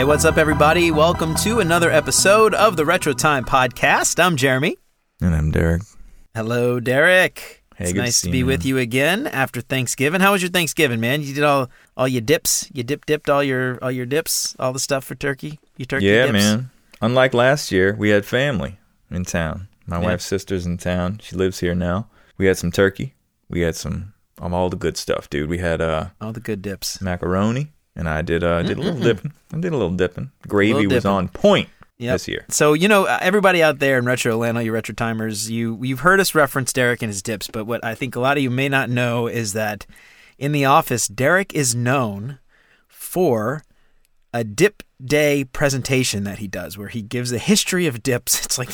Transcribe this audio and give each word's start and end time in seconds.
Hey, 0.00 0.04
what's 0.04 0.24
up, 0.24 0.38
everybody? 0.38 0.90
Welcome 0.90 1.34
to 1.42 1.60
another 1.60 1.90
episode 1.90 2.54
of 2.54 2.74
the 2.74 2.86
Retro 2.86 3.12
Time 3.12 3.44
Podcast. 3.44 4.18
I'm 4.18 4.34
Jeremy. 4.34 4.78
And 5.20 5.34
I'm 5.34 5.50
Derek. 5.50 5.82
Hello, 6.34 6.80
Derek. 6.80 7.62
Hey, 7.76 7.84
it's 7.84 7.92
to 7.92 7.98
nice 7.98 8.16
see 8.16 8.28
to 8.28 8.32
be 8.32 8.38
you, 8.38 8.46
with 8.46 8.64
you 8.64 8.78
again 8.78 9.26
after 9.26 9.60
Thanksgiving. 9.60 10.22
How 10.22 10.32
was 10.32 10.40
your 10.40 10.50
Thanksgiving, 10.50 11.00
man? 11.00 11.20
You 11.20 11.34
did 11.34 11.44
all 11.44 11.68
all 11.98 12.08
your 12.08 12.22
dips. 12.22 12.66
You 12.72 12.82
dip 12.82 13.04
dipped 13.04 13.28
all 13.28 13.44
your 13.44 13.78
all 13.84 13.92
your 13.92 14.06
dips, 14.06 14.56
all 14.58 14.72
the 14.72 14.78
stuff 14.78 15.04
for 15.04 15.16
turkey. 15.16 15.60
You 15.76 15.84
turkey 15.84 16.06
yeah, 16.06 16.22
dips. 16.22 16.32
man. 16.32 16.70
Unlike 17.02 17.34
last 17.34 17.70
year, 17.70 17.94
we 17.98 18.08
had 18.08 18.24
family 18.24 18.78
in 19.10 19.26
town. 19.26 19.68
My 19.86 20.00
Yeah. 20.00 20.06
wife's 20.06 20.24
sister's 20.24 20.64
in 20.64 20.78
town. 20.78 21.20
She 21.22 21.36
lives 21.36 21.60
here 21.60 21.74
now. 21.74 22.08
We 22.38 22.46
had 22.46 22.56
some 22.56 22.72
turkey. 22.72 23.16
We 23.50 23.60
had 23.60 23.76
some 23.76 24.14
of 24.38 24.54
all 24.54 24.70
the 24.70 24.76
good 24.78 24.96
stuff, 24.96 25.28
dude. 25.28 25.50
We 25.50 25.58
had 25.58 25.82
uh, 25.82 26.06
All 26.22 26.32
the 26.32 26.40
good 26.40 26.62
dips. 26.62 27.02
macaroni, 27.02 27.72
and 28.00 28.08
I 28.08 28.22
did 28.22 28.42
uh, 28.42 28.62
did 28.62 28.78
a 28.78 28.80
little 28.80 29.00
dipping. 29.00 29.32
I 29.54 29.60
did 29.60 29.72
a 29.72 29.76
little 29.76 29.94
dipping. 29.94 30.32
Gravy 30.48 30.74
Little 30.74 30.94
was 30.96 31.04
on 31.04 31.28
point 31.28 31.68
Yep. 31.98 32.14
this 32.14 32.28
year. 32.28 32.46
So 32.48 32.72
you 32.72 32.88
know, 32.88 33.04
uh, 33.04 33.18
everybody 33.20 33.62
out 33.62 33.78
there 33.78 33.98
in 33.98 34.06
Retro 34.06 34.34
Land, 34.38 34.56
all 34.56 34.62
you 34.62 34.72
Retro 34.72 34.94
Timers, 34.94 35.50
you 35.50 35.78
you've 35.82 36.00
heard 36.00 36.18
us 36.18 36.34
reference 36.34 36.72
Derek 36.72 37.02
and 37.02 37.10
his 37.10 37.22
dips, 37.22 37.46
but 37.46 37.66
what 37.66 37.84
I 37.84 37.94
think 37.94 38.16
a 38.16 38.20
lot 38.20 38.38
of 38.38 38.42
you 38.42 38.50
may 38.50 38.68
not 38.70 38.88
know 38.88 39.26
is 39.26 39.52
that 39.52 39.84
in 40.38 40.52
the 40.52 40.64
office, 40.64 41.06
Derek 41.06 41.52
is 41.54 41.74
known 41.74 42.38
for 42.88 43.62
a 44.32 44.44
dip 44.44 44.82
day 45.04 45.44
presentation 45.44 46.24
that 46.24 46.38
he 46.38 46.46
does, 46.46 46.78
where 46.78 46.88
he 46.88 47.02
gives 47.02 47.32
a 47.32 47.38
history 47.38 47.86
of 47.86 48.02
dips. 48.02 48.40
It's 48.46 48.58
like 48.58 48.70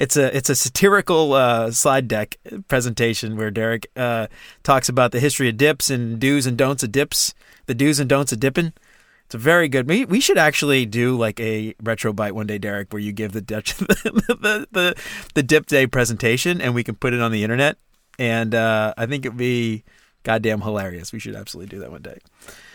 it's 0.00 0.16
a 0.16 0.34
it's 0.36 0.48
a 0.48 0.54
satirical 0.54 1.34
uh, 1.34 1.70
slide 1.70 2.08
deck 2.08 2.36
presentation 2.68 3.36
where 3.36 3.50
Derek 3.50 3.88
uh, 3.96 4.28
talks 4.62 4.88
about 4.88 5.12
the 5.12 5.20
history 5.20 5.48
of 5.50 5.56
dips 5.58 5.90
and 5.90 6.18
do's 6.18 6.46
and 6.46 6.56
don'ts 6.56 6.82
of 6.82 6.92
dips, 6.92 7.34
the 7.66 7.74
do's 7.74 8.00
and 8.00 8.08
don'ts 8.08 8.32
of 8.32 8.40
dipping. 8.40 8.72
It's 9.26 9.34
a 9.34 9.38
very 9.38 9.68
good. 9.68 9.88
We 9.88 10.04
we 10.04 10.20
should 10.20 10.38
actually 10.38 10.84
do 10.86 11.16
like 11.16 11.40
a 11.40 11.74
retro 11.82 12.12
bite 12.12 12.34
one 12.34 12.46
day, 12.46 12.58
Derek, 12.58 12.92
where 12.92 13.00
you 13.00 13.12
give 13.12 13.32
the 13.32 13.40
Dutch 13.40 13.74
the, 13.78 13.86
the 14.40 14.68
the 14.70 15.02
the 15.34 15.42
dip 15.42 15.66
day 15.66 15.86
presentation, 15.86 16.60
and 16.60 16.74
we 16.74 16.84
can 16.84 16.94
put 16.94 17.14
it 17.14 17.20
on 17.20 17.32
the 17.32 17.42
internet. 17.42 17.78
And 18.18 18.54
uh, 18.54 18.94
I 18.96 19.06
think 19.06 19.24
it'd 19.24 19.38
be 19.38 19.84
goddamn 20.24 20.60
hilarious. 20.60 21.12
We 21.12 21.18
should 21.18 21.34
absolutely 21.34 21.76
do 21.76 21.80
that 21.80 21.90
one 21.90 22.02
day. 22.02 22.18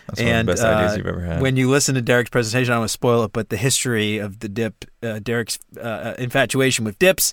That's 0.06 0.20
and 0.20 0.28
one 0.28 0.38
of 0.40 0.46
the 0.46 0.52
best 0.52 0.64
uh, 0.64 0.68
ideas 0.68 0.96
you've 0.96 1.06
ever 1.06 1.20
had. 1.20 1.40
When 1.40 1.56
you 1.56 1.70
listen 1.70 1.94
to 1.94 2.02
Derek's 2.02 2.30
presentation, 2.30 2.72
I 2.72 2.74
don't 2.74 2.80
want 2.82 2.88
to 2.88 2.92
spoil 2.92 3.24
it, 3.24 3.32
but 3.32 3.48
the 3.48 3.56
history 3.56 4.18
of 4.18 4.40
the 4.40 4.48
dip, 4.48 4.84
uh, 5.02 5.20
Derek's 5.20 5.58
uh, 5.80 6.14
infatuation 6.18 6.84
with 6.84 6.98
dips 6.98 7.32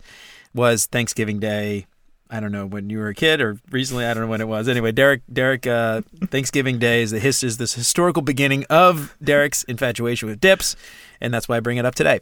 was 0.53 0.85
Thanksgiving 0.85 1.39
Day. 1.39 1.88
I 2.30 2.39
don't 2.39 2.52
know 2.52 2.66
when 2.66 2.89
you 2.89 3.00
were 3.00 3.08
a 3.08 3.14
kid 3.16 3.42
or 3.42 3.59
recently. 3.72 4.06
I 4.06 4.14
don't 4.14 4.23
know 4.23 4.30
when 4.30 4.42
it 4.42 4.47
was. 4.47 4.67
Anyway, 4.67 4.92
Derek, 4.92 5.22
Derek, 5.31 5.66
uh, 5.66 6.02
Thanksgiving 6.25 6.80
Day 6.80 7.02
is 7.02 7.11
the 7.11 7.19
his 7.19 7.44
is 7.44 7.58
this 7.58 7.73
historical 7.73 8.22
beginning 8.22 8.66
of 8.69 9.16
Derek's 9.23 9.64
infatuation 9.64 10.28
with 10.28 10.39
dips, 10.39 10.75
and 11.22 11.34
that's 11.34 11.47
why 11.47 11.58
I 11.58 11.59
bring 11.59 11.78
it 11.78 11.86
up 11.86 11.95
today. 11.95 12.19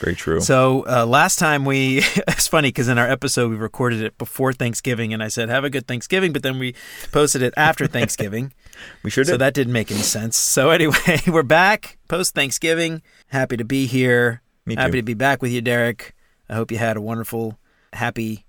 Very 0.00 0.14
true. 0.14 0.40
So 0.40 0.84
uh, 0.88 1.04
last 1.04 1.38
time 1.38 1.64
we, 1.64 1.98
it's 2.28 2.48
funny 2.48 2.68
because 2.68 2.88
in 2.88 2.98
our 2.98 3.08
episode 3.08 3.50
we 3.50 3.56
recorded 3.56 4.02
it 4.02 4.16
before 4.18 4.52
Thanksgiving, 4.52 5.12
and 5.12 5.22
I 5.22 5.28
said 5.28 5.48
have 5.48 5.64
a 5.64 5.70
good 5.70 5.86
Thanksgiving, 5.86 6.32
but 6.32 6.42
then 6.42 6.58
we 6.58 6.74
posted 7.12 7.42
it 7.42 7.54
after 7.56 7.86
Thanksgiving. 7.86 8.52
we 9.02 9.10
sure 9.10 9.24
did. 9.24 9.30
So 9.30 9.36
that 9.36 9.54
didn't 9.54 9.72
make 9.72 9.90
any 9.90 10.00
sense. 10.00 10.36
So 10.36 10.70
anyway, 10.70 11.20
we're 11.26 11.42
back 11.42 11.98
post 12.08 12.34
Thanksgiving. 12.34 13.02
Happy 13.28 13.56
to 13.56 13.64
be 13.64 13.86
here. 13.86 14.42
Me 14.66 14.74
too. 14.74 14.80
Happy 14.80 14.98
to 14.98 15.02
be 15.02 15.14
back 15.14 15.42
with 15.42 15.52
you, 15.52 15.60
Derek. 15.60 16.14
I 16.48 16.54
hope 16.54 16.70
you 16.70 16.78
had 16.78 16.96
a 16.96 17.00
wonderful, 17.00 17.58
happy, 17.92 18.44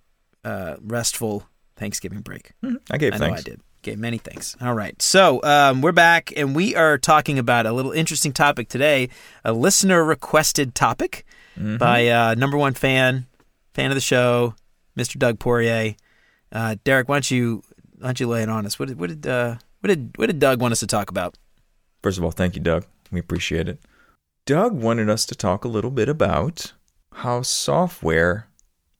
uh, 0.45 0.75
restful 0.81 1.43
Thanksgiving 1.75 2.21
break. 2.21 2.51
I 2.89 2.97
gave 2.97 3.13
I 3.13 3.17
know 3.17 3.25
thanks. 3.25 3.41
I 3.41 3.43
did. 3.43 3.61
Okay, 3.83 3.95
many 3.97 4.17
thanks. 4.17 4.55
All 4.61 4.73
right. 4.73 4.99
So 5.01 5.43
um, 5.43 5.81
we're 5.81 5.91
back 5.91 6.31
and 6.37 6.55
we 6.55 6.75
are 6.75 6.97
talking 6.97 7.37
about 7.37 7.65
a 7.65 7.71
little 7.73 7.91
interesting 7.91 8.31
topic 8.31 8.69
today, 8.69 9.09
a 9.43 9.51
listener 9.53 10.03
requested 10.03 10.73
topic 10.75 11.25
Mm-hmm. 11.57 11.77
by 11.77 12.09
uh, 12.09 12.35
number 12.35 12.57
one 12.57 12.73
fan, 12.73 13.27
fan 13.73 13.89
of 13.89 13.95
the 13.95 14.01
show, 14.01 14.55
Mr. 14.97 15.17
Doug 15.17 15.39
Poirier. 15.39 15.95
Uh, 16.51 16.75
Derek, 16.83 17.07
why 17.07 17.15
don't 17.15 17.31
you 17.31 17.63
why 17.99 18.07
don't 18.07 18.19
you 18.19 18.27
lay 18.27 18.43
it 18.43 18.49
on 18.49 18.65
us? 18.65 18.77
What 18.77 18.89
did 18.89 18.99
what 18.99 19.07
did 19.07 19.25
uh, 19.25 19.55
what 19.79 19.87
did 19.87 20.11
what 20.17 20.25
did 20.27 20.39
Doug 20.39 20.59
want 20.59 20.73
us 20.73 20.81
to 20.81 20.87
talk 20.87 21.09
about? 21.09 21.37
First 22.03 22.17
of 22.17 22.25
all, 22.25 22.31
thank 22.31 22.55
you, 22.57 22.61
Doug. 22.61 22.83
We 23.09 23.21
appreciate 23.21 23.69
it. 23.69 23.79
Doug 24.45 24.73
wanted 24.73 25.09
us 25.09 25.25
to 25.27 25.33
talk 25.35 25.63
a 25.63 25.69
little 25.69 25.91
bit 25.91 26.09
about 26.09 26.73
how 27.13 27.41
software 27.41 28.47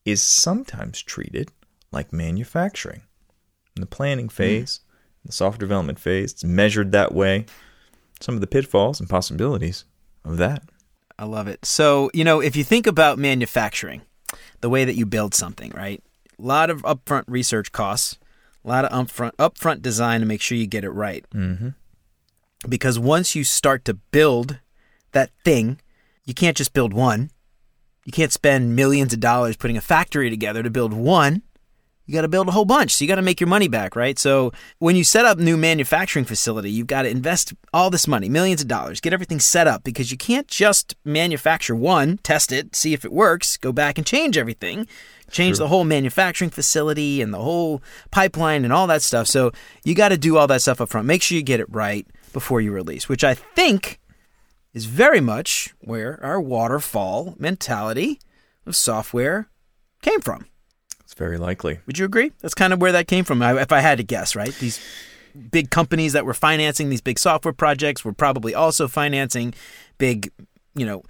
is 0.06 0.22
sometimes 0.22 1.02
treated 1.02 1.50
like 1.92 2.12
manufacturing. 2.12 3.02
In 3.74 3.80
the 3.80 3.86
planning 3.86 4.30
phase, 4.30 4.80
the 5.26 5.32
software 5.32 5.58
development 5.58 5.98
phase, 5.98 6.32
it's 6.32 6.44
measured 6.44 6.92
that 6.92 7.12
way. 7.12 7.44
Some 8.20 8.34
of 8.34 8.40
the 8.40 8.46
pitfalls 8.46 9.00
and 9.00 9.08
possibilities 9.08 9.84
of 10.24 10.38
that. 10.38 10.62
I 11.18 11.24
love 11.24 11.48
it. 11.48 11.66
So, 11.66 12.10
you 12.14 12.24
know, 12.24 12.40
if 12.40 12.56
you 12.56 12.64
think 12.64 12.86
about 12.86 13.18
manufacturing, 13.18 14.02
the 14.60 14.70
way 14.70 14.84
that 14.84 14.94
you 14.94 15.04
build 15.04 15.34
something, 15.34 15.72
right? 15.72 16.02
A 16.38 16.42
lot 16.42 16.70
of 16.70 16.82
upfront 16.82 17.24
research 17.26 17.72
costs, 17.72 18.18
a 18.64 18.68
lot 18.68 18.84
of 18.84 18.92
upfront 18.92 19.32
upfront 19.32 19.82
design 19.82 20.20
to 20.20 20.26
make 20.26 20.40
sure 20.40 20.56
you 20.56 20.66
get 20.66 20.84
it 20.84 20.90
right. 20.90 21.24
Mm-hmm. 21.34 21.70
Because 22.68 22.98
once 22.98 23.34
you 23.34 23.44
start 23.44 23.84
to 23.86 23.94
build 23.94 24.58
that 25.12 25.30
thing, 25.44 25.80
you 26.24 26.34
can't 26.34 26.56
just 26.56 26.72
build 26.72 26.92
one. 26.92 27.30
You 28.06 28.12
can't 28.12 28.32
spend 28.32 28.76
millions 28.76 29.12
of 29.12 29.18
dollars 29.18 29.56
putting 29.56 29.76
a 29.76 29.80
factory 29.80 30.30
together 30.30 30.62
to 30.62 30.70
build 30.70 30.92
one. 30.92 31.42
You 32.04 32.14
got 32.14 32.22
to 32.22 32.28
build 32.28 32.46
a 32.46 32.52
whole 32.52 32.64
bunch. 32.64 32.92
So 32.94 33.04
you 33.04 33.08
got 33.08 33.16
to 33.16 33.22
make 33.22 33.40
your 33.40 33.48
money 33.48 33.66
back, 33.66 33.96
right? 33.96 34.16
So 34.16 34.52
when 34.78 34.94
you 34.94 35.02
set 35.02 35.24
up 35.24 35.38
new 35.38 35.56
manufacturing 35.56 36.24
facility, 36.24 36.70
you've 36.70 36.86
got 36.86 37.02
to 37.02 37.08
invest 37.08 37.52
all 37.72 37.90
this 37.90 38.06
money, 38.06 38.28
millions 38.28 38.62
of 38.62 38.68
dollars, 38.68 39.00
get 39.00 39.12
everything 39.12 39.40
set 39.40 39.66
up 39.66 39.82
because 39.82 40.12
you 40.12 40.16
can't 40.16 40.46
just 40.46 40.94
manufacture 41.04 41.74
one, 41.74 42.18
test 42.18 42.52
it, 42.52 42.76
see 42.76 42.92
if 42.92 43.04
it 43.04 43.10
works, 43.10 43.56
go 43.56 43.72
back 43.72 43.98
and 43.98 44.06
change 44.06 44.38
everything, 44.38 44.86
change 45.32 45.58
the 45.58 45.66
whole 45.66 45.82
manufacturing 45.82 46.50
facility 46.50 47.20
and 47.20 47.34
the 47.34 47.42
whole 47.42 47.82
pipeline 48.12 48.62
and 48.62 48.72
all 48.72 48.86
that 48.86 49.02
stuff. 49.02 49.26
So 49.26 49.50
you 49.82 49.96
got 49.96 50.10
to 50.10 50.16
do 50.16 50.36
all 50.36 50.46
that 50.46 50.62
stuff 50.62 50.80
up 50.80 50.90
front. 50.90 51.08
Make 51.08 51.22
sure 51.22 51.34
you 51.34 51.42
get 51.42 51.58
it 51.58 51.66
right 51.70 52.06
before 52.32 52.60
you 52.60 52.70
release, 52.70 53.08
which 53.08 53.24
I 53.24 53.34
think 53.34 53.98
is 54.76 54.84
very 54.84 55.22
much 55.22 55.74
where 55.80 56.22
our 56.22 56.38
waterfall 56.38 57.34
mentality 57.38 58.20
of 58.66 58.76
software 58.76 59.48
came 60.02 60.20
from. 60.20 60.44
It's 61.00 61.14
very 61.14 61.38
likely. 61.38 61.80
Would 61.86 61.96
you 61.96 62.04
agree? 62.04 62.32
That's 62.42 62.52
kind 62.52 62.74
of 62.74 62.80
where 62.80 62.92
that 62.92 63.08
came 63.08 63.24
from. 63.24 63.40
If 63.40 63.72
I 63.72 63.80
had 63.80 63.96
to 63.96 64.04
guess, 64.04 64.36
right? 64.36 64.54
These 64.56 64.78
big 65.50 65.70
companies 65.70 66.12
that 66.12 66.26
were 66.26 66.34
financing 66.34 66.90
these 66.90 67.00
big 67.00 67.18
software 67.18 67.54
projects 67.54 68.04
were 68.04 68.12
probably 68.12 68.54
also 68.54 68.86
financing 68.86 69.54
big, 69.96 70.30
you 70.74 70.84
know, 70.84 71.02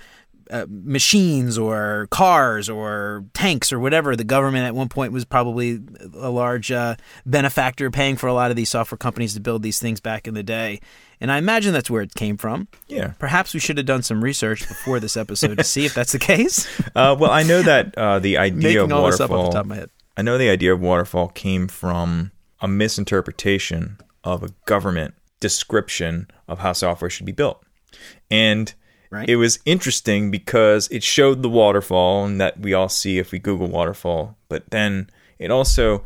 uh, 0.50 0.66
machines 0.68 1.58
or 1.58 2.08
cars 2.10 2.68
or 2.68 3.24
tanks 3.34 3.72
or 3.72 3.78
whatever. 3.78 4.16
The 4.16 4.24
government 4.24 4.66
at 4.66 4.74
one 4.74 4.88
point 4.88 5.12
was 5.12 5.24
probably 5.24 5.80
a 6.14 6.30
large 6.30 6.70
uh, 6.72 6.96
benefactor 7.24 7.90
paying 7.90 8.16
for 8.16 8.26
a 8.26 8.34
lot 8.34 8.50
of 8.50 8.56
these 8.56 8.68
software 8.68 8.98
companies 8.98 9.34
to 9.34 9.40
build 9.40 9.62
these 9.62 9.78
things 9.78 10.00
back 10.00 10.26
in 10.28 10.34
the 10.34 10.42
day. 10.42 10.80
And 11.20 11.32
I 11.32 11.38
imagine 11.38 11.72
that's 11.72 11.90
where 11.90 12.02
it 12.02 12.14
came 12.14 12.36
from. 12.36 12.68
Yeah. 12.88 13.14
Perhaps 13.18 13.54
we 13.54 13.60
should 13.60 13.78
have 13.78 13.86
done 13.86 14.02
some 14.02 14.22
research 14.22 14.68
before 14.68 15.00
this 15.00 15.16
episode 15.16 15.56
to 15.58 15.64
see 15.64 15.86
if 15.86 15.94
that's 15.94 16.12
the 16.12 16.18
case. 16.18 16.66
Uh, 16.94 17.14
well, 17.18 17.30
I 17.30 17.42
know 17.42 17.60
that 17.62 17.96
uh, 17.98 18.18
the 18.20 18.38
idea 18.38 18.62
Making 18.80 18.92
of 18.92 18.92
all 18.92 19.06
this 19.10 19.20
up 19.20 19.28
waterfall. 19.28 19.46
off 19.46 19.52
the 19.52 19.56
top 19.58 19.64
of 19.64 19.68
my 19.68 19.76
head. 19.76 19.90
I 20.16 20.22
know 20.22 20.38
the 20.38 20.48
idea 20.48 20.72
of 20.72 20.80
waterfall 20.80 21.28
came 21.28 21.68
from 21.68 22.32
a 22.60 22.68
misinterpretation 22.68 23.98
of 24.24 24.42
a 24.42 24.48
government 24.64 25.14
description 25.40 26.28
of 26.48 26.60
how 26.60 26.72
software 26.72 27.10
should 27.10 27.26
be 27.26 27.32
built. 27.32 27.62
And 28.30 28.72
Right. 29.10 29.28
it 29.28 29.36
was 29.36 29.58
interesting 29.64 30.30
because 30.30 30.88
it 30.88 31.02
showed 31.02 31.42
the 31.42 31.48
waterfall 31.48 32.24
and 32.24 32.40
that 32.40 32.58
we 32.58 32.74
all 32.74 32.88
see 32.88 33.18
if 33.18 33.32
we 33.32 33.38
Google 33.38 33.68
waterfall, 33.68 34.36
but 34.48 34.70
then 34.70 35.10
it 35.38 35.50
also 35.50 36.04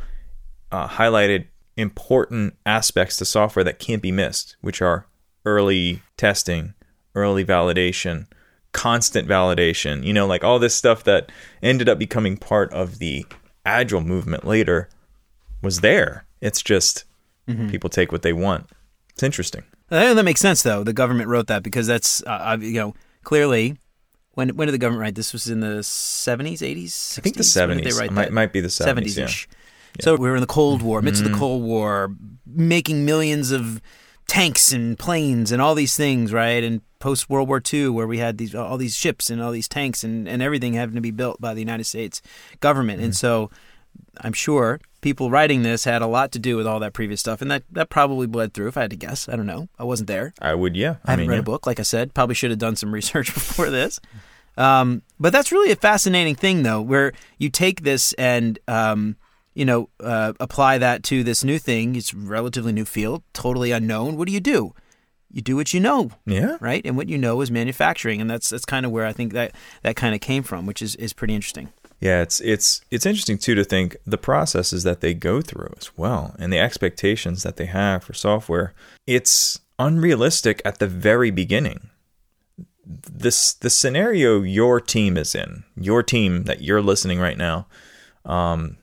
uh, 0.70 0.87
highlighted 0.87 1.47
important 1.76 2.56
aspects 2.67 3.17
to 3.17 3.25
software 3.25 3.64
that 3.64 3.79
can't 3.79 4.02
be 4.02 4.12
missed, 4.12 4.56
which 4.61 4.82
are 4.82 5.06
early 5.44 6.02
testing, 6.17 6.75
early 7.14 7.44
validation, 7.44 8.26
constant 8.73 9.26
validation, 9.26 10.05
you 10.05 10.12
know, 10.12 10.26
like 10.26 10.44
all 10.44 10.58
this 10.58 10.75
stuff 10.75 11.05
that 11.05 11.32
ended 11.62 11.88
up 11.88 11.99
becoming 11.99 12.37
part 12.37 12.73
of 12.73 12.99
the 12.99 13.25
agile 13.64 14.00
movement 14.00 14.47
later 14.47 14.88
was 15.62 15.81
there. 15.81 16.25
It's 16.41 16.62
just 16.62 17.05
people 17.70 17.91
take 17.91 18.12
what 18.12 18.23
they 18.23 18.32
want. 18.32 18.69
It's 19.11 19.23
interesting. 19.23 19.64
That 19.90 20.25
makes 20.25 20.40
sense, 20.40 20.62
though. 20.62 20.82
The 20.84 20.92
government 20.92 21.28
wrote 21.28 21.46
that 21.48 21.62
because 21.62 21.87
that's, 21.87 22.22
uh, 22.25 22.31
uh, 22.31 22.58
you 22.60 22.75
know, 22.75 22.94
clearly. 23.22 23.76
When 24.34 24.50
when 24.50 24.66
did 24.69 24.72
the 24.72 24.78
government 24.78 25.02
write 25.02 25.16
this? 25.16 25.32
Was 25.32 25.48
in 25.50 25.58
the 25.60 25.82
seventies, 25.82 26.62
eighties, 26.62 27.16
I 27.19 27.20
think 27.20 27.37
the 27.37 27.42
60s? 27.42 27.66
When 27.69 27.76
did 27.78 27.87
70s. 27.87 27.90
They 27.94 27.98
write 28.00 28.10
It 28.10 28.14
might- 28.14 28.32
might 28.32 28.52
be 28.52 28.60
the 28.60 28.69
70s, 28.70 29.16
yeah. 29.19 29.25
ish. 29.25 29.48
So 30.00 30.14
we 30.14 30.28
were 30.31 30.37
in 30.37 30.40
the 30.40 30.46
Cold 30.46 30.82
War, 30.82 31.02
midst 31.02 31.20
Mm-hmm. 31.22 31.26
of 31.26 31.38
the 31.38 31.38
Cold 31.38 31.62
War, 31.64 32.14
making 32.46 33.04
millions 33.04 33.50
of 33.50 33.82
tanks 34.28 34.72
and 34.72 34.96
planes 34.96 35.50
and 35.50 35.60
all 35.60 35.75
these 35.75 35.96
things, 35.96 36.32
right? 36.32 36.62
And 36.62 36.81
post 37.00 37.28
World 37.28 37.48
War 37.48 37.60
II, 37.60 37.88
where 37.88 38.06
we 38.06 38.19
had 38.19 38.38
these 38.38 38.54
all 38.54 38.78
these 38.78 38.94
ships 38.94 39.31
and 39.31 39.42
all 39.42 39.50
these 39.50 39.66
tanks 39.69 40.04
and, 40.04 40.28
and 40.28 40.40
everything 40.40 40.75
having 40.75 40.94
to 40.94 41.00
be 41.00 41.10
built 41.10 41.40
by 41.40 41.52
the 41.52 41.60
United 41.60 41.84
States 41.84 42.22
government, 42.60 43.00
and 43.02 43.10
Mm-hmm. 43.12 43.26
so 43.26 43.50
I'm 44.19 44.32
sure 44.32 44.81
people 45.00 45.31
writing 45.31 45.62
this 45.62 45.85
had 45.85 46.02
a 46.02 46.06
lot 46.06 46.32
to 46.32 46.38
do 46.38 46.56
with 46.56 46.67
all 46.67 46.79
that 46.81 46.93
previous 46.93 47.20
stuff, 47.20 47.41
and 47.43 47.50
that, 47.50 47.62
that 47.70 47.88
probably 47.91 48.26
bled 48.26 48.55
through. 48.55 48.69
If 48.69 48.76
I 48.76 48.82
had 48.82 48.91
to 48.91 48.97
guess, 48.97 49.29
I 49.29 49.37
don't 49.37 49.47
know. 49.47 49.69
I 49.79 49.85
wasn't 49.85 50.08
there. 50.08 50.35
I 50.41 50.55
would, 50.55 50.76
yeah. 50.76 50.97
I, 51.05 51.12
haven't 51.12 51.25
mean, 51.25 51.31
read 51.31 51.37
yeah. 51.37 51.41
a 51.41 51.44
book, 51.44 51.67
like 51.67 51.81
I 51.81 51.85
said. 51.85 52.14
Probably 52.14 52.35
should 52.35 52.50
have 52.50 52.58
done 52.58 52.76
some 52.76 52.93
research 53.00 53.32
before 53.32 53.70
this. 53.70 54.00
Um, 54.56 55.02
but 55.19 55.32
that's 55.32 55.52
really 55.52 55.70
a 55.73 55.76
fascinating 55.76 56.35
thing, 56.35 56.62
though, 56.62 56.82
where 56.82 57.12
you 57.38 57.49
take 57.49 57.82
this 57.82 58.12
and 58.14 58.58
um, 58.69 59.17
you 59.55 59.64
know 59.64 59.88
uh, 60.00 60.32
apply 60.41 60.79
that 60.79 61.02
to 61.05 61.23
this 61.25 61.43
new 61.44 61.58
thing. 61.58 61.97
It's 61.97 62.12
a 62.12 62.17
relatively 62.17 62.73
new 62.73 62.85
field, 62.85 63.23
totally 63.32 63.70
unknown. 63.70 64.17
What 64.17 64.26
do 64.29 64.35
you 64.35 64.41
do? 64.41 64.75
You 65.32 65.43
do 65.43 65.55
what 65.55 65.73
you 65.73 65.79
know, 65.79 66.11
Yeah. 66.26 66.56
right? 66.61 66.82
And 66.85 66.97
what 66.97 67.08
you 67.08 67.17
know 67.17 67.41
is 67.41 67.52
manufacturing, 67.52 68.20
and 68.20 68.29
that's 68.29 68.50
that's 68.50 68.64
kind 68.64 68.85
of 68.85 68.91
where 68.93 69.06
I 69.06 69.12
think 69.12 69.32
that 69.32 69.52
that 69.82 69.94
kind 69.94 70.14
of 70.14 70.20
came 70.20 70.43
from, 70.43 70.67
which 70.67 70.82
is 70.82 70.97
is 70.97 71.12
pretty 71.12 71.35
interesting. 71.37 71.73
Yeah, 72.00 72.23
it's 72.23 72.41
it's 72.41 72.81
it's 72.91 73.05
interesting 73.05 73.37
too 73.37 73.55
to 73.55 73.62
think 73.62 73.97
the 74.06 74.19
processes 74.19 74.85
that 74.85 75.02
they 75.02 75.12
go 75.12 75.43
through 75.43 75.75
as 75.76 75.97
well 75.99 76.35
and 76.38 76.50
the 76.50 76.58
expectations 76.58 77.43
that 77.43 77.56
they 77.56 77.67
have 77.67 78.05
for 78.05 78.14
software. 78.14 78.73
It's 79.06 79.61
unrealistic 79.79 80.62
at 80.64 80.79
the 80.79 80.87
very 80.87 81.31
beginning. 81.31 81.91
This 82.87 83.52
the 83.52 83.69
scenario 83.69 84.41
your 84.41 84.81
team 84.81 85.19
is 85.19 85.35
in, 85.35 85.64
your 85.76 86.02
team 86.02 86.44
that 86.44 86.62
you're 86.62 86.82
listening 86.82 87.20
right 87.20 87.37
now, 87.37 87.67
um, 88.25 88.79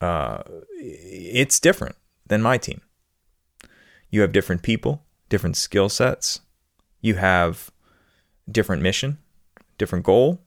uh, 0.00 0.42
it's 0.74 1.60
different 1.60 1.94
than 2.26 2.42
my 2.42 2.58
team. 2.58 2.80
You 4.10 4.22
have 4.22 4.32
different 4.32 4.62
people, 4.62 5.04
different 5.28 5.56
skill 5.56 5.88
sets. 5.88 6.40
You 7.00 7.14
have 7.14 7.70
different 8.50 8.82
mission, 8.82 9.18
different 9.78 10.04
goal 10.04 10.40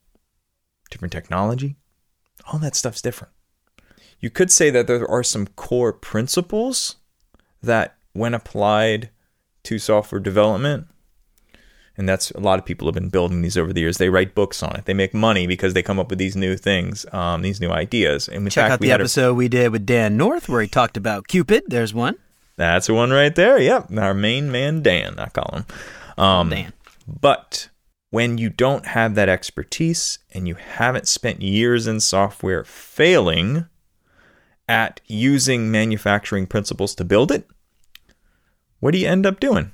different 0.91 1.11
technology. 1.11 1.75
All 2.51 2.59
that 2.59 2.75
stuff's 2.75 3.01
different. 3.01 3.33
You 4.19 4.29
could 4.29 4.51
say 4.51 4.69
that 4.69 4.85
there 4.85 5.09
are 5.09 5.23
some 5.23 5.47
core 5.47 5.91
principles 5.93 6.97
that, 7.63 7.95
when 8.13 8.33
applied 8.35 9.09
to 9.63 9.79
software 9.79 10.21
development, 10.21 10.87
and 11.97 12.07
that's 12.07 12.31
a 12.31 12.39
lot 12.39 12.57
of 12.59 12.65
people 12.65 12.87
have 12.87 12.93
been 12.95 13.09
building 13.09 13.41
these 13.41 13.57
over 13.57 13.73
the 13.73 13.81
years. 13.81 13.97
They 13.97 14.09
write 14.09 14.33
books 14.33 14.63
on 14.63 14.75
it. 14.75 14.85
They 14.85 14.93
make 14.93 15.13
money 15.13 15.45
because 15.47 15.73
they 15.73 15.83
come 15.83 15.99
up 15.99 16.09
with 16.09 16.19
these 16.19 16.35
new 16.35 16.55
things, 16.55 17.05
um, 17.13 17.41
these 17.41 17.59
new 17.59 17.69
ideas. 17.69 18.27
And 18.27 18.45
Check 18.49 18.63
fact, 18.63 18.71
out 18.73 18.79
we 18.79 18.87
the 18.87 18.91
had 18.91 19.01
a- 19.01 19.03
episode 19.03 19.33
we 19.35 19.47
did 19.47 19.71
with 19.71 19.85
Dan 19.85 20.17
North 20.17 20.47
where 20.49 20.61
he 20.61 20.67
talked 20.67 20.97
about 20.97 21.27
Cupid. 21.27 21.63
There's 21.67 21.93
one. 21.93 22.15
that's 22.55 22.87
the 22.87 22.93
one 22.93 23.11
right 23.11 23.33
there. 23.35 23.59
Yep, 23.59 23.91
our 23.97 24.13
main 24.13 24.51
man 24.51 24.81
Dan, 24.81 25.19
I 25.19 25.27
call 25.29 25.57
him. 25.57 25.65
Um, 26.23 26.49
Dan. 26.49 26.73
But 27.07 27.69
when 28.11 28.37
you 28.37 28.49
don't 28.49 28.85
have 28.87 29.15
that 29.15 29.29
expertise 29.29 30.19
and 30.31 30.47
you 30.47 30.55
haven't 30.55 31.07
spent 31.07 31.41
years 31.41 31.87
in 31.87 31.99
software 31.99 32.63
failing 32.63 33.65
at 34.67 35.01
using 35.07 35.71
manufacturing 35.71 36.45
principles 36.45 36.93
to 36.93 37.03
build 37.03 37.31
it, 37.31 37.47
what 38.79 38.91
do 38.91 38.97
you 38.99 39.07
end 39.07 39.25
up 39.25 39.39
doing? 39.39 39.71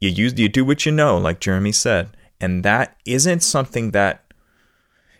You 0.00 0.08
use 0.08 0.38
you 0.38 0.48
do 0.48 0.64
what 0.64 0.84
you 0.84 0.92
know, 0.92 1.16
like 1.18 1.40
Jeremy 1.40 1.72
said, 1.72 2.16
and 2.40 2.64
that 2.64 2.96
isn't 3.04 3.40
something 3.40 3.92
that 3.92 4.32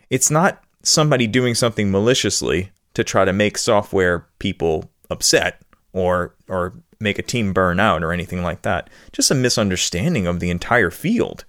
it's 0.09 0.29
not 0.29 0.63
somebody 0.83 1.27
doing 1.27 1.55
something 1.55 1.91
maliciously 1.91 2.71
to 2.93 3.03
try 3.03 3.25
to 3.25 3.33
make 3.33 3.57
software 3.57 4.27
people 4.39 4.89
upset 5.09 5.61
or 5.93 6.35
or 6.47 6.73
make 6.99 7.19
a 7.19 7.23
team 7.23 7.53
burn 7.53 7.79
out 7.79 8.03
or 8.03 8.11
anything 8.11 8.41
like 8.41 8.63
that. 8.63 8.89
Just 9.11 9.31
a 9.31 9.35
misunderstanding 9.35 10.25
of 10.27 10.39
the 10.39 10.49
entire 10.49 10.91
field. 10.91 11.45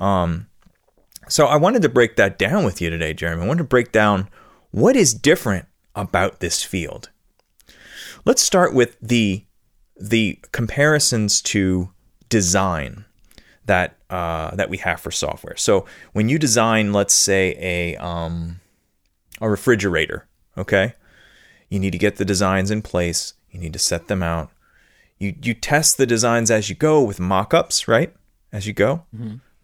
Um, 0.00 0.48
so 1.28 1.46
I 1.46 1.56
wanted 1.56 1.82
to 1.82 1.88
break 1.88 2.16
that 2.16 2.38
down 2.38 2.64
with 2.64 2.80
you 2.80 2.90
today, 2.90 3.14
Jeremy. 3.14 3.44
I 3.44 3.46
wanted 3.46 3.58
to 3.58 3.68
break 3.68 3.92
down 3.92 4.28
what 4.70 4.96
is 4.96 5.14
different 5.14 5.66
about 5.94 6.40
this 6.40 6.62
field. 6.62 7.10
Let's 8.24 8.42
start 8.42 8.74
with 8.74 8.96
the 9.00 9.44
the 10.00 10.38
comparisons 10.50 11.42
to 11.42 11.90
design 12.30 13.04
that 13.66 13.96
uh, 14.08 14.54
that 14.56 14.70
we 14.70 14.78
have 14.78 15.00
for 15.00 15.10
software. 15.10 15.56
So 15.56 15.86
when 16.12 16.28
you 16.28 16.38
design, 16.38 16.92
let's 16.92 17.14
say 17.14 17.56
a 17.60 17.96
um, 17.96 18.60
a 19.40 19.48
refrigerator, 19.48 20.26
okay, 20.56 20.94
you 21.68 21.78
need 21.78 21.92
to 21.92 21.98
get 21.98 22.16
the 22.16 22.24
designs 22.24 22.70
in 22.70 22.82
place. 22.82 23.34
You 23.50 23.60
need 23.60 23.72
to 23.74 23.78
set 23.78 24.08
them 24.08 24.22
out. 24.22 24.50
You 25.18 25.34
you 25.42 25.54
test 25.54 25.98
the 25.98 26.06
designs 26.06 26.50
as 26.50 26.68
you 26.68 26.74
go 26.74 27.02
with 27.02 27.20
mock-ups, 27.20 27.86
right? 27.86 28.14
As 28.52 28.66
you 28.66 28.72
go, 28.72 29.04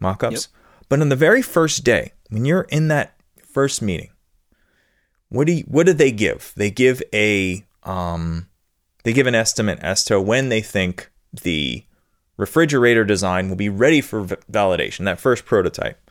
mock-ups. 0.00 0.48
But 0.88 1.00
on 1.00 1.08
the 1.08 1.16
very 1.16 1.42
first 1.42 1.84
day, 1.84 2.12
when 2.28 2.44
you're 2.44 2.66
in 2.68 2.88
that 2.88 3.14
first 3.42 3.82
meeting, 3.82 4.10
what 5.28 5.46
do 5.46 5.54
you, 5.54 5.64
what 5.64 5.86
do 5.86 5.92
they 5.92 6.12
give? 6.12 6.52
They 6.56 6.70
give 6.70 7.02
a 7.12 7.64
um, 7.82 8.48
they 9.04 9.12
give 9.12 9.26
an 9.26 9.34
estimate 9.34 9.78
as 9.80 10.04
to 10.04 10.20
when 10.20 10.48
they 10.48 10.60
think 10.60 11.10
the 11.32 11.84
refrigerator 12.36 13.04
design 13.04 13.48
will 13.48 13.56
be 13.56 13.68
ready 13.68 14.00
for 14.00 14.22
v- 14.22 14.36
validation. 14.50 15.04
That 15.04 15.20
first 15.20 15.44
prototype 15.44 16.10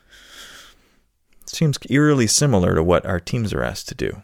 seems 1.46 1.78
eerily 1.88 2.26
similar 2.26 2.74
to 2.74 2.82
what 2.82 3.06
our 3.06 3.20
teams 3.20 3.52
are 3.52 3.62
asked 3.62 3.88
to 3.88 3.94
do. 3.94 4.22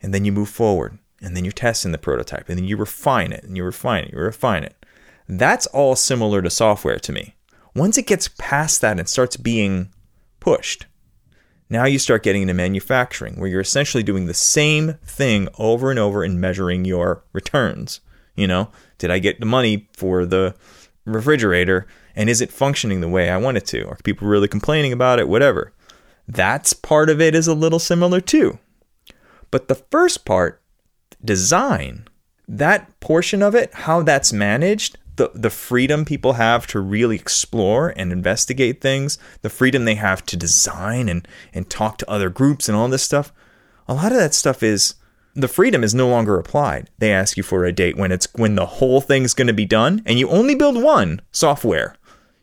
And 0.00 0.12
then 0.12 0.24
you 0.24 0.32
move 0.32 0.48
forward, 0.48 0.98
and 1.20 1.36
then 1.36 1.44
you're 1.44 1.52
testing 1.52 1.92
the 1.92 1.98
prototype, 1.98 2.48
and 2.48 2.58
then 2.58 2.66
you 2.66 2.76
refine 2.76 3.32
it, 3.32 3.42
and 3.44 3.56
you 3.56 3.64
refine 3.64 4.04
it, 4.04 4.12
you 4.12 4.18
refine 4.18 4.62
it. 4.62 4.76
That's 5.28 5.66
all 5.68 5.96
similar 5.96 6.42
to 6.42 6.50
software 6.50 6.98
to 6.98 7.12
me. 7.12 7.34
Once 7.78 7.96
it 7.96 8.06
gets 8.06 8.28
past 8.38 8.80
that 8.80 8.98
and 8.98 9.08
starts 9.08 9.36
being 9.36 9.88
pushed, 10.40 10.86
now 11.70 11.84
you 11.84 11.98
start 11.98 12.22
getting 12.22 12.42
into 12.42 12.54
manufacturing, 12.54 13.38
where 13.38 13.48
you're 13.48 13.60
essentially 13.60 14.02
doing 14.02 14.26
the 14.26 14.34
same 14.34 14.94
thing 15.04 15.48
over 15.58 15.90
and 15.90 15.98
over 15.98 16.22
and 16.22 16.40
measuring 16.40 16.84
your 16.84 17.24
returns. 17.32 18.00
You 18.34 18.46
know, 18.46 18.70
did 18.98 19.10
I 19.10 19.18
get 19.18 19.40
the 19.40 19.46
money 19.46 19.88
for 19.92 20.24
the 20.24 20.54
refrigerator 21.04 21.86
and 22.14 22.28
is 22.28 22.40
it 22.40 22.52
functioning 22.52 23.00
the 23.00 23.08
way 23.08 23.30
I 23.30 23.36
want 23.36 23.56
it 23.56 23.66
to? 23.66 23.86
Are 23.86 23.98
people 24.02 24.26
really 24.26 24.48
complaining 24.48 24.92
about 24.92 25.20
it? 25.20 25.28
Whatever. 25.28 25.72
That's 26.26 26.72
part 26.72 27.08
of 27.08 27.20
it 27.20 27.34
is 27.34 27.46
a 27.46 27.54
little 27.54 27.78
similar 27.78 28.20
too. 28.20 28.58
But 29.50 29.68
the 29.68 29.76
first 29.76 30.24
part, 30.24 30.60
design, 31.24 32.08
that 32.46 32.98
portion 33.00 33.42
of 33.42 33.54
it, 33.54 33.72
how 33.72 34.02
that's 34.02 34.32
managed, 34.32 34.98
the, 35.18 35.30
the 35.34 35.50
freedom 35.50 36.04
people 36.04 36.34
have 36.34 36.66
to 36.68 36.80
really 36.80 37.16
explore 37.16 37.92
and 37.96 38.10
investigate 38.10 38.80
things, 38.80 39.18
the 39.42 39.50
freedom 39.50 39.84
they 39.84 39.96
have 39.96 40.24
to 40.26 40.36
design 40.36 41.08
and, 41.08 41.28
and 41.52 41.68
talk 41.68 41.98
to 41.98 42.10
other 42.10 42.30
groups 42.30 42.68
and 42.68 42.76
all 42.76 42.88
this 42.88 43.02
stuff, 43.02 43.32
a 43.86 43.94
lot 43.94 44.12
of 44.12 44.18
that 44.18 44.32
stuff 44.32 44.62
is 44.62 44.94
the 45.34 45.48
freedom 45.48 45.84
is 45.84 45.94
no 45.94 46.08
longer 46.08 46.38
applied. 46.38 46.88
They 46.98 47.12
ask 47.12 47.36
you 47.36 47.42
for 47.42 47.64
a 47.64 47.72
date 47.72 47.96
when 47.96 48.12
it's 48.12 48.26
when 48.34 48.54
the 48.54 48.66
whole 48.66 49.00
thing's 49.00 49.34
going 49.34 49.48
to 49.48 49.52
be 49.52 49.66
done 49.66 50.02
and 50.06 50.18
you 50.18 50.28
only 50.30 50.54
build 50.54 50.82
one 50.82 51.20
software. 51.32 51.94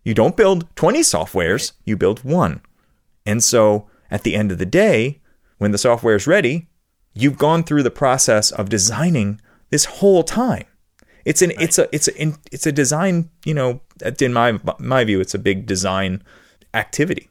You 0.03 0.13
don't 0.13 0.37
build 0.37 0.67
20 0.75 0.99
softwares, 0.99 1.71
you 1.83 1.97
build 1.97 2.23
one. 2.23 2.61
And 3.25 3.43
so 3.43 3.89
at 4.11 4.23
the 4.23 4.35
end 4.35 4.51
of 4.51 4.59
the 4.59 4.65
day, 4.65 5.21
when 5.57 5.71
the 5.71 5.77
software 5.77 6.15
is 6.15 6.27
ready, 6.27 6.67
you've 7.13 7.37
gone 7.37 7.63
through 7.63 7.83
the 7.83 7.91
process 7.91 8.51
of 8.51 8.69
designing 8.69 9.41
this 9.71 9.85
whole 9.85 10.23
time. 10.23 10.65
It's 11.25 11.41
an 11.41 11.51
it's 11.59 11.77
a 11.79 11.93
it's 11.93 12.07
a 12.07 12.33
it's 12.51 12.65
a 12.65 12.71
design, 12.71 13.29
you 13.43 13.53
know, 13.53 13.81
in 14.21 14.33
my 14.33 14.59
my 14.79 15.03
view 15.03 15.19
it's 15.19 15.33
a 15.33 15.39
big 15.39 15.65
design 15.65 16.23
activity. 16.73 17.29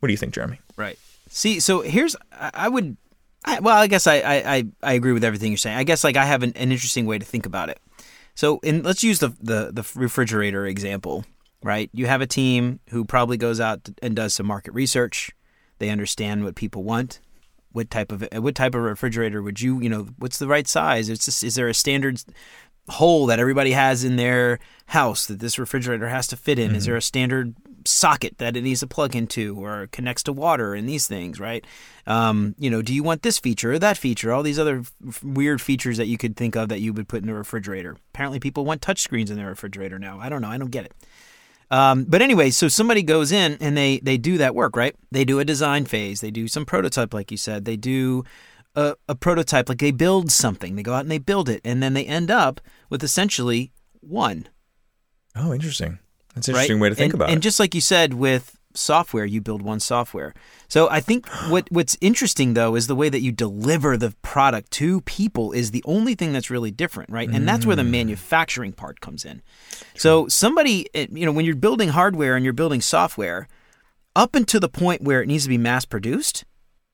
What 0.00 0.08
do 0.08 0.12
you 0.12 0.18
think, 0.18 0.34
Jeremy? 0.34 0.60
Right. 0.76 0.98
See, 1.28 1.60
so 1.60 1.80
here's 1.80 2.16
I 2.32 2.68
would, 2.68 2.96
I, 3.44 3.60
well, 3.60 3.76
I 3.76 3.86
guess 3.86 4.06
I, 4.06 4.16
I 4.16 4.54
I 4.54 4.64
I 4.82 4.92
agree 4.94 5.12
with 5.12 5.24
everything 5.24 5.50
you're 5.50 5.58
saying. 5.58 5.76
I 5.76 5.84
guess 5.84 6.04
like 6.04 6.16
I 6.16 6.24
have 6.24 6.42
an, 6.42 6.52
an 6.56 6.72
interesting 6.72 7.06
way 7.06 7.18
to 7.18 7.24
think 7.24 7.44
about 7.44 7.68
it. 7.68 7.80
So, 8.34 8.58
in 8.62 8.82
let's 8.82 9.04
use 9.04 9.18
the 9.18 9.28
the 9.40 9.70
the 9.72 9.86
refrigerator 9.94 10.66
example, 10.66 11.24
right? 11.62 11.90
You 11.92 12.06
have 12.06 12.20
a 12.20 12.26
team 12.26 12.80
who 12.90 13.04
probably 13.04 13.36
goes 13.36 13.60
out 13.60 13.88
and 14.02 14.16
does 14.16 14.34
some 14.34 14.46
market 14.46 14.74
research. 14.74 15.32
They 15.78 15.90
understand 15.90 16.44
what 16.44 16.54
people 16.54 16.82
want. 16.82 17.20
What 17.72 17.90
type 17.90 18.12
of 18.12 18.26
what 18.32 18.54
type 18.54 18.74
of 18.74 18.82
refrigerator 18.82 19.42
would 19.42 19.60
you 19.60 19.80
you 19.80 19.88
know? 19.88 20.08
What's 20.18 20.38
the 20.38 20.46
right 20.46 20.68
size? 20.68 21.08
It's 21.08 21.24
just, 21.24 21.42
is 21.42 21.56
there 21.56 21.68
a 21.68 21.74
standard 21.74 22.22
hole 22.88 23.26
that 23.26 23.38
everybody 23.38 23.72
has 23.72 24.04
in 24.04 24.16
their 24.16 24.58
house 24.86 25.26
that 25.26 25.40
this 25.40 25.58
refrigerator 25.58 26.08
has 26.08 26.26
to 26.28 26.36
fit 26.36 26.58
in? 26.58 26.74
Is 26.74 26.84
there 26.86 26.96
a 26.96 27.02
standard 27.02 27.54
socket 27.86 28.38
that 28.38 28.56
it 28.56 28.62
needs 28.62 28.80
to 28.80 28.86
plug 28.86 29.14
into 29.14 29.56
or 29.62 29.88
connects 29.92 30.22
to 30.24 30.32
water 30.32 30.74
and 30.74 30.88
these 30.88 31.06
things, 31.06 31.38
right? 31.38 31.64
Um, 32.06 32.54
you 32.58 32.70
know, 32.70 32.82
do 32.82 32.94
you 32.94 33.02
want 33.02 33.22
this 33.22 33.38
feature 33.38 33.72
or 33.72 33.78
that 33.78 33.96
feature? 33.96 34.32
All 34.32 34.42
these 34.42 34.58
other 34.58 34.82
f- 35.06 35.22
weird 35.22 35.60
features 35.60 35.96
that 35.96 36.06
you 36.06 36.18
could 36.18 36.36
think 36.36 36.56
of 36.56 36.68
that 36.68 36.80
you 36.80 36.92
would 36.92 37.08
put 37.08 37.22
in 37.22 37.28
a 37.28 37.34
refrigerator. 37.34 37.96
Apparently, 38.14 38.40
people 38.40 38.64
want 38.64 38.80
touchscreens 38.80 39.30
in 39.30 39.36
their 39.36 39.48
refrigerator 39.48 39.98
now. 39.98 40.18
I 40.20 40.28
don't 40.28 40.42
know. 40.42 40.48
I 40.48 40.58
don't 40.58 40.70
get 40.70 40.86
it. 40.86 40.92
Um, 41.70 42.04
but 42.04 42.22
anyway, 42.22 42.50
so 42.50 42.68
somebody 42.68 43.02
goes 43.02 43.32
in 43.32 43.56
and 43.60 43.76
they 43.76 43.98
they 43.98 44.18
do 44.18 44.38
that 44.38 44.54
work, 44.54 44.76
right? 44.76 44.94
They 45.10 45.24
do 45.24 45.40
a 45.40 45.44
design 45.44 45.86
phase. 45.86 46.20
They 46.20 46.30
do 46.30 46.46
some 46.46 46.66
prototype, 46.66 47.14
like 47.14 47.30
you 47.30 47.36
said. 47.36 47.64
They 47.64 47.76
do 47.76 48.24
a, 48.74 48.96
a 49.08 49.14
prototype, 49.14 49.68
like 49.68 49.78
they 49.78 49.90
build 49.90 50.30
something. 50.30 50.76
They 50.76 50.82
go 50.82 50.94
out 50.94 51.02
and 51.02 51.10
they 51.10 51.18
build 51.18 51.48
it, 51.48 51.60
and 51.64 51.82
then 51.82 51.94
they 51.94 52.04
end 52.04 52.30
up 52.30 52.60
with 52.90 53.02
essentially 53.02 53.72
one. 54.00 54.48
Oh, 55.36 55.52
interesting. 55.52 55.98
That's 56.34 56.48
an 56.48 56.54
right? 56.54 56.60
interesting 56.60 56.80
way 56.80 56.88
to 56.88 56.94
think 56.94 57.12
and, 57.12 57.14
about 57.14 57.24
and 57.26 57.32
it. 57.32 57.34
And 57.34 57.42
just 57.42 57.60
like 57.60 57.74
you 57.74 57.80
said 57.80 58.14
with 58.14 58.58
software, 58.74 59.24
you 59.24 59.40
build 59.40 59.62
one 59.62 59.80
software. 59.80 60.34
So 60.68 60.88
I 60.90 61.00
think 61.00 61.28
what 61.48 61.70
what's 61.70 61.96
interesting 62.00 62.54
though 62.54 62.74
is 62.74 62.86
the 62.86 62.94
way 62.94 63.08
that 63.08 63.20
you 63.20 63.32
deliver 63.32 63.96
the 63.96 64.14
product 64.22 64.70
to 64.72 65.00
people 65.02 65.52
is 65.52 65.70
the 65.70 65.82
only 65.86 66.14
thing 66.14 66.32
that's 66.32 66.50
really 66.50 66.70
different, 66.70 67.10
right? 67.10 67.28
And 67.28 67.48
that's 67.48 67.66
where 67.66 67.76
the 67.76 67.84
manufacturing 67.84 68.72
part 68.72 69.00
comes 69.00 69.24
in. 69.24 69.42
So 69.96 70.28
somebody, 70.28 70.88
eh, 70.94 71.06
you 71.10 71.24
know, 71.24 71.32
when 71.32 71.44
you're 71.44 71.54
building 71.54 71.90
hardware 71.90 72.36
and 72.36 72.44
you're 72.44 72.52
building 72.52 72.80
software, 72.80 73.48
up 74.16 74.34
until 74.34 74.60
the 74.60 74.68
point 74.68 75.02
where 75.02 75.22
it 75.22 75.26
needs 75.26 75.44
to 75.44 75.48
be 75.48 75.58
mass 75.58 75.84
produced, 75.84 76.44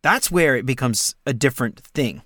that's 0.02 0.30
where 0.30 0.57
it 0.57 0.66
becomes 0.66 1.14
a 1.26 1.33
different 1.33 1.80
thing 1.80 2.23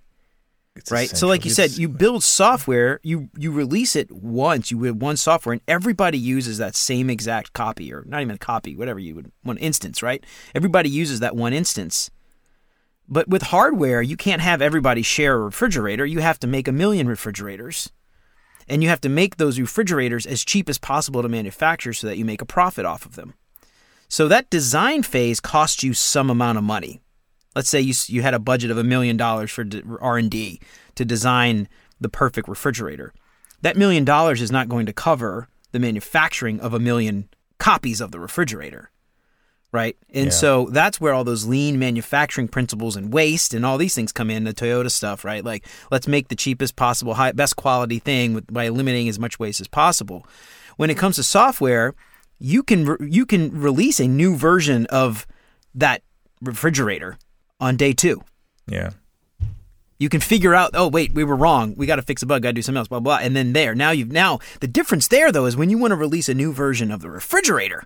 It's 0.76 0.90
right? 0.90 1.09
So, 1.09 1.26
like 1.26 1.45
you 1.45 1.50
said, 1.50 1.73
you 1.78 1.88
build 1.88 2.23
software, 2.23 3.00
you 3.02 3.28
you 3.37 3.52
release 3.52 3.97
it 3.97 4.11
once, 4.11 4.71
you 4.71 4.83
have 4.85 4.97
one 4.97 5.16
software, 5.16 5.52
and 5.52 5.62
everybody 5.69 6.19
uses 6.19 6.59
that 6.59 6.76
same 6.76 7.11
exact 7.11 7.52
copy, 7.52 7.93
or 7.93 8.04
not 8.07 8.23
even 8.23 8.35
a 8.35 8.38
copy, 8.38 8.76
whatever 8.76 8.99
you 8.99 9.14
would 9.14 9.33
one 9.43 9.59
instance, 9.59 10.02
right? 10.02 10.25
Everybody 10.54 10.88
uses 10.88 11.21
that 11.21 11.37
one 11.37 11.52
instance. 11.52 12.11
But 13.09 13.28
with 13.28 13.43
hardware, 13.43 14.00
you 14.00 14.16
can't 14.16 14.40
have 14.40 14.62
everybody 14.62 15.02
share 15.02 15.35
a 15.35 15.45
refrigerator. 15.45 16.07
You 16.07 16.21
have 16.21 16.38
to 16.40 16.47
make 16.47 16.66
a 16.69 16.73
million 16.73 17.07
refrigerators. 17.07 17.93
And 18.66 18.83
you 18.83 18.88
have 18.88 19.02
to 19.02 19.11
make 19.11 19.37
those 19.37 19.61
refrigerators 19.61 20.25
as 20.25 20.43
cheap 20.43 20.71
as 20.71 20.78
possible 20.78 21.21
to 21.21 21.28
manufacture 21.28 21.93
so 21.93 22.07
that 22.07 22.16
you 22.16 22.25
make 22.25 22.40
a 22.40 22.47
profit 22.47 22.87
off 22.87 23.04
of 23.04 23.14
them. 23.14 23.35
So 24.09 24.26
that 24.28 24.49
design 24.49 25.02
phase 25.02 25.38
costs 25.38 25.83
you 25.83 25.93
some 25.93 26.31
amount 26.31 26.57
of 26.57 26.64
money. 26.64 27.02
Let's 27.54 27.68
say 27.68 27.80
you 27.80 27.94
you 28.06 28.23
had 28.23 28.34
a 28.34 28.38
budget 28.38 28.70
of 28.70 28.78
a 28.78 28.84
million 28.84 29.16
dollars 29.16 29.50
for 29.50 29.64
R&D 30.00 30.61
to 30.96 31.04
design 31.04 31.68
the 32.00 32.08
perfect 32.08 32.49
refrigerator. 32.49 33.12
That 33.62 33.76
million 33.76 34.04
dollars 34.04 34.42
is 34.42 34.50
not 34.52 34.68
going 34.68 34.87
to 34.87 34.92
cover 34.92 35.49
the 35.73 35.78
manufacturing 35.78 36.61
of 36.61 36.75
a 36.75 36.78
million 36.78 37.28
copies 37.58 38.00
of 38.00 38.11
the 38.11 38.20
refrigerator. 38.20 38.90
Right? 39.73 39.96
And 40.12 40.26
Yeah. 40.26 40.30
so 40.30 40.68
that's 40.70 41.00
where 41.00 41.12
all 41.12 41.25
those 41.25 41.46
lean 41.46 41.80
manufacturing 41.80 42.46
principles 42.46 42.94
and 42.94 43.12
waste 43.12 43.52
and 43.54 43.66
all 43.66 43.76
these 43.76 43.94
things 43.94 44.12
come 44.12 44.30
in, 44.30 44.44
the 44.44 44.54
Toyota 44.54 44.88
stuff, 44.90 45.25
right? 45.25 45.44
Like 45.44 45.66
let's 45.90 46.06
make 46.06 46.28
the 46.28 46.37
cheapest 46.37 46.76
possible, 46.76 47.14
high, 47.14 47.32
best 47.32 47.56
quality 47.56 47.99
thing 47.99 48.34
with, 48.34 48.52
by 48.52 48.64
eliminating 48.64 49.08
as 49.08 49.18
much 49.18 49.40
waste 49.40 49.61
as 49.61 49.66
possible. 49.66 50.26
When 50.76 50.90
it 50.90 50.96
comes 50.96 51.16
to 51.16 51.25
software, 51.25 51.94
you 52.38 52.62
can 52.62 52.84
re- 52.84 53.11
you 53.11 53.26
can 53.26 53.50
release 53.61 53.99
a 53.99 54.06
new 54.06 54.37
version 54.37 54.87
of 54.87 55.26
that 55.75 56.02
refrigerator 56.40 57.16
on 57.64 57.76
day 57.76 57.92
2 57.92 58.23
yeah, 58.66 58.90
you 59.99 60.09
can 60.09 60.21
figure 60.21 60.54
out 60.54 60.71
oh 60.75 60.88
wait 60.88 61.12
we 61.12 61.25
were 61.25 61.37
wrong. 61.37 61.75
We 61.76 61.87
got 61.87 61.97
to 61.97 62.02
fix 62.02 62.23
a 62.23 62.26
bug 62.26 62.42
got 62.42 62.50
to 62.50 62.54
do 62.54 62.62
something 62.62 62.78
else 62.78 62.88
blah 62.88 63.00
blah 63.00 63.18
and 63.23 63.35
then 63.37 63.52
there. 63.52 63.75
Now 63.75 63.90
you've 63.90 64.12
now 64.12 64.38
the 64.61 64.66
difference 64.66 65.09
there 65.09 65.30
though 65.33 65.47
is 65.47 65.56
when 65.56 65.71
you 65.71 65.78
want 65.78 65.92
to 65.92 65.97
release 65.97 66.28
a 66.28 66.35
new 66.35 66.52
version 66.52 66.90
of 66.90 67.00
the 67.00 67.11
refrigerator 67.11 67.85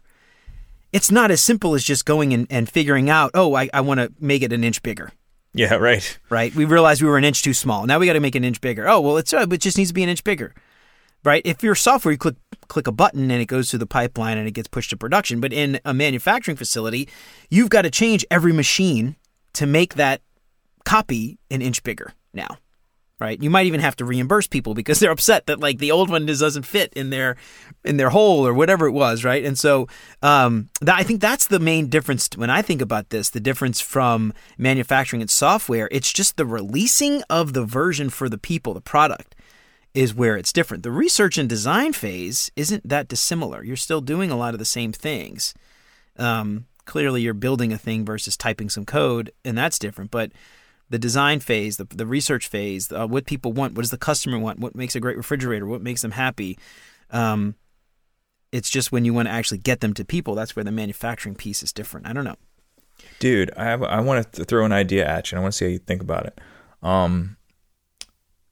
it's 0.92 1.10
not 1.10 1.30
as 1.30 1.42
simple 1.42 1.74
as 1.74 1.84
just 1.84 2.06
going 2.06 2.32
and, 2.32 2.46
and 2.48 2.68
figuring 2.68 3.10
out 3.10 3.30
oh 3.34 3.54
i, 3.54 3.68
I 3.74 3.82
want 3.82 4.00
to 4.00 4.12
make 4.20 4.42
it 4.42 4.52
an 4.52 4.64
inch 4.64 4.82
bigger. 4.82 5.12
Yeah, 5.54 5.74
right. 5.74 6.18
right? 6.28 6.54
We 6.54 6.66
realized 6.66 7.02
we 7.02 7.08
were 7.08 7.18
an 7.18 7.24
inch 7.24 7.42
too 7.42 7.54
small. 7.54 7.86
Now 7.86 7.98
we 7.98 8.06
got 8.06 8.12
to 8.12 8.20
make 8.20 8.34
an 8.34 8.44
inch 8.44 8.60
bigger. 8.60 8.88
Oh 8.88 9.00
well 9.00 9.16
it's 9.16 9.32
uh, 9.32 9.46
it 9.50 9.60
just 9.60 9.76
needs 9.76 9.90
to 9.90 9.94
be 9.94 10.02
an 10.02 10.08
inch 10.08 10.24
bigger. 10.24 10.54
Right? 11.24 11.42
If 11.44 11.62
your 11.62 11.74
software 11.74 12.12
you 12.12 12.18
click 12.18 12.36
click 12.68 12.86
a 12.86 12.92
button 12.92 13.30
and 13.30 13.42
it 13.42 13.46
goes 13.46 13.70
through 13.70 13.80
the 13.80 13.86
pipeline 13.86 14.38
and 14.38 14.46
it 14.46 14.52
gets 14.52 14.68
pushed 14.68 14.90
to 14.90 14.96
production 14.96 15.40
but 15.40 15.54
in 15.54 15.80
a 15.86 15.94
manufacturing 15.94 16.56
facility 16.56 17.08
you've 17.48 17.70
got 17.70 17.82
to 17.82 17.90
change 17.90 18.26
every 18.30 18.52
machine 18.52 19.16
to 19.54 19.66
make 19.66 19.94
that 19.94 20.20
copy 20.84 21.38
an 21.50 21.62
inch 21.62 21.82
bigger 21.82 22.12
now 22.32 22.58
right? 23.20 23.42
You 23.42 23.50
might 23.50 23.66
even 23.66 23.80
have 23.80 23.96
to 23.96 24.04
reimburse 24.04 24.46
people 24.46 24.74
because 24.74 25.00
they're 25.00 25.10
upset 25.10 25.46
that 25.46 25.60
like 25.60 25.78
the 25.78 25.90
old 25.90 26.08
one 26.08 26.26
just 26.26 26.40
doesn't 26.40 26.62
fit 26.62 26.92
in 26.94 27.10
their 27.10 27.36
in 27.84 27.96
their 27.96 28.10
hole 28.10 28.46
or 28.46 28.54
whatever 28.54 28.86
it 28.86 28.92
was 28.92 29.24
right? 29.24 29.44
And 29.44 29.58
so 29.58 29.88
um 30.22 30.68
that, 30.80 30.96
i 30.96 31.02
think 31.02 31.20
that's 31.20 31.46
the 31.46 31.58
main 31.58 31.88
difference 31.88 32.28
when 32.36 32.50
i 32.50 32.62
think 32.62 32.80
about 32.80 33.10
this 33.10 33.30
the 33.30 33.40
difference 33.40 33.80
from 33.80 34.32
manufacturing 34.56 35.22
and 35.22 35.30
software 35.30 35.88
it's 35.90 36.12
just 36.12 36.36
the 36.36 36.46
releasing 36.46 37.22
of 37.28 37.52
the 37.52 37.64
version 37.64 38.10
for 38.10 38.28
the 38.28 38.38
people 38.38 38.74
the 38.74 38.80
product 38.80 39.34
is 39.94 40.14
where 40.14 40.36
it's 40.36 40.52
different. 40.52 40.82
The 40.82 40.92
research 40.92 41.38
and 41.38 41.48
design 41.48 41.92
phase 41.92 42.50
isn't 42.54 42.88
that 42.88 43.08
dissimilar. 43.08 43.64
You're 43.64 43.76
still 43.76 44.00
doing 44.00 44.30
a 44.30 44.36
lot 44.36 44.54
of 44.54 44.58
the 44.58 44.64
same 44.64 44.92
things. 44.92 45.54
Um, 46.16 46.66
clearly 46.88 47.20
you're 47.20 47.34
building 47.34 47.72
a 47.72 47.78
thing 47.78 48.04
versus 48.04 48.36
typing 48.36 48.70
some 48.70 48.86
code, 48.86 49.30
and 49.44 49.56
that's 49.56 49.78
different. 49.78 50.10
But 50.10 50.32
the 50.90 50.98
design 50.98 51.38
phase, 51.38 51.76
the, 51.76 51.84
the 51.84 52.06
research 52.06 52.48
phase, 52.48 52.90
uh, 52.90 53.06
what 53.06 53.26
people 53.26 53.52
want, 53.52 53.74
what 53.74 53.82
does 53.82 53.90
the 53.90 53.98
customer 53.98 54.38
want, 54.38 54.58
what 54.58 54.74
makes 54.74 54.96
a 54.96 55.00
great 55.00 55.18
refrigerator, 55.18 55.66
what 55.66 55.82
makes 55.82 56.00
them 56.02 56.12
happy. 56.12 56.58
Um, 57.10 57.54
it's 58.50 58.70
just 58.70 58.90
when 58.90 59.04
you 59.04 59.12
want 59.12 59.28
to 59.28 59.32
actually 59.32 59.58
get 59.58 59.80
them 59.80 59.92
to 59.94 60.04
people, 60.04 60.34
that's 60.34 60.56
where 60.56 60.64
the 60.64 60.72
manufacturing 60.72 61.34
piece 61.34 61.62
is 61.62 61.72
different. 61.72 62.06
I 62.06 62.14
don't 62.14 62.24
know. 62.24 62.36
Dude, 63.18 63.52
I 63.54 63.64
have, 63.64 63.82
I 63.82 64.00
want 64.00 64.32
to 64.32 64.44
throw 64.44 64.64
an 64.64 64.72
idea 64.72 65.06
at 65.06 65.30
you. 65.30 65.36
and 65.36 65.40
I 65.40 65.42
want 65.42 65.52
to 65.52 65.58
see 65.58 65.64
how 65.66 65.70
you 65.70 65.78
think 65.78 66.00
about 66.00 66.26
it. 66.26 66.40
Um, 66.82 67.36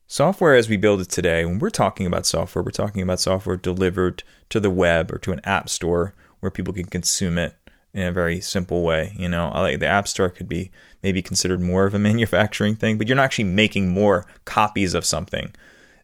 software 0.06 0.54
as 0.54 0.68
we 0.68 0.76
build 0.76 1.00
it 1.00 1.08
today, 1.08 1.46
when 1.46 1.58
we're 1.58 1.70
talking 1.70 2.06
about 2.06 2.26
software, 2.26 2.62
we're 2.62 2.70
talking 2.70 3.00
about 3.00 3.18
software 3.18 3.56
delivered 3.56 4.22
to 4.50 4.60
the 4.60 4.70
web 4.70 5.10
or 5.10 5.18
to 5.20 5.32
an 5.32 5.40
app 5.44 5.70
store 5.70 6.14
where 6.40 6.50
people 6.50 6.74
can 6.74 6.84
consume 6.84 7.38
it 7.38 7.56
in 7.96 8.02
a 8.02 8.12
very 8.12 8.40
simple 8.40 8.82
way. 8.82 9.14
You 9.18 9.28
know, 9.28 9.50
like 9.54 9.80
the 9.80 9.86
app 9.86 10.06
store 10.06 10.28
could 10.28 10.48
be 10.48 10.70
maybe 11.02 11.22
considered 11.22 11.60
more 11.60 11.86
of 11.86 11.94
a 11.94 11.98
manufacturing 12.10 12.76
thing, 12.76 12.98
but 12.98 13.08
you're 13.08 13.16
not 13.16 13.24
actually 13.24 13.44
making 13.44 13.88
more 13.88 14.26
copies 14.44 14.94
of 14.94 15.04
something. 15.04 15.54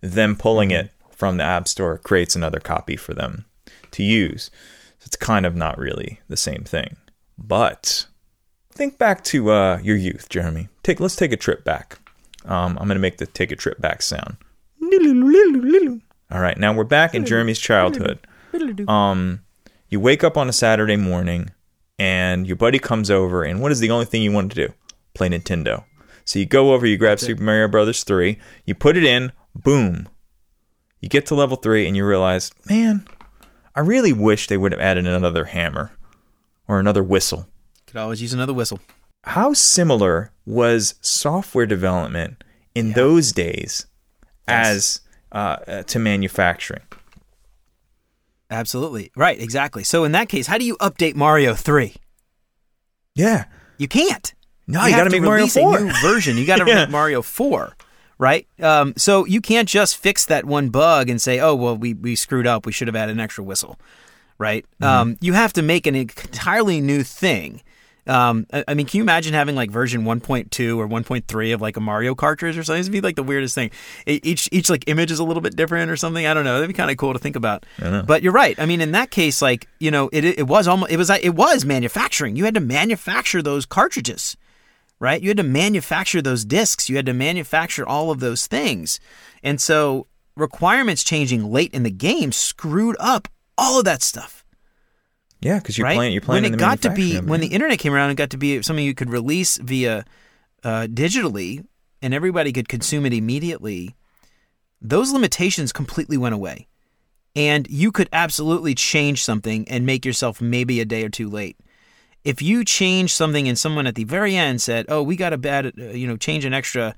Them 0.00 0.34
pulling 0.34 0.70
it 0.70 0.90
from 1.10 1.36
the 1.36 1.44
app 1.44 1.68
store 1.68 1.98
creates 1.98 2.34
another 2.34 2.58
copy 2.58 2.96
for 2.96 3.14
them 3.14 3.44
to 3.92 4.02
use. 4.02 4.50
So 4.98 5.06
it's 5.06 5.16
kind 5.16 5.44
of 5.44 5.54
not 5.54 5.78
really 5.78 6.20
the 6.28 6.36
same 6.36 6.64
thing. 6.64 6.96
But 7.38 8.06
think 8.72 8.98
back 8.98 9.22
to 9.24 9.50
uh, 9.50 9.78
your 9.82 9.96
youth, 9.96 10.28
Jeremy. 10.30 10.68
Take 10.82 10.98
let's 10.98 11.14
take 11.14 11.32
a 11.32 11.36
trip 11.36 11.62
back. 11.62 11.98
Um, 12.46 12.78
I'm 12.80 12.88
gonna 12.88 13.00
make 13.00 13.18
the 13.18 13.26
take 13.26 13.52
a 13.52 13.56
trip 13.56 13.80
back 13.80 14.00
sound. 14.02 14.36
All 16.30 16.40
right, 16.40 16.56
now 16.56 16.72
we're 16.72 16.84
back 16.84 17.14
in 17.14 17.26
Jeremy's 17.26 17.58
childhood. 17.60 18.18
Um, 18.86 19.40
you 19.88 19.98
wake 19.98 20.22
up 20.22 20.36
on 20.36 20.46
a 20.46 20.52
Saturday 20.52 20.96
morning, 20.96 21.50
and 21.98 22.46
your 22.46 22.56
buddy 22.56 22.78
comes 22.78 23.10
over, 23.10 23.44
and 23.44 23.60
what 23.60 23.72
is 23.72 23.80
the 23.80 23.90
only 23.90 24.04
thing 24.06 24.22
you 24.22 24.32
want 24.32 24.52
to 24.52 24.66
do? 24.68 24.74
Play 25.14 25.28
Nintendo. 25.28 25.84
So 26.24 26.38
you 26.38 26.46
go 26.46 26.72
over, 26.72 26.86
you 26.86 26.96
grab 26.96 27.18
Super 27.18 27.42
Mario 27.42 27.68
Brothers 27.68 28.04
three, 28.04 28.38
you 28.64 28.74
put 28.74 28.96
it 28.96 29.04
in, 29.04 29.32
boom. 29.54 30.08
You 31.00 31.08
get 31.08 31.26
to 31.26 31.34
level 31.34 31.56
three, 31.56 31.86
and 31.86 31.96
you 31.96 32.06
realize, 32.06 32.52
man, 32.68 33.06
I 33.74 33.80
really 33.80 34.12
wish 34.12 34.46
they 34.46 34.56
would 34.56 34.72
have 34.72 34.80
added 34.80 35.06
another 35.06 35.46
hammer 35.46 35.92
or 36.68 36.78
another 36.78 37.02
whistle 37.02 37.48
Could 37.86 37.96
always 37.96 38.22
use 38.22 38.32
another 38.32 38.54
whistle. 38.54 38.78
how 39.24 39.52
similar 39.52 40.30
was 40.46 40.94
software 41.00 41.66
development 41.66 42.44
in 42.74 42.92
those 42.92 43.32
days 43.32 43.86
as 44.46 45.00
uh, 45.32 45.56
uh, 45.66 45.82
to 45.84 45.98
manufacturing? 45.98 46.82
Absolutely. 48.52 49.10
Right, 49.16 49.40
exactly. 49.40 49.82
So 49.84 50.04
in 50.04 50.12
that 50.12 50.28
case, 50.28 50.46
how 50.46 50.58
do 50.58 50.64
you 50.64 50.76
update 50.76 51.14
Mario 51.14 51.54
3? 51.54 51.94
Yeah. 53.14 53.46
You 53.78 53.88
can't. 53.88 54.32
No, 54.66 54.82
you, 54.84 54.90
you, 54.90 54.96
got 54.96 55.04
to 55.04 55.10
make 55.10 55.22
Mario 55.22 55.46
Four. 55.48 55.78
a 55.78 55.80
new 55.80 55.92
version. 56.00 56.36
You 56.36 56.46
got 56.46 56.58
to 56.58 56.64
Yeah. 56.68 56.74
make 56.84 56.90
Mario 56.90 57.20
Four, 57.22 57.76
right? 58.18 58.46
Um, 58.60 58.94
so 58.96 59.24
you 59.26 59.40
can't 59.40 59.68
just 59.68 59.96
fix 59.96 60.24
that 60.26 60.44
one 60.44 60.68
bug 60.70 61.10
and 61.10 61.20
say, 61.20 61.40
"Oh, 61.40 61.54
well, 61.54 61.76
we 61.76 61.94
we 61.94 62.14
screwed 62.14 62.46
up. 62.46 62.64
We 62.64 62.72
should 62.72 62.86
have 62.86 62.94
added 62.94 63.12
an 63.16 63.20
extra 63.20 63.42
whistle," 63.42 63.78
right? 64.38 64.64
Mm-hmm. 64.80 64.84
Um, 64.84 65.16
you 65.20 65.32
have 65.32 65.52
to 65.54 65.62
make 65.62 65.86
an 65.88 65.96
entirely 65.96 66.80
new 66.80 67.02
thing. 67.02 67.60
Um, 68.06 68.46
I, 68.52 68.64
I 68.68 68.74
mean, 68.74 68.86
can 68.86 68.98
you 68.98 69.02
imagine 69.04 69.32
having 69.32 69.54
like 69.54 69.70
version 69.70 70.02
1.2 70.04 70.76
or 70.76 70.88
1.3 70.88 71.54
of 71.54 71.60
like 71.60 71.76
a 71.76 71.80
Mario 71.80 72.14
cartridge 72.14 72.58
or 72.58 72.64
something? 72.64 72.80
It'd 72.80 72.92
be 72.92 73.00
like 73.00 73.16
the 73.16 73.22
weirdest 73.22 73.54
thing. 73.54 73.70
Each 74.06 74.48
each 74.50 74.68
like 74.70 74.84
image 74.88 75.10
is 75.10 75.18
a 75.18 75.24
little 75.24 75.40
bit 75.40 75.56
different 75.56 75.90
or 75.90 75.96
something. 75.96 76.26
I 76.26 76.34
don't 76.34 76.44
know. 76.44 76.54
That'd 76.54 76.68
be 76.68 76.74
kind 76.74 76.90
of 76.90 76.96
cool 76.96 77.12
to 77.12 77.18
think 77.18 77.36
about. 77.36 77.64
But 78.02 78.22
you're 78.22 78.32
right. 78.32 78.58
I 78.58 78.66
mean, 78.66 78.80
in 78.80 78.92
that 78.92 79.10
case, 79.10 79.40
like 79.40 79.68
you 79.78 79.90
know, 79.90 80.10
it 80.12 80.24
it 80.24 80.46
was 80.46 80.66
almost 80.66 80.92
it 80.92 80.96
was 80.96 81.10
it 81.10 81.34
was 81.34 81.64
manufacturing. 81.64 82.36
You 82.36 82.44
had 82.44 82.54
to 82.54 82.60
manufacture 82.60 83.42
those 83.42 83.66
cartridges 83.66 84.36
right? 85.02 85.20
You 85.20 85.30
had 85.30 85.36
to 85.38 85.42
manufacture 85.42 86.22
those 86.22 86.44
discs. 86.44 86.88
You 86.88 86.94
had 86.94 87.06
to 87.06 87.12
manufacture 87.12 87.84
all 87.84 88.12
of 88.12 88.20
those 88.20 88.46
things. 88.46 89.00
And 89.42 89.60
so 89.60 90.06
requirements 90.36 91.02
changing 91.02 91.50
late 91.50 91.74
in 91.74 91.82
the 91.82 91.90
game 91.90 92.30
screwed 92.30 92.94
up 93.00 93.26
all 93.58 93.80
of 93.80 93.84
that 93.84 94.00
stuff. 94.00 94.41
Yeah, 95.42 95.58
because 95.58 95.76
you're 95.76 95.86
right? 95.86 95.96
playing. 95.96 96.12
You're 96.12 96.22
playing 96.22 96.44
when 96.44 96.44
in 96.44 96.54
it 96.54 96.56
the 96.56 96.60
got 96.60 96.82
to 96.82 96.90
be 96.90 97.18
when 97.18 97.40
the 97.40 97.48
internet 97.48 97.78
came 97.78 97.92
around 97.92 98.10
and 98.10 98.16
got 98.16 98.30
to 98.30 98.36
be 98.36 98.62
something 98.62 98.84
you 98.84 98.94
could 98.94 99.10
release 99.10 99.56
via 99.58 100.04
uh, 100.62 100.86
digitally 100.88 101.64
and 102.00 102.14
everybody 102.14 102.52
could 102.52 102.68
consume 102.68 103.06
it 103.06 103.12
immediately. 103.12 103.94
Those 104.80 105.12
limitations 105.12 105.72
completely 105.72 106.16
went 106.16 106.34
away. 106.34 106.68
And 107.34 107.66
you 107.70 107.92
could 107.92 108.08
absolutely 108.12 108.74
change 108.74 109.24
something 109.24 109.66
and 109.68 109.86
make 109.86 110.04
yourself 110.04 110.40
maybe 110.40 110.80
a 110.80 110.84
day 110.84 111.02
or 111.02 111.08
two 111.08 111.30
late. 111.30 111.56
If 112.24 112.42
you 112.42 112.64
change 112.64 113.14
something 113.14 113.48
and 113.48 113.58
someone 113.58 113.86
at 113.86 113.94
the 113.94 114.04
very 114.04 114.36
end 114.36 114.60
said, 114.60 114.86
"Oh, 114.88 115.02
we 115.02 115.16
got 115.16 115.30
to 115.30 115.48
add, 115.48 115.66
uh, 115.66 115.84
you 115.86 116.06
know, 116.06 116.16
change 116.16 116.44
an 116.44 116.52
extra, 116.52 116.94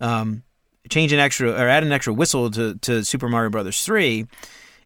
um, 0.00 0.42
change 0.90 1.12
an 1.12 1.18
extra 1.18 1.50
or 1.50 1.68
add 1.68 1.82
an 1.82 1.90
extra 1.90 2.12
whistle 2.12 2.50
to 2.50 2.74
to 2.76 3.02
Super 3.02 3.28
Mario 3.28 3.50
Brothers 3.50 3.82
3," 3.82 4.26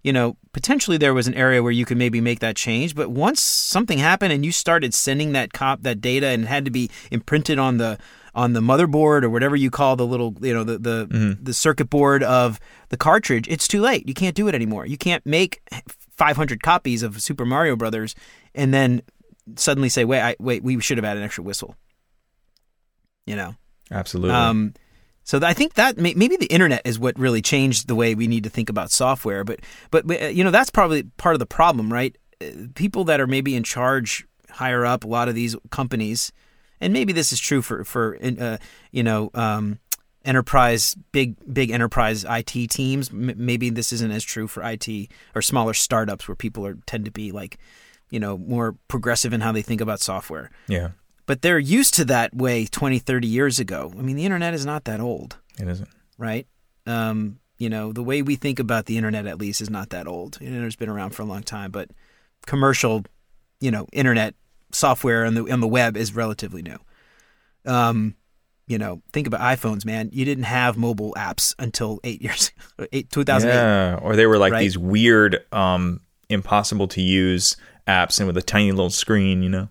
you 0.03 0.13
know, 0.13 0.37
potentially 0.53 0.97
there 0.97 1.15
was 1.15 1.27
an 1.29 1.35
area 1.35 1.63
where 1.63 1.73
you 1.73 1.85
could 1.85 1.97
maybe 1.97 2.21
make 2.21 2.41
that 2.41 2.57
change. 2.57 2.95
But 2.95 3.11
once 3.11 3.41
something 3.41 3.99
happened 3.99 4.33
and 4.33 4.45
you 4.45 4.51
started 4.53 4.95
sending 4.95 5.33
that 5.33 5.53
cop 5.53 5.83
that 5.83 6.01
data 6.01 6.27
and 6.29 6.45
it 6.45 6.49
had 6.49 6.65
to 6.65 6.71
be 6.71 6.91
imprinted 7.11 7.59
on 7.59 7.77
the 7.79 7.99
on 8.35 8.55
the 8.55 8.61
motherboard 8.61 9.23
or 9.25 9.31
whatever 9.31 9.55
you 9.55 9.71
call 9.71 9.95
the 9.95 10.07
little 10.07 10.35
you 10.41 10.53
know 10.55 10.65
the 10.65 10.79
the, 10.79 11.07
Mm-hmm. 11.07 11.45
the 11.45 11.53
circuit 11.55 11.91
board 11.91 12.23
of 12.23 12.59
the 12.89 12.97
cartridge, 12.97 13.47
it's 13.49 13.69
too 13.69 13.81
late. 13.81 14.09
You 14.09 14.15
can't 14.15 14.35
do 14.35 14.49
it 14.49 14.55
anymore. 14.55 14.87
You 14.87 14.97
can't 14.97 15.25
make 15.27 15.61
500 16.17 16.63
copies 16.63 17.03
of 17.03 17.21
Super 17.23 17.45
Mario 17.45 17.77
Brothers 17.77 18.15
and 18.55 18.73
then 18.73 19.03
suddenly 19.57 19.89
say, 19.89 20.05
"Wait, 20.05 20.21
I, 20.21 20.37
wait, 20.41 20.63
we 20.65 20.81
should 20.81 20.99
have 20.99 21.05
had 21.05 21.17
an 21.17 21.23
extra 21.23 21.45
whistle." 21.45 21.77
You 23.27 23.37
know. 23.37 23.55
Absolutely. 23.91 24.35
Um, 24.35 24.75
so 25.33 25.47
I 25.47 25.55
think 25.55 25.75
that 25.75 25.97
may- 25.97 26.13
maybe 26.13 26.37
the 26.37 26.45
internet 26.47 26.83
is 26.85 26.99
what 26.99 27.19
really 27.19 27.41
changed 27.41 27.89
the 27.89 27.95
way 27.95 28.15
we 28.15 28.27
need 28.27 28.45
to 28.45 28.51
think 28.51 28.69
about 28.69 28.91
software. 28.91 29.45
But 29.45 29.61
but 29.91 30.35
you 30.35 30.45
know 30.45 30.51
that's 30.51 30.69
probably 30.69 31.05
part 31.17 31.35
of 31.35 31.39
the 31.39 31.47
problem, 31.47 31.91
right? 31.91 32.15
Uh, 32.39 32.67
People 32.75 33.05
that 33.05 33.19
are 33.19 33.27
maybe 33.27 33.57
in 33.57 33.63
charge 33.63 34.27
higher 34.51 34.85
up, 34.85 35.05
a 35.05 35.07
lot 35.07 35.31
of 35.31 35.35
these 35.35 35.57
companies, 35.71 36.33
and 36.83 36.93
maybe 36.93 37.15
this 37.15 37.33
is 37.33 37.41
true 37.41 37.63
for 37.63 37.83
for 37.83 38.19
uh, 38.23 38.59
you 38.91 39.03
know 39.03 39.31
um, 39.33 39.79
enterprise 40.23 40.97
big 41.13 41.37
big 41.51 41.71
enterprise 41.71 42.27
IT 42.29 42.69
teams. 42.71 43.09
M- 43.09 43.33
maybe 43.37 43.71
this 43.71 43.91
isn't 43.95 44.11
as 44.13 44.25
true 44.25 44.47
for 44.47 44.63
IT 44.63 44.87
or 45.35 45.41
smaller 45.41 45.73
startups 45.73 46.29
where 46.29 46.37
people 46.37 46.67
are 46.67 46.77
tend 46.85 47.07
to 47.07 47.11
be 47.11 47.33
like 47.33 47.57
you 48.11 48.21
know 48.21 48.37
more 48.37 48.77
progressive 48.89 49.33
in 49.33 49.41
how 49.41 49.53
they 49.53 49.63
think 49.63 49.81
about 49.81 49.99
software 50.01 50.51
yeah, 50.69 50.91
but 51.27 51.43
they're 51.43 51.59
used 51.59 51.95
to 51.95 52.05
that 52.05 52.35
way 52.35 52.67
20 52.67 52.99
30 52.99 53.27
years 53.29 53.59
ago 53.59 53.93
i 53.99 54.03
mean 54.03 54.17
the 54.17 54.25
internet 54.25 54.55
is 54.55 54.65
not 54.67 54.85
that 54.85 55.01
old 55.01 55.37
it 55.59 55.69
isn't. 55.69 55.89
right 56.19 56.47
um, 56.87 57.39
you 57.59 57.69
know 57.71 57.93
the 57.93 58.03
way 58.03 58.23
we 58.23 58.35
think 58.37 58.59
about 58.59 58.87
the 58.87 58.97
internet 58.97 59.27
at 59.27 59.39
least 59.39 59.61
is 59.61 59.71
not 59.71 59.91
that 59.91 60.07
old 60.09 60.35
the 60.35 60.47
internet's 60.47 60.77
been 60.77 60.89
around 60.89 61.11
for 61.11 61.23
a 61.23 61.27
long 61.27 61.43
time 61.43 61.71
but 61.71 61.91
commercial 62.47 63.05
you 63.61 63.71
know 63.71 63.87
internet 63.93 64.35
software 64.73 65.25
on 65.25 65.35
the 65.35 65.43
on 65.51 65.61
the 65.61 65.69
web 65.69 65.97
is 65.97 66.15
relatively 66.15 66.63
new 66.63 66.79
um, 67.67 68.17
you 68.67 68.79
know 68.79 69.03
think 69.13 69.27
about 69.27 69.41
iphones 69.41 69.85
man 69.85 70.09
you 70.13 70.25
didn't 70.25 70.45
have 70.45 70.77
mobile 70.77 71.15
apps 71.17 71.55
until 71.59 72.01
eight 72.05 72.21
years 72.23 72.51
eight, 72.93 73.11
2008 73.11 73.55
Yeah, 73.55 73.99
or 74.03 74.17
they 74.17 74.27
were 74.27 74.39
like 74.39 74.53
Right? 74.55 74.61
these 74.61 74.77
weird, 74.79 75.45
um, 75.53 76.01
impossible 76.29 76.89
to 76.89 77.01
use 77.01 77.57
apps 77.87 78.19
and 78.19 78.27
with 78.27 78.37
a 78.37 78.43
tiny 78.43 78.71
little 78.73 78.91
screen. 78.91 79.43
You 79.43 79.49
know. 79.51 79.69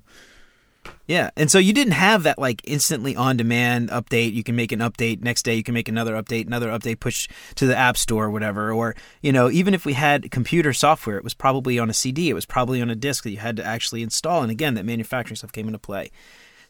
Yeah. 1.07 1.29
And 1.35 1.51
so 1.51 1.59
you 1.59 1.73
didn't 1.73 1.93
have 1.93 2.23
that 2.23 2.39
like 2.39 2.61
instantly 2.63 3.15
on 3.15 3.37
demand 3.37 3.89
update. 3.89 4.33
You 4.33 4.43
can 4.43 4.55
make 4.55 4.71
an 4.71 4.79
update 4.79 5.21
next 5.21 5.43
day, 5.43 5.55
you 5.55 5.63
can 5.63 5.73
make 5.73 5.89
another 5.89 6.13
update, 6.13 6.47
another 6.47 6.69
update 6.69 6.99
push 6.99 7.27
to 7.55 7.65
the 7.65 7.77
app 7.77 7.97
store 7.97 8.25
or 8.25 8.31
whatever. 8.31 8.71
Or, 8.71 8.95
you 9.21 9.31
know, 9.31 9.49
even 9.49 9.73
if 9.73 9.85
we 9.85 9.93
had 9.93 10.31
computer 10.31 10.73
software, 10.73 11.17
it 11.17 11.23
was 11.23 11.33
probably 11.33 11.77
on 11.77 11.89
a 11.89 11.93
CD, 11.93 12.29
it 12.29 12.33
was 12.33 12.45
probably 12.45 12.81
on 12.81 12.89
a 12.89 12.95
disk 12.95 13.23
that 13.23 13.31
you 13.31 13.37
had 13.37 13.57
to 13.57 13.65
actually 13.65 14.03
install. 14.03 14.41
And 14.41 14.51
again, 14.51 14.75
that 14.75 14.85
manufacturing 14.85 15.35
stuff 15.35 15.51
came 15.51 15.67
into 15.67 15.79
play. 15.79 16.11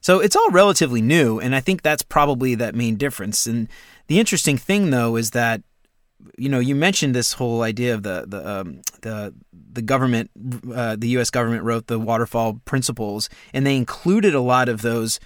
So 0.01 0.19
it's 0.19 0.35
all 0.35 0.49
relatively 0.49 1.01
new. 1.01 1.39
And 1.39 1.55
I 1.55 1.59
think 1.59 1.83
that's 1.83 2.01
probably 2.03 2.55
that 2.55 2.73
main 2.73 2.95
difference. 2.95 3.45
And 3.45 3.69
the 4.07 4.19
interesting 4.19 4.57
thing, 4.57 4.89
though, 4.89 5.15
is 5.15 5.31
that 5.31 5.61
you 6.37 6.49
know, 6.49 6.59
you 6.59 6.75
mentioned 6.75 7.15
this 7.15 7.33
whole 7.33 7.61
idea 7.61 7.93
of 7.93 8.03
the 8.03 8.25
the 8.27 8.49
um, 8.49 8.81
the 9.01 9.33
the 9.73 9.81
government, 9.81 10.31
uh, 10.73 10.95
the 10.97 11.07
U.S. 11.09 11.29
government 11.29 11.63
wrote 11.63 11.87
the 11.87 11.99
waterfall 11.99 12.61
principles, 12.65 13.29
and 13.53 13.65
they 13.65 13.75
included 13.75 14.33
a 14.35 14.41
lot 14.41 14.69
of 14.69 14.81
those 14.81 15.19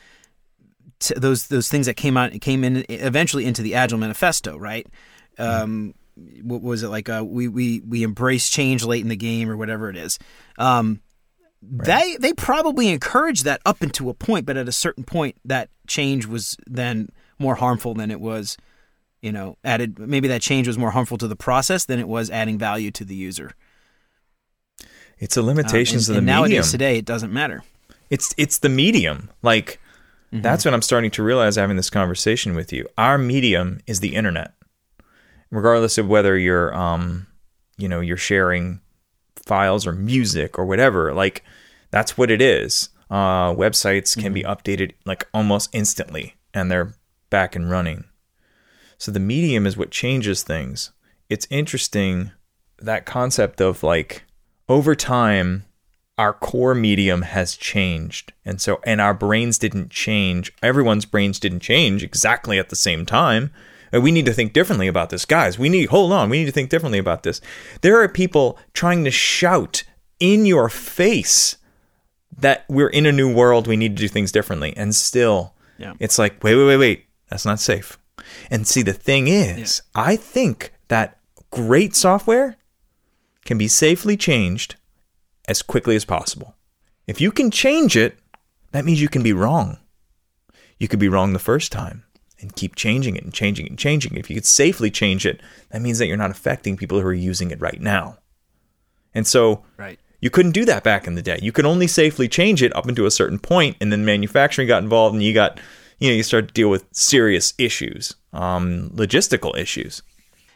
t- 0.99 1.15
those 1.17 1.47
those 1.47 1.69
things 1.69 1.85
that 1.85 1.95
came 1.95 2.17
out 2.17 2.39
came 2.41 2.63
in 2.63 2.85
eventually 2.89 3.45
into 3.45 3.61
the 3.61 3.75
Agile 3.75 3.99
Manifesto, 3.99 4.57
right? 4.57 4.87
Um, 5.37 5.93
what 6.43 6.61
was 6.61 6.83
it 6.83 6.89
like? 6.89 7.09
Uh, 7.09 7.23
we 7.25 7.47
we 7.47 7.81
we 7.81 8.03
embrace 8.03 8.49
change 8.49 8.83
late 8.83 9.01
in 9.01 9.09
the 9.09 9.15
game, 9.15 9.49
or 9.49 9.57
whatever 9.57 9.89
it 9.89 9.97
is. 9.97 10.17
Um, 10.57 11.01
They 11.61 12.17
they 12.19 12.33
probably 12.33 12.89
encouraged 12.89 13.43
that 13.45 13.61
up 13.65 13.81
into 13.81 14.09
a 14.09 14.13
point, 14.13 14.45
but 14.45 14.55
at 14.57 14.67
a 14.67 14.71
certain 14.71 15.03
point, 15.03 15.35
that 15.45 15.69
change 15.87 16.25
was 16.25 16.55
then 16.67 17.09
more 17.39 17.55
harmful 17.55 17.93
than 17.93 18.11
it 18.11 18.21
was 18.21 18.57
you 19.25 19.31
know, 19.31 19.57
added 19.63 19.97
maybe 19.99 20.27
that 20.29 20.41
change 20.41 20.67
was 20.67 20.77
more 20.77 20.91
harmful 20.91 21.17
to 21.17 21.27
the 21.27 21.35
process 21.35 21.85
than 21.85 21.99
it 21.99 22.07
was 22.07 22.29
adding 22.29 22.57
value 22.59 22.91
to 22.91 23.03
the 23.03 23.15
user. 23.15 23.49
It's 25.17 25.35
the 25.35 25.41
Uh, 25.41 25.45
limitations 25.45 26.07
and, 26.09 26.17
of 26.17 26.25
the 26.25 26.31
and 26.31 26.41
medium. 26.41 26.57
nowadays, 26.57 26.71
today, 26.71 26.97
it 26.97 27.05
doesn't 27.05 27.33
matter. 27.33 27.63
It's 28.09 28.33
it's 28.37 28.59
the 28.59 28.69
medium. 28.69 29.29
Like 29.41 29.79
Mm-hmm. 30.33 30.41
that's 30.41 30.65
what 30.65 30.73
I'm 30.73 30.81
starting 30.81 31.11
to 31.11 31.23
realize 31.23 31.55
having 31.55 31.77
this 31.77 31.89
conversation 31.91 32.55
with 32.55 32.73
you. 32.73 32.87
Our 32.97 33.17
medium 33.17 33.79
is 33.87 33.99
the 33.99 34.15
internet. 34.15 34.53
Regardless 35.51 35.97
of 35.97 36.07
whether 36.07 36.37
you're 36.37 36.73
um 36.75 37.27
you 37.77 37.87
know, 37.87 38.01
you're 38.01 38.17
sharing 38.31 38.79
files 39.45 39.85
or 39.87 39.93
music 39.93 40.57
or 40.59 40.65
whatever, 40.65 41.13
like 41.13 41.43
that's 41.91 42.17
what 42.17 42.31
it 42.31 42.41
is. 42.41 42.89
Uh 43.09 43.53
websites 43.53 44.17
can 44.21 44.33
be 44.33 44.41
Mm-hmm. 44.43 44.51
updated 44.51 44.91
like 45.05 45.27
almost 45.33 45.69
instantly 45.73 46.35
and 46.53 46.69
they're 46.69 46.93
back 47.29 47.55
and 47.55 47.69
running. 47.69 48.03
So 48.97 49.11
the 49.11 49.19
medium 49.19 49.65
is 49.67 49.77
what 49.77 49.91
changes 49.91 50.43
things. 50.43 50.91
It's 51.29 51.47
interesting 51.49 52.31
that 52.79 53.05
concept 53.05 53.61
of 53.61 53.83
like 53.83 54.23
over 54.69 54.95
time 54.95 55.65
our 56.17 56.31
core 56.33 56.73
medium 56.75 57.23
has 57.23 57.55
changed. 57.57 58.31
And 58.45 58.61
so 58.61 58.79
and 58.85 59.01
our 59.01 59.13
brains 59.13 59.57
didn't 59.57 59.89
change. 59.89 60.53
Everyone's 60.63 61.05
brains 61.05 61.39
didn't 61.39 61.59
change 61.59 62.03
exactly 62.03 62.57
at 62.57 62.69
the 62.69 62.75
same 62.75 63.05
time. 63.05 63.51
And 63.91 64.01
we 64.03 64.11
need 64.11 64.25
to 64.25 64.33
think 64.33 64.53
differently 64.53 64.87
about 64.87 65.09
this. 65.09 65.25
Guys, 65.25 65.59
we 65.59 65.69
need 65.69 65.89
hold 65.89 66.11
on, 66.13 66.29
we 66.29 66.39
need 66.39 66.45
to 66.45 66.51
think 66.51 66.69
differently 66.69 66.99
about 66.99 67.23
this. 67.23 67.41
There 67.81 67.99
are 68.01 68.07
people 68.09 68.57
trying 68.73 69.03
to 69.03 69.11
shout 69.11 69.83
in 70.19 70.45
your 70.45 70.69
face 70.69 71.57
that 72.37 72.65
we're 72.69 72.89
in 72.89 73.05
a 73.05 73.11
new 73.11 73.33
world, 73.33 73.67
we 73.67 73.77
need 73.77 73.95
to 73.97 74.03
do 74.03 74.07
things 74.07 74.31
differently. 74.31 74.73
And 74.75 74.93
still 74.95 75.53
Yeah. 75.77 75.93
it's 75.99 76.17
like, 76.19 76.41
wait, 76.43 76.55
wait, 76.55 76.65
wait, 76.65 76.77
wait. 76.77 77.05
That's 77.29 77.45
not 77.45 77.59
safe. 77.59 77.97
And 78.49 78.67
see, 78.67 78.81
the 78.81 78.93
thing 78.93 79.27
is, 79.27 79.81
I 79.93 80.15
think 80.15 80.73
that 80.87 81.17
great 81.51 81.95
software 81.95 82.57
can 83.45 83.57
be 83.57 83.67
safely 83.67 84.17
changed 84.17 84.75
as 85.47 85.61
quickly 85.61 85.95
as 85.95 86.05
possible. 86.05 86.55
If 87.07 87.21
you 87.21 87.31
can 87.31 87.51
change 87.51 87.95
it, 87.95 88.17
that 88.71 88.85
means 88.85 89.01
you 89.01 89.09
can 89.09 89.23
be 89.23 89.33
wrong. 89.33 89.77
You 90.79 90.87
could 90.87 90.99
be 90.99 91.09
wrong 91.09 91.33
the 91.33 91.39
first 91.39 91.71
time 91.71 92.03
and 92.41 92.55
keep 92.55 92.75
changing 92.75 93.15
it 93.15 93.23
and 93.23 93.33
changing 93.33 93.67
it 93.67 93.69
and 93.69 93.79
changing 93.79 94.15
it. 94.15 94.19
If 94.19 94.29
you 94.29 94.35
could 94.35 94.45
safely 94.45 94.91
change 94.91 95.25
it, 95.25 95.41
that 95.69 95.81
means 95.81 95.99
that 95.99 96.07
you're 96.07 96.17
not 96.17 96.31
affecting 96.31 96.75
people 96.75 96.99
who 96.99 97.07
are 97.07 97.13
using 97.13 97.51
it 97.51 97.61
right 97.61 97.79
now. 97.79 98.17
And 99.13 99.25
so 99.25 99.63
Right. 99.77 99.99
you 100.19 100.29
couldn't 100.29 100.51
do 100.51 100.65
that 100.65 100.83
back 100.83 101.07
in 101.07 101.15
the 101.15 101.21
day. 101.21 101.39
You 101.41 101.53
could 101.53 101.65
only 101.65 101.87
safely 101.87 102.27
change 102.27 102.61
it 102.61 102.75
up 102.75 102.89
into 102.89 103.05
a 103.05 103.11
certain 103.11 103.39
point, 103.39 103.77
and 103.79 103.91
then 103.91 104.03
manufacturing 104.03 104.67
got 104.67 104.83
involved, 104.83 105.13
and 105.13 105.23
you 105.23 105.33
got, 105.33 105.59
you 105.99 106.09
know, 106.09 106.15
you 106.15 106.23
start 106.23 106.47
to 106.47 106.53
deal 106.53 106.69
with 106.69 106.85
serious 106.91 107.53
issues, 107.57 108.15
um, 108.33 108.89
logistical 108.93 109.57
issues. 109.57 110.01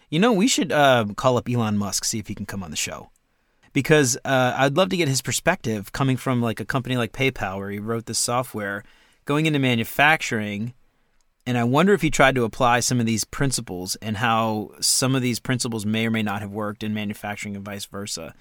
You 0.10 0.20
know, 0.20 0.34
we 0.34 0.48
should 0.48 0.72
uh, 0.72 1.06
call 1.16 1.38
up 1.38 1.48
Elon 1.50 1.78
Musk, 1.78 2.04
see 2.04 2.20
if 2.20 2.28
he 2.28 2.36
can 2.36 2.46
come 2.46 2.64
on 2.64 2.72
the 2.72 2.78
show. 2.78 3.12
Because 3.72 4.18
uh, 4.26 4.56
I'd 4.58 4.76
love 4.76 4.90
to 4.90 4.98
get 4.98 5.08
his 5.08 5.22
perspective 5.22 5.92
coming 5.92 6.18
from 6.18 6.42
like 6.42 6.60
a 6.60 6.66
company 6.66 6.98
like 6.98 7.12
PayPal, 7.12 7.58
where 7.58 7.70
he 7.70 7.78
wrote 7.78 8.08
this 8.08 8.18
software, 8.18 8.84
going 9.26 9.46
into 9.46 9.60
manufacturing, 9.60 10.74
and 11.50 11.58
I 11.58 11.64
wonder 11.64 11.94
if 11.94 12.04
he 12.04 12.12
tried 12.12 12.36
to 12.36 12.44
apply 12.44 12.80
some 12.82 13.00
of 13.00 13.08
these 13.08 13.24
principles 13.24 13.96
and 14.04 14.18
how 14.18 14.70
some 14.82 15.16
of 15.16 15.24
these 15.24 15.40
principles 15.40 15.84
may 15.84 16.06
or 16.06 16.12
may 16.12 16.22
not 16.22 16.42
have 16.42 16.52
worked 16.52 16.84
in 16.84 16.94
manufacturing 16.94 17.56
and 17.56 17.66
vice 17.66 17.86
versa. 17.86 18.36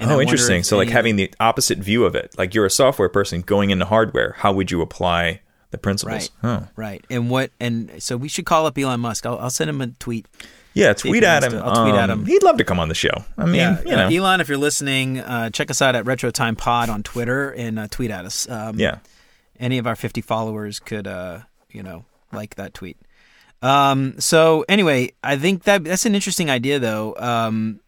And 0.00 0.10
oh, 0.10 0.20
interesting. 0.20 0.64
So, 0.64 0.76
like 0.76 0.88
having 0.88 1.14
the 1.14 1.32
opposite 1.38 1.78
view 1.78 2.04
of 2.04 2.16
it. 2.16 2.34
Like 2.36 2.54
you're 2.54 2.66
a 2.66 2.70
software 2.70 3.08
person 3.08 3.42
going 3.42 3.70
into 3.70 3.84
hardware. 3.84 4.34
How 4.38 4.52
would 4.52 4.72
you 4.72 4.80
apply 4.80 5.40
the 5.70 5.78
principles? 5.78 6.30
Right. 6.42 6.50
Huh. 6.50 6.60
Right. 6.76 7.04
And 7.10 7.30
what 7.30 7.50
and 7.60 8.02
so 8.02 8.16
we 8.16 8.28
should 8.28 8.46
call 8.46 8.66
up 8.66 8.78
Elon 8.78 9.00
Musk. 9.00 9.26
I'll, 9.26 9.38
I'll 9.38 9.50
send 9.50 9.70
him 9.70 9.80
a 9.80 9.88
tweet. 9.88 10.26
Yeah, 10.74 10.92
tweet 10.92 11.24
at 11.24 11.42
him. 11.42 11.52
to- 11.52 11.58
I'll 11.64 11.84
tweet 11.84 11.94
at 11.96 12.08
Um, 12.10 12.20
him. 12.20 12.26
He'd 12.26 12.42
love 12.44 12.56
to 12.58 12.64
come 12.64 12.78
on 12.78 12.88
the 12.88 12.94
show. 12.94 13.24
I 13.36 13.46
mean, 13.46 13.56
yeah, 13.56 13.80
you 13.80 13.96
know, 13.96 14.06
uh, 14.06 14.10
Elon, 14.10 14.40
if 14.40 14.48
you're 14.48 14.58
listening, 14.58 15.18
uh, 15.18 15.50
check 15.50 15.70
us 15.70 15.82
out 15.82 15.96
at 15.96 16.06
Retro 16.06 16.30
Time 16.30 16.54
Pod 16.54 16.88
on 16.88 17.02
Twitter 17.02 17.50
and 17.50 17.78
uh, 17.80 17.88
tweet 17.90 18.10
at 18.12 18.24
us. 18.24 18.48
Um, 18.48 18.78
yeah. 18.78 18.98
any 19.58 19.78
of 19.78 19.86
our 19.88 19.96
50 19.96 20.20
followers 20.20 20.78
could, 20.78 21.08
uh, 21.08 21.40
you 21.70 21.82
know, 21.82 22.04
like 22.32 22.54
that 22.56 22.74
tweet. 22.74 22.96
Um, 23.60 24.20
so 24.20 24.64
anyway, 24.68 25.12
I 25.24 25.36
think 25.36 25.64
that 25.64 25.82
that's 25.82 26.06
an 26.06 26.14
interesting 26.14 26.48
idea, 26.48 26.78
though. 26.78 27.16
Um, 27.16 27.80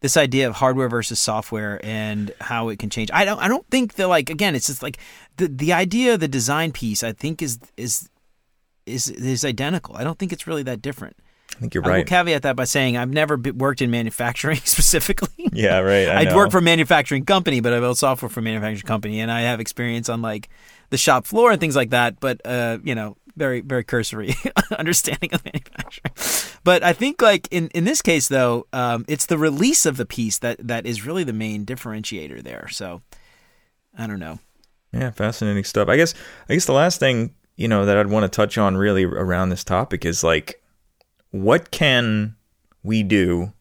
this 0.00 0.16
idea 0.16 0.48
of 0.48 0.56
hardware 0.56 0.88
versus 0.88 1.20
software 1.20 1.80
and 1.84 2.32
how 2.40 2.68
it 2.68 2.78
can 2.78 2.90
change. 2.90 3.10
I 3.12 3.24
don't. 3.24 3.38
I 3.38 3.48
don't 3.48 3.66
think 3.70 3.94
that 3.94 4.08
like 4.08 4.30
again, 4.30 4.54
it's 4.54 4.66
just 4.66 4.82
like 4.82 4.98
the 5.36 5.48
the 5.48 5.72
idea 5.72 6.14
of 6.14 6.20
the 6.20 6.28
design 6.28 6.72
piece. 6.72 7.02
I 7.02 7.12
think 7.12 7.42
is 7.42 7.58
is 7.76 8.08
is 8.86 9.08
is 9.08 9.44
identical. 9.44 9.96
I 9.96 10.04
don't 10.04 10.18
think 10.18 10.32
it's 10.32 10.46
really 10.46 10.62
that 10.64 10.82
different. 10.82 11.16
I 11.56 11.60
think 11.60 11.74
you're 11.74 11.82
right. 11.82 11.94
I 11.94 11.98
will 11.98 12.04
caveat 12.04 12.42
that 12.42 12.56
by 12.56 12.64
saying 12.64 12.96
I've 12.96 13.10
never 13.10 13.36
worked 13.36 13.82
in 13.82 13.90
manufacturing 13.90 14.56
specifically. 14.64 15.50
yeah, 15.52 15.78
right. 15.80 16.08
I 16.08 16.20
I'd 16.20 16.34
worked 16.34 16.52
for 16.52 16.58
a 16.58 16.62
manufacturing 16.62 17.24
company, 17.24 17.60
but 17.60 17.72
I 17.72 17.80
built 17.80 17.98
software 17.98 18.28
for 18.28 18.40
a 18.40 18.42
manufacturing 18.42 18.86
company, 18.86 19.20
and 19.20 19.30
I 19.30 19.42
have 19.42 19.60
experience 19.60 20.08
on 20.08 20.22
like 20.22 20.48
the 20.90 20.96
shop 20.96 21.26
floor 21.26 21.50
and 21.50 21.60
things 21.60 21.76
like 21.76 21.90
that. 21.90 22.20
But 22.20 22.40
uh, 22.44 22.78
you 22.82 22.94
know, 22.94 23.16
very 23.40 23.62
very 23.62 23.82
cursory 23.82 24.34
understanding 24.78 25.30
of 25.32 25.42
manufacturing. 25.46 26.60
But 26.62 26.84
I 26.84 26.92
think 26.92 27.22
like 27.22 27.48
in 27.50 27.68
in 27.68 27.84
this 27.84 28.02
case 28.02 28.28
though, 28.28 28.66
um, 28.74 29.06
it's 29.08 29.24
the 29.24 29.38
release 29.38 29.86
of 29.86 29.96
the 29.96 30.04
piece 30.04 30.38
that 30.40 30.58
that 30.68 30.84
is 30.84 31.06
really 31.06 31.24
the 31.24 31.32
main 31.32 31.64
differentiator 31.64 32.42
there. 32.42 32.68
So 32.68 33.00
I 33.96 34.06
don't 34.06 34.20
know. 34.20 34.40
Yeah, 34.92 35.10
fascinating 35.10 35.64
stuff. 35.64 35.88
I 35.88 35.96
guess 35.96 36.12
I 36.50 36.52
guess 36.52 36.66
the 36.66 36.74
last 36.74 37.00
thing 37.00 37.34
you 37.56 37.66
know 37.66 37.86
that 37.86 37.96
I'd 37.96 38.08
want 38.08 38.24
to 38.24 38.28
touch 38.28 38.58
on 38.58 38.76
really 38.76 39.04
around 39.04 39.48
this 39.48 39.64
topic 39.64 40.04
is 40.04 40.22
like, 40.22 40.62
what 41.30 41.70
can 41.70 42.36
we 42.82 43.02
do 43.02 43.54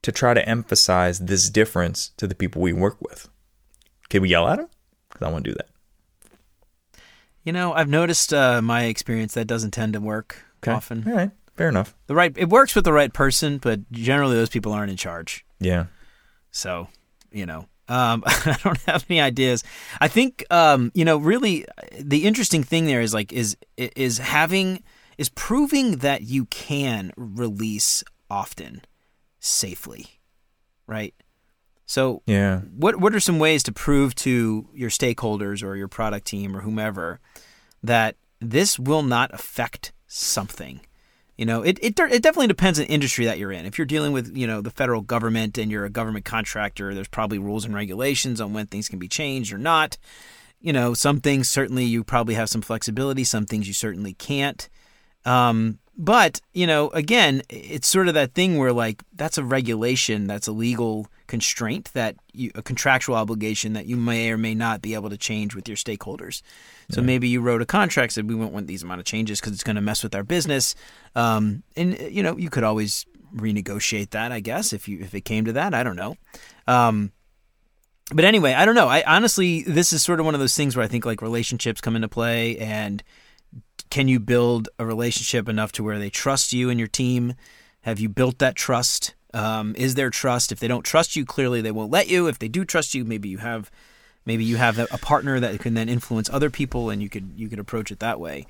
to 0.00 0.12
try 0.12 0.32
to 0.32 0.48
emphasize 0.48 1.18
this 1.18 1.50
difference 1.50 2.08
to 2.16 2.26
the 2.26 2.34
people 2.34 2.62
we 2.62 2.72
work 2.72 2.96
with? 3.02 3.28
Can 4.08 4.22
we 4.22 4.30
yell 4.30 4.48
at 4.48 4.56
them? 4.56 4.68
Because 5.10 5.28
I 5.28 5.30
want 5.30 5.44
to 5.44 5.50
do 5.50 5.56
that. 5.56 5.68
You 7.44 7.52
know, 7.52 7.72
I've 7.72 7.88
noticed 7.88 8.32
uh, 8.32 8.62
my 8.62 8.84
experience 8.84 9.34
that 9.34 9.46
doesn't 9.46 9.72
tend 9.72 9.94
to 9.94 10.00
work 10.00 10.42
Okay. 10.62 10.72
often. 10.72 11.04
All 11.06 11.12
right. 11.14 11.30
Fair 11.56 11.68
enough. 11.68 11.94
The 12.06 12.14
right 12.14 12.32
it 12.36 12.48
works 12.48 12.74
with 12.74 12.84
the 12.84 12.92
right 12.92 13.12
person, 13.12 13.58
but 13.58 13.90
generally 13.92 14.34
those 14.36 14.48
people 14.48 14.72
aren't 14.72 14.90
in 14.90 14.96
charge. 14.96 15.44
Yeah. 15.60 15.86
So, 16.50 16.88
you 17.30 17.44
know, 17.46 17.66
um, 17.88 18.22
I 18.26 18.56
don't 18.62 18.80
have 18.82 19.04
any 19.10 19.20
ideas. 19.20 19.62
I 20.00 20.08
think, 20.08 20.44
um, 20.50 20.90
you 20.94 21.04
know, 21.04 21.18
really 21.18 21.66
the 22.00 22.24
interesting 22.24 22.62
thing 22.62 22.86
there 22.86 23.00
is 23.02 23.12
like 23.12 23.32
is 23.32 23.56
is 23.76 24.18
having 24.18 24.82
is 25.18 25.28
proving 25.28 25.96
that 25.98 26.22
you 26.22 26.46
can 26.46 27.12
release 27.16 28.02
often 28.30 28.80
safely, 29.40 30.06
right? 30.86 31.14
So, 31.92 32.22
Yeah. 32.24 32.60
what 32.74 32.96
what 33.00 33.14
are 33.14 33.20
some 33.20 33.38
ways 33.38 33.62
to 33.64 33.72
prove 33.72 34.14
to 34.14 34.66
your 34.72 34.88
stakeholders 34.88 35.62
or 35.62 35.76
your 35.76 35.88
product 35.88 36.26
team 36.26 36.56
or 36.56 36.62
whomever 36.62 37.20
that 37.82 38.16
this 38.40 38.78
will 38.78 39.02
not 39.02 39.30
affect 39.34 39.92
something? 40.06 40.80
You 41.36 41.44
know, 41.44 41.60
it, 41.60 41.78
it 41.82 42.00
it 42.00 42.22
definitely 42.22 42.46
depends 42.46 42.78
on 42.78 42.86
the 42.86 42.90
industry 42.90 43.26
that 43.26 43.38
you're 43.38 43.52
in. 43.52 43.66
If 43.66 43.76
you're 43.76 43.84
dealing 43.84 44.12
with 44.12 44.34
you 44.34 44.46
know 44.46 44.62
the 44.62 44.70
federal 44.70 45.02
government 45.02 45.58
and 45.58 45.70
you're 45.70 45.84
a 45.84 45.90
government 45.90 46.24
contractor, 46.24 46.94
there's 46.94 47.08
probably 47.08 47.38
rules 47.38 47.66
and 47.66 47.74
regulations 47.74 48.40
on 48.40 48.54
when 48.54 48.68
things 48.68 48.88
can 48.88 48.98
be 48.98 49.08
changed 49.08 49.52
or 49.52 49.58
not. 49.58 49.98
You 50.62 50.72
know, 50.72 50.94
some 50.94 51.20
things 51.20 51.50
certainly 51.50 51.84
you 51.84 52.04
probably 52.04 52.36
have 52.36 52.48
some 52.48 52.62
flexibility. 52.62 53.22
Some 53.22 53.44
things 53.44 53.68
you 53.68 53.74
certainly 53.74 54.14
can't. 54.14 54.66
Um, 55.26 55.78
but 55.96 56.40
you 56.52 56.66
know, 56.66 56.88
again, 56.90 57.42
it's 57.48 57.88
sort 57.88 58.08
of 58.08 58.14
that 58.14 58.34
thing 58.34 58.58
where 58.58 58.72
like 58.72 59.02
that's 59.14 59.38
a 59.38 59.44
regulation, 59.44 60.26
that's 60.26 60.46
a 60.46 60.52
legal 60.52 61.06
constraint, 61.26 61.90
that 61.94 62.16
you, 62.32 62.50
a 62.54 62.62
contractual 62.62 63.14
obligation 63.14 63.74
that 63.74 63.86
you 63.86 63.96
may 63.96 64.30
or 64.30 64.38
may 64.38 64.54
not 64.54 64.82
be 64.82 64.94
able 64.94 65.10
to 65.10 65.16
change 65.16 65.54
with 65.54 65.68
your 65.68 65.76
stakeholders. 65.76 66.42
So 66.90 67.00
maybe 67.00 67.26
you 67.26 67.40
wrote 67.40 67.62
a 67.62 67.66
contract 67.66 68.12
said 68.12 68.28
we 68.28 68.34
won't 68.34 68.52
want 68.52 68.66
these 68.66 68.82
amount 68.82 69.00
of 69.00 69.06
changes 69.06 69.40
because 69.40 69.54
it's 69.54 69.64
going 69.64 69.76
to 69.76 69.82
mess 69.82 70.02
with 70.02 70.14
our 70.14 70.22
business. 70.22 70.74
Um, 71.14 71.62
and 71.74 71.98
you 72.10 72.22
know, 72.22 72.36
you 72.36 72.50
could 72.50 72.64
always 72.64 73.06
renegotiate 73.34 74.10
that, 74.10 74.30
I 74.30 74.40
guess, 74.40 74.72
if 74.72 74.88
you 74.88 74.98
if 75.00 75.14
it 75.14 75.22
came 75.22 75.44
to 75.46 75.52
that. 75.54 75.74
I 75.74 75.82
don't 75.82 75.96
know. 75.96 76.16
Um, 76.66 77.12
but 78.12 78.24
anyway, 78.24 78.52
I 78.52 78.64
don't 78.64 78.74
know. 78.74 78.88
I 78.88 79.02
honestly, 79.06 79.62
this 79.62 79.92
is 79.92 80.02
sort 80.02 80.20
of 80.20 80.26
one 80.26 80.34
of 80.34 80.40
those 80.40 80.54
things 80.54 80.76
where 80.76 80.84
I 80.84 80.88
think 80.88 81.06
like 81.06 81.22
relationships 81.22 81.80
come 81.80 81.96
into 81.96 82.08
play, 82.08 82.58
and 82.58 83.02
can 83.92 84.08
you 84.08 84.18
build 84.18 84.70
a 84.78 84.86
relationship 84.86 85.50
enough 85.50 85.70
to 85.70 85.84
where 85.84 85.98
they 85.98 86.08
trust 86.08 86.54
you 86.54 86.70
and 86.70 86.78
your 86.80 86.88
team? 86.88 87.34
Have 87.82 88.00
you 88.00 88.08
built 88.08 88.38
that 88.38 88.54
trust? 88.54 89.12
Um, 89.34 89.74
is 89.76 89.96
there 89.96 90.08
trust? 90.08 90.50
If 90.50 90.60
they 90.60 90.66
don't 90.66 90.82
trust 90.82 91.14
you, 91.14 91.26
clearly 91.26 91.60
they 91.60 91.72
won't 91.72 91.90
let 91.90 92.08
you. 92.08 92.26
If 92.26 92.38
they 92.38 92.48
do 92.48 92.64
trust 92.64 92.94
you, 92.94 93.04
maybe 93.04 93.28
you 93.28 93.36
have 93.36 93.70
maybe 94.24 94.44
you 94.44 94.56
have 94.56 94.78
a 94.78 94.86
partner 94.96 95.38
that 95.40 95.60
can 95.60 95.74
then 95.74 95.90
influence 95.90 96.30
other 96.30 96.48
people, 96.48 96.88
and 96.88 97.02
you 97.02 97.10
could 97.10 97.34
you 97.36 97.50
could 97.50 97.58
approach 97.58 97.90
it 97.90 97.98
that 97.98 98.18
way. 98.18 98.46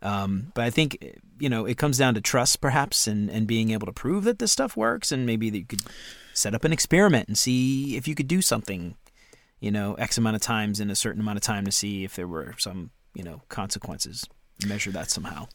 Um, 0.00 0.52
but 0.54 0.62
I 0.62 0.70
think 0.70 1.18
you 1.40 1.48
know 1.48 1.66
it 1.66 1.76
comes 1.76 1.98
down 1.98 2.14
to 2.14 2.20
trust, 2.20 2.60
perhaps, 2.60 3.08
and 3.08 3.28
and 3.28 3.48
being 3.48 3.70
able 3.70 3.88
to 3.88 3.92
prove 3.92 4.22
that 4.22 4.38
this 4.38 4.52
stuff 4.52 4.76
works, 4.76 5.10
and 5.10 5.26
maybe 5.26 5.50
that 5.50 5.58
you 5.58 5.66
could 5.66 5.82
set 6.34 6.54
up 6.54 6.62
an 6.62 6.72
experiment 6.72 7.26
and 7.26 7.36
see 7.36 7.96
if 7.96 8.06
you 8.06 8.14
could 8.14 8.28
do 8.28 8.40
something, 8.40 8.94
you 9.58 9.72
know, 9.72 9.94
x 9.94 10.18
amount 10.18 10.36
of 10.36 10.42
times 10.42 10.78
in 10.78 10.88
a 10.88 10.94
certain 10.94 11.20
amount 11.20 11.38
of 11.38 11.42
time 11.42 11.64
to 11.64 11.72
see 11.72 12.04
if 12.04 12.14
there 12.14 12.28
were 12.28 12.54
some 12.58 12.90
you 13.12 13.24
know 13.24 13.42
consequences. 13.48 14.24
Measure 14.66 14.90
that 14.92 15.10
somehow. 15.10 15.48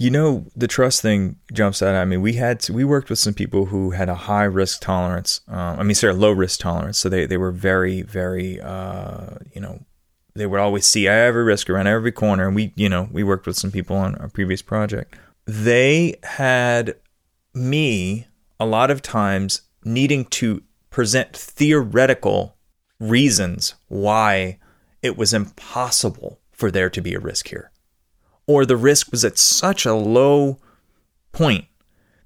You 0.00 0.10
know, 0.10 0.46
the 0.54 0.68
trust 0.68 1.02
thing 1.02 1.36
jumps 1.52 1.82
out 1.82 1.94
at 1.96 2.06
me. 2.06 2.16
We 2.16 2.34
had 2.34 2.60
to, 2.60 2.72
we 2.72 2.84
worked 2.84 3.10
with 3.10 3.18
some 3.18 3.34
people 3.34 3.66
who 3.66 3.90
had 3.90 4.08
a 4.08 4.14
high 4.14 4.44
risk 4.44 4.80
tolerance. 4.80 5.40
Um, 5.48 5.80
I 5.80 5.82
mean, 5.82 5.96
sorry, 5.96 6.14
low 6.14 6.30
risk 6.30 6.60
tolerance. 6.60 6.98
So 6.98 7.08
they, 7.08 7.26
they 7.26 7.36
were 7.36 7.50
very, 7.50 8.02
very, 8.02 8.60
uh, 8.60 9.38
you 9.52 9.60
know, 9.60 9.84
they 10.36 10.46
would 10.46 10.60
always 10.60 10.86
see 10.86 11.08
every 11.08 11.42
risk 11.42 11.68
around 11.68 11.88
every 11.88 12.12
corner. 12.12 12.46
And 12.46 12.54
we, 12.54 12.72
you 12.76 12.88
know, 12.88 13.08
we 13.10 13.24
worked 13.24 13.46
with 13.48 13.56
some 13.56 13.72
people 13.72 13.96
on 13.96 14.14
our 14.16 14.28
previous 14.28 14.62
project. 14.62 15.18
They 15.46 16.14
had 16.22 16.94
me 17.52 18.28
a 18.60 18.66
lot 18.66 18.92
of 18.92 19.02
times 19.02 19.62
needing 19.84 20.26
to 20.26 20.62
present 20.90 21.36
theoretical 21.36 22.56
reasons 23.00 23.74
why 23.88 24.58
it 25.02 25.16
was 25.16 25.34
impossible 25.34 26.38
for 26.52 26.70
there 26.70 26.90
to 26.90 27.00
be 27.00 27.14
a 27.14 27.20
risk 27.20 27.48
here 27.48 27.72
or 28.48 28.66
the 28.66 28.76
risk 28.76 29.12
was 29.12 29.24
at 29.24 29.38
such 29.38 29.86
a 29.86 29.94
low 29.94 30.58
point 31.30 31.66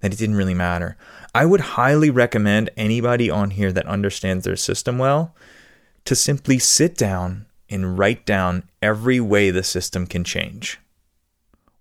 that 0.01 0.13
it 0.13 0.19
didn't 0.19 0.37
really 0.37 0.55
matter. 0.55 0.97
I 1.35 1.45
would 1.45 1.61
highly 1.61 2.09
recommend 2.09 2.71
anybody 2.77 3.29
on 3.29 3.51
here 3.51 3.73
that 3.73 3.87
understands 3.87 4.45
their 4.45 4.57
system 4.57 4.97
well 4.97 5.35
to 6.05 6.15
simply 6.15 6.59
sit 6.59 6.97
down 6.97 7.47
and 7.69 7.99
write 7.99 8.25
down 8.25 8.69
every 8.81 9.19
way 9.19 9.51
the 9.51 9.63
system 9.63 10.07
can 10.07 10.25
change. 10.25 10.79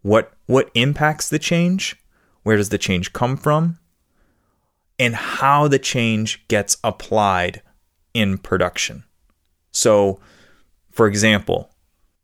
What 0.01 0.33
what 0.47 0.71
impacts 0.73 1.29
the 1.29 1.39
change? 1.39 1.95
Where 2.43 2.57
does 2.57 2.69
the 2.69 2.77
change 2.77 3.13
come 3.13 3.37
from? 3.37 3.77
And 4.97 5.15
how 5.15 5.67
the 5.67 5.79
change 5.79 6.47
gets 6.47 6.77
applied 6.83 7.61
in 8.13 8.37
production. 8.37 9.03
So, 9.71 10.19
for 10.91 11.07
example, 11.07 11.70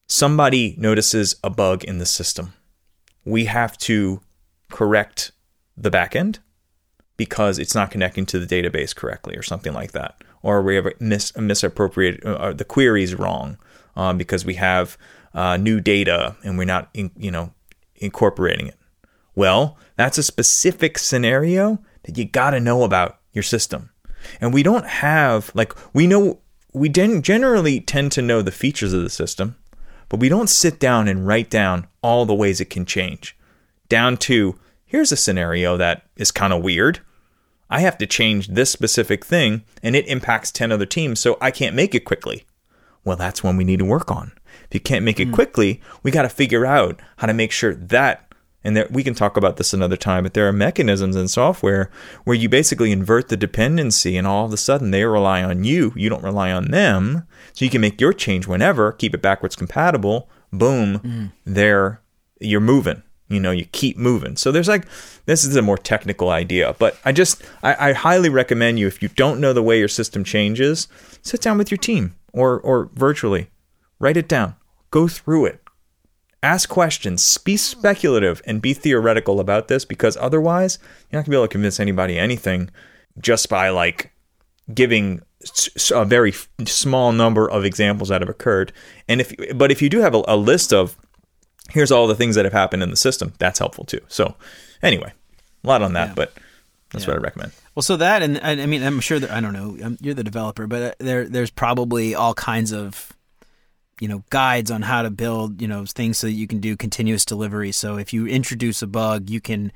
somebody 0.07 0.75
notices 0.77 1.35
a 1.43 1.49
bug 1.49 1.83
in 1.83 1.97
the 1.99 2.05
system. 2.05 2.53
We 3.25 3.45
have 3.45 3.77
to 3.79 4.21
correct 4.71 5.31
the 5.75 5.91
backend 5.91 6.39
because 7.17 7.59
it's 7.59 7.75
not 7.75 7.91
connecting 7.91 8.25
to 8.27 8.39
the 8.39 8.45
database 8.45 8.95
correctly 8.95 9.35
or 9.35 9.43
something 9.43 9.73
like 9.73 9.91
that. 9.91 10.23
Or 10.41 10.61
we 10.61 10.75
have 10.75 10.85
a, 10.85 10.93
mis- 10.99 11.35
a 11.35 11.41
misappropriate, 11.41 12.23
uh, 12.23 12.53
the 12.53 12.63
query 12.63 13.03
is 13.03 13.15
wrong 13.15 13.57
um, 13.95 14.17
because 14.17 14.45
we 14.45 14.53
have 14.55 14.97
uh, 15.33 15.57
new 15.57 15.81
data 15.81 16.37
and 16.43 16.57
we're 16.57 16.65
not, 16.65 16.89
in, 16.93 17.11
you 17.17 17.31
know, 17.31 17.53
incorporating 17.95 18.67
it. 18.67 18.77
Well, 19.35 19.77
that's 19.97 20.17
a 20.17 20.23
specific 20.23 20.97
scenario 20.97 21.79
that 22.03 22.17
you 22.17 22.25
got 22.25 22.51
to 22.51 22.59
know 22.59 22.83
about 22.83 23.19
your 23.33 23.43
system. 23.43 23.89
And 24.39 24.53
we 24.53 24.63
don't 24.63 24.85
have, 24.85 25.51
like, 25.53 25.73
we 25.93 26.07
know, 26.07 26.39
we 26.73 26.89
den- 26.89 27.21
generally 27.21 27.79
tend 27.79 28.11
to 28.13 28.21
know 28.21 28.41
the 28.41 28.51
features 28.51 28.93
of 28.93 29.03
the 29.03 29.09
system, 29.09 29.55
but 30.09 30.19
we 30.19 30.29
don't 30.29 30.49
sit 30.49 30.79
down 30.79 31.07
and 31.07 31.27
write 31.27 31.49
down 31.49 31.87
all 32.01 32.25
the 32.25 32.35
ways 32.35 32.61
it 32.61 32.69
can 32.69 32.85
change. 32.85 33.35
Down 33.89 34.17
to, 34.17 34.59
here's 34.85 35.11
a 35.11 35.17
scenario 35.17 35.77
that 35.77 36.03
is 36.15 36.31
kind 36.31 36.53
of 36.53 36.63
weird. 36.63 36.99
I 37.69 37.81
have 37.81 37.97
to 37.97 38.07
change 38.07 38.47
this 38.47 38.69
specific 38.69 39.25
thing 39.25 39.63
and 39.83 39.95
it 39.95 40.07
impacts 40.07 40.51
10 40.51 40.71
other 40.71 40.85
teams, 40.85 41.19
so 41.19 41.37
I 41.41 41.51
can't 41.51 41.75
make 41.75 41.93
it 41.93 42.05
quickly. 42.05 42.45
Well, 43.03 43.17
that's 43.17 43.43
one 43.43 43.57
we 43.57 43.63
need 43.63 43.79
to 43.79 43.85
work 43.85 44.11
on. 44.11 44.31
If 44.65 44.73
you 44.73 44.79
can't 44.79 45.05
make 45.05 45.19
it 45.19 45.27
hmm. 45.27 45.33
quickly, 45.33 45.81
we 46.03 46.11
got 46.11 46.23
to 46.23 46.29
figure 46.29 46.65
out 46.65 46.99
how 47.17 47.27
to 47.27 47.33
make 47.33 47.51
sure 47.51 47.73
that 47.73 48.26
and 48.67 48.75
there, 48.75 48.87
we 48.91 49.01
can 49.01 49.13
talk 49.13 49.37
about 49.37 49.55
this 49.55 49.73
another 49.73 49.95
time, 49.95 50.23
but 50.23 50.33
there 50.33 50.45
are 50.45 50.51
mechanisms 50.51 51.15
in 51.15 51.29
software 51.29 51.89
where 52.25 52.35
you 52.35 52.49
basically 52.49 52.91
invert 52.91 53.29
the 53.29 53.37
dependency 53.37 54.17
and 54.17 54.27
all 54.27 54.45
of 54.45 54.51
a 54.51 54.57
sudden 54.57 54.91
they 54.91 55.05
rely 55.05 55.41
on 55.41 55.63
you. 55.63 55.93
You 55.95 56.09
don't 56.09 56.21
rely 56.21 56.51
on 56.51 56.71
them. 56.71 57.25
So 57.53 57.63
you 57.63 57.71
can 57.71 57.79
make 57.79 58.01
your 58.01 58.11
change 58.11 58.45
whenever, 58.45 58.91
keep 58.91 59.15
it 59.15 59.21
backwards 59.21 59.55
compatible. 59.55 60.29
Boom, 60.51 60.99
mm. 60.99 61.31
there 61.45 62.01
you're 62.41 62.59
moving. 62.59 63.03
You 63.29 63.39
know, 63.39 63.51
you 63.51 63.63
keep 63.63 63.95
moving. 63.95 64.35
So 64.35 64.51
there's 64.51 64.67
like, 64.67 64.85
this 65.27 65.45
is 65.45 65.55
a 65.55 65.61
more 65.61 65.77
technical 65.77 66.29
idea, 66.29 66.75
but 66.77 66.97
I 67.05 67.13
just, 67.13 67.41
I, 67.63 67.91
I 67.91 67.93
highly 67.93 68.27
recommend 68.27 68.79
you 68.79 68.87
if 68.87 69.01
you 69.01 69.07
don't 69.07 69.39
know 69.39 69.53
the 69.53 69.63
way 69.63 69.79
your 69.79 69.87
system 69.87 70.25
changes, 70.25 70.89
sit 71.21 71.39
down 71.39 71.57
with 71.57 71.71
your 71.71 71.77
team 71.77 72.15
or, 72.33 72.59
or 72.59 72.89
virtually, 72.95 73.49
write 73.97 74.17
it 74.17 74.27
down, 74.27 74.55
go 74.91 75.07
through 75.07 75.45
it, 75.45 75.61
ask 76.43 76.69
questions, 76.69 77.37
be 77.39 77.57
speculative, 77.57 78.41
and 78.45 78.61
be 78.61 78.73
theoretical 78.73 79.39
about 79.39 79.67
this 79.67 79.85
because 79.85 80.15
otherwise, 80.17 80.79
you're 81.11 81.19
not 81.19 81.25
gonna 81.25 81.33
be 81.33 81.37
able 81.37 81.47
to 81.47 81.51
convince 81.51 81.79
anybody 81.79 82.17
anything 82.17 82.69
just 83.19 83.49
by 83.49 83.69
like 83.69 84.11
giving 84.73 85.21
a 85.91 86.05
very 86.05 86.33
small 86.65 87.11
number 87.11 87.49
of 87.49 87.63
examples 87.65 88.09
that 88.09 88.21
have 88.21 88.29
occurred. 88.29 88.73
And 89.07 89.21
if, 89.21 89.33
but 89.55 89.71
if 89.71 89.81
you 89.81 89.89
do 89.89 89.99
have 90.01 90.13
a, 90.15 90.23
a 90.27 90.35
list 90.37 90.73
of 90.73 90.95
here's 91.69 91.91
all 91.91 92.07
the 92.07 92.15
things 92.15 92.35
that 92.35 92.45
have 92.45 92.53
happened 92.53 92.83
in 92.83 92.89
the 92.89 92.95
system, 92.95 93.33
that's 93.39 93.59
helpful 93.59 93.85
too. 93.85 93.99
So, 94.07 94.35
anyway, 94.81 95.11
a 95.63 95.67
lot 95.67 95.81
on 95.81 95.93
that, 95.93 96.09
Yeah. 96.09 96.13
but 96.15 96.33
that's 96.91 97.05
Yeah. 97.05 97.11
what 97.11 97.19
I 97.19 97.23
recommend. 97.23 97.51
Well, 97.75 97.83
so 97.83 97.97
that, 97.97 98.21
and, 98.23 98.37
and 98.41 98.59
I 98.61 98.65
mean, 98.65 98.83
I'm 98.83 98.99
sure 98.99 99.19
that 99.19 99.29
I 99.31 99.39
don't 99.41 99.53
know. 99.53 99.95
you're 100.01 100.13
the 100.15 100.23
developer, 100.23 100.65
but 100.67 100.81
uh, 100.81 100.91
there, 100.99 101.25
there's 101.27 101.51
probably 101.51 102.15
all 102.15 102.33
kinds 102.33 102.71
of 102.71 103.13
you 103.99 104.07
know 104.07 104.23
guides 104.29 104.69
on 104.71 104.81
how 104.83 105.01
to 105.01 105.09
build 105.09 105.61
you 105.61 105.67
know 105.67 105.85
things 105.85 106.17
so 106.17 106.27
that 106.27 106.33
you 106.33 106.47
can 106.47 106.59
do 106.59 106.75
continuous 106.77 107.25
delivery. 107.25 107.71
So 107.71 107.97
if 107.97 108.13
you 108.13 108.27
introduce 108.27 108.81
a 108.81 108.87
bug, 108.87 109.29
you 109.29 109.41
can 109.41 109.71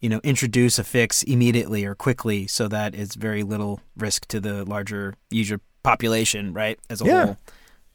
you 0.00 0.08
know 0.08 0.20
introduce 0.22 0.78
a 0.78 0.84
fix 0.84 1.22
immediately 1.22 1.84
or 1.84 1.94
quickly, 1.94 2.46
so 2.46 2.68
that 2.68 2.94
it's 2.94 3.14
very 3.14 3.42
little 3.42 3.80
risk 3.96 4.26
to 4.28 4.40
the 4.40 4.64
larger 4.64 5.14
user 5.30 5.60
population, 5.82 6.52
right? 6.52 6.78
As 6.90 7.00
a 7.00 7.04
Yeah. 7.06 7.24
whole. 7.26 7.36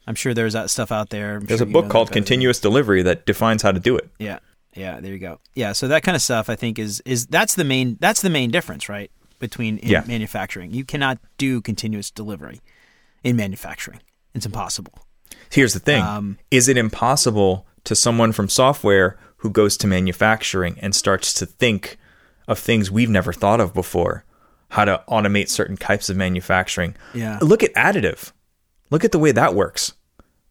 I'm 0.06 0.14
sure 0.14 0.34
there's 0.34 0.54
that 0.54 0.70
stuff 0.70 0.90
out 0.90 1.10
there. 1.10 1.36
I'm 1.36 1.44
There's 1.44 1.58
sure 1.60 1.68
a 1.68 1.70
book 1.70 1.88
called. 1.88 2.10
Continuous 2.10 2.58
Delivery 2.58 3.02
that 3.02 3.26
defines 3.26 3.62
how 3.62 3.70
to 3.70 3.78
do 3.78 3.96
it. 3.96 4.08
Yeah. 4.18 4.38
Yeah, 4.74 4.98
there 5.00 5.12
you 5.12 5.18
go. 5.18 5.40
Yeah, 5.54 5.72
so 5.72 5.88
that 5.88 6.02
kind 6.02 6.16
of 6.16 6.22
stuff 6.22 6.48
I 6.48 6.56
think 6.56 6.78
is 6.78 7.00
is 7.04 7.26
that's 7.26 7.54
the 7.54 7.64
main 7.64 7.96
that's 8.00 8.22
the 8.22 8.30
main 8.30 8.50
difference, 8.50 8.88
right? 8.88 9.10
Between 9.38 9.78
in 9.78 9.90
Yeah. 9.90 10.04
manufacturing. 10.06 10.72
You 10.72 10.84
cannot 10.84 11.18
do 11.38 11.60
continuous 11.60 12.10
delivery 12.10 12.60
in 13.22 13.36
manufacturing. 13.36 14.00
It's 14.34 14.46
impossible. 14.46 14.94
Here's 15.50 15.72
the 15.74 15.80
thing 15.80 16.02
Um, 16.02 16.38
Is 16.50 16.68
it 16.68 16.76
impossible 16.76 17.66
to 17.84 17.94
someone 17.94 18.32
from 18.32 18.48
software 18.48 19.18
who 19.38 19.50
goes 19.50 19.76
to 19.78 19.86
manufacturing 19.86 20.78
and 20.80 20.94
starts 20.94 21.32
to 21.34 21.46
think 21.46 21.96
of 22.46 22.58
things 22.58 22.90
we've 22.90 23.10
never 23.10 23.32
thought 23.32 23.60
of 23.60 23.72
before? 23.74 24.24
How 24.70 24.84
to 24.84 25.02
automate 25.08 25.48
certain 25.48 25.76
types 25.76 26.08
of 26.08 26.16
manufacturing. 26.16 26.94
Yeah. 27.14 27.38
Look 27.42 27.62
at 27.64 27.74
additive. 27.74 28.32
Look 28.90 29.04
at 29.04 29.10
the 29.12 29.18
way 29.18 29.32
that 29.32 29.54
works. 29.54 29.94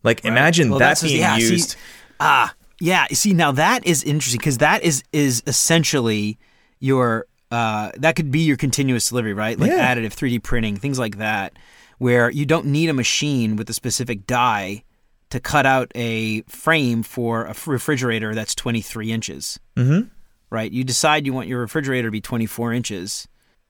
Like, 0.03 0.25
imagine 0.25 0.69
Well, 0.69 0.79
that 0.79 0.99
being 1.01 1.19
yeah, 1.19 1.37
see- 1.37 1.51
used. 1.51 1.75
Ah, 2.19 2.53
yeah. 2.81 3.05
See, 3.13 3.33
now 3.33 3.51
that 3.53 3.85
is 3.85 4.03
interesting 4.03 4.39
because 4.39 4.57
that 4.59 4.83
is 4.83 5.03
is 5.13 5.41
essentially 5.47 6.37
your 6.79 7.27
uh, 7.51 7.91
that 7.97 8.15
could 8.15 8.29
be 8.31 8.39
your 8.41 8.57
continuous 8.57 9.09
delivery, 9.09 9.33
right? 9.33 9.57
Like 9.59 9.71
Yeah. 9.71 9.93
additive 9.95 10.13
3D 10.13 10.39
printing, 10.43 10.75
things 10.77 10.99
like 10.99 11.17
that, 11.17 11.53
where 11.99 12.31
you 12.31 12.45
don't 12.45 12.65
need 12.65 12.89
a 12.89 12.93
machine 12.93 13.55
with 13.55 13.69
a 13.69 13.73
specific 13.73 14.25
die 14.25 14.83
to 15.29 15.39
cut 15.39 15.65
out 15.65 15.91
a 15.93 16.41
frame 16.43 17.03
for 17.03 17.45
a 17.45 17.55
refrigerator 17.67 18.33
that's 18.33 18.55
23 18.55 19.11
inches. 19.11 19.59
Mhm. 19.77 20.09
Right? 20.49 20.71
You 20.71 20.83
decide 20.83 21.27
you 21.27 21.33
want 21.33 21.47
your 21.47 21.59
refrigerator 21.59 22.07
to 22.07 22.11
be 22.11 22.21
24 22.21 22.73
inches. 22.73 23.27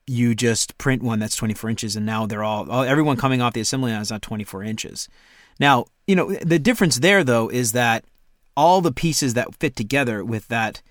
You 0.08 0.34
just 0.34 0.78
print 0.78 1.04
one 1.04 1.20
that's 1.20 1.36
24 1.36 1.70
inches, 1.70 1.96
and 1.98 2.06
now 2.06 2.26
they're 2.26 2.44
all, 2.44 2.72
all 2.72 2.84
everyone 2.84 3.18
coming 3.18 3.42
off 3.42 3.54
the 3.54 3.60
assembly 3.62 3.92
line 3.92 4.02
is 4.02 4.10
not 4.10 4.22
24 4.22 4.64
inches. 4.64 5.10
Now, 5.60 5.86
you 6.08 6.16
know, 6.16 6.32
the 6.36 6.58
difference 6.60 7.00
there 7.00 7.24
though 7.24 7.50
is 7.50 7.74
that 7.74 8.06
all 8.56 8.80
the 8.82 8.92
pieces 8.94 9.34
that 9.34 9.56
fit 9.56 9.76
together 9.76 10.24
with 10.24 10.48
that 10.48 10.82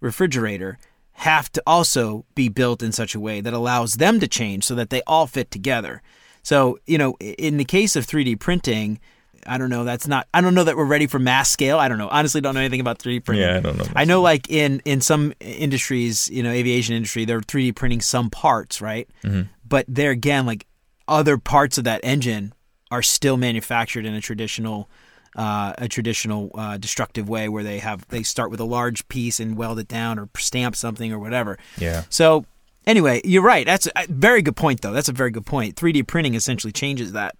refrigerator 0.00 0.78
have 1.16 1.50
to 1.52 1.62
also 1.66 2.24
be 2.34 2.48
built 2.48 2.82
in 2.82 2.92
such 2.92 3.14
a 3.14 3.20
way 3.20 3.40
that 3.40 3.52
allows 3.52 3.94
them 3.94 4.18
to 4.20 4.28
change 4.28 4.64
so 4.64 4.74
that 4.74 4.90
they 4.90 5.02
all 5.06 5.26
fit 5.26 5.50
together. 5.50 6.02
So, 6.42 6.78
you 6.86 6.98
know, 6.98 7.16
in 7.20 7.56
the 7.56 7.64
case 7.64 7.96
of 7.96 8.06
3D 8.06 8.38
printing, 8.40 9.00
I 9.46 9.58
don't 9.58 9.70
know, 9.70 9.84
that's 9.84 10.06
not 10.06 10.28
I 10.32 10.40
don't 10.40 10.54
know 10.54 10.64
that 10.64 10.76
we're 10.76 10.84
ready 10.84 11.06
for 11.06 11.18
mass 11.18 11.50
scale. 11.50 11.78
I 11.78 11.88
don't 11.88 11.98
know. 11.98 12.08
Honestly 12.08 12.40
don't 12.40 12.54
know 12.54 12.60
anything 12.60 12.80
about 12.80 12.98
3D 12.98 13.24
printing. 13.24 13.46
Yeah, 13.46 13.56
I 13.56 13.60
don't 13.60 13.76
know 13.76 13.86
I 13.94 14.04
know 14.04 14.22
like 14.22 14.48
in 14.50 14.80
in 14.84 15.00
some 15.00 15.32
industries, 15.40 16.28
you 16.30 16.42
know, 16.42 16.50
aviation 16.50 16.94
industry, 16.94 17.24
they're 17.24 17.40
3D 17.40 17.74
printing 17.74 18.00
some 18.00 18.30
parts, 18.30 18.80
right? 18.80 19.08
Mm-hmm. 19.24 19.42
But 19.66 19.86
there 19.88 20.10
again, 20.10 20.46
like 20.46 20.66
other 21.08 21.38
parts 21.38 21.78
of 21.78 21.84
that 21.84 22.00
engine 22.04 22.54
are 22.90 23.02
still 23.02 23.36
manufactured 23.36 24.04
in 24.04 24.14
a 24.14 24.20
traditional 24.20 24.88
uh, 25.34 25.72
a 25.78 25.88
traditional 25.88 26.50
uh, 26.54 26.76
destructive 26.76 27.28
way 27.28 27.48
where 27.48 27.64
they 27.64 27.78
have 27.78 28.06
they 28.08 28.22
start 28.22 28.50
with 28.50 28.60
a 28.60 28.64
large 28.64 29.06
piece 29.08 29.40
and 29.40 29.56
weld 29.56 29.78
it 29.78 29.88
down 29.88 30.18
or 30.18 30.28
stamp 30.36 30.76
something 30.76 31.12
or 31.12 31.18
whatever. 31.18 31.58
Yeah. 31.78 32.04
So 32.10 32.44
anyway, 32.86 33.20
you're 33.24 33.42
right. 33.42 33.66
That's 33.66 33.86
a 33.86 34.06
very 34.08 34.42
good 34.42 34.56
point, 34.56 34.80
though. 34.80 34.92
That's 34.92 35.08
a 35.08 35.12
very 35.12 35.30
good 35.30 35.46
point. 35.46 35.76
3D 35.76 36.06
printing 36.06 36.34
essentially 36.34 36.72
changes 36.72 37.12
that. 37.12 37.36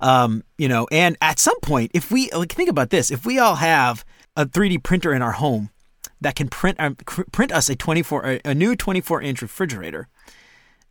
Um, 0.00 0.44
you 0.56 0.68
know, 0.68 0.86
and 0.90 1.16
at 1.20 1.38
some 1.38 1.58
point, 1.60 1.90
if 1.94 2.10
we 2.10 2.30
like 2.30 2.52
think 2.52 2.70
about 2.70 2.90
this, 2.90 3.10
if 3.10 3.26
we 3.26 3.38
all 3.38 3.56
have 3.56 4.04
a 4.36 4.46
3D 4.46 4.82
printer 4.82 5.12
in 5.12 5.22
our 5.22 5.32
home 5.32 5.70
that 6.20 6.36
can 6.36 6.48
print 6.48 6.78
cr- 7.04 7.22
print 7.32 7.52
us 7.52 7.68
a 7.68 7.76
24 7.76 8.40
a, 8.44 8.54
new 8.54 8.76
24 8.76 9.22
inch 9.22 9.42
refrigerator, 9.42 10.08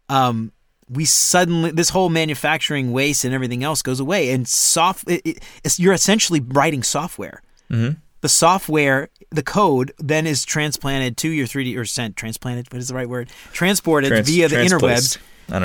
um, 0.10 0.52
we 0.90 1.06
suddenly 1.06 1.72
this 1.72 1.90
whole 1.90 2.10
manufacturing 2.10 2.92
waste 2.92 3.24
and 3.24 3.34
everything 3.34 3.64
else 3.64 3.82
goes 3.82 4.00
away, 4.00 4.32
and 4.32 4.48
soft 4.48 5.10
it, 5.10 5.22
it, 5.26 5.80
you're 5.80 5.94
essentially 5.94 6.40
writing 6.40 6.84
software. 6.84 7.42
The 8.22 8.30
software, 8.30 9.10
the 9.32 9.44
code, 9.44 9.94
then 9.98 10.28
is 10.28 10.44
transplanted 10.46 11.16
to 11.18 11.30
your 11.30 11.48
3D 11.48 11.78
or 11.78 11.86
sent 11.86 12.16
transplanted. 12.18 12.72
What 12.72 12.80
is 12.80 12.88
the 12.90 12.96
right 12.96 13.08
word? 13.10 13.30
Transported 13.54 14.10
Trans- 14.10 14.28
via 14.30 14.48
the 14.50 14.56
interwebs 14.58 15.18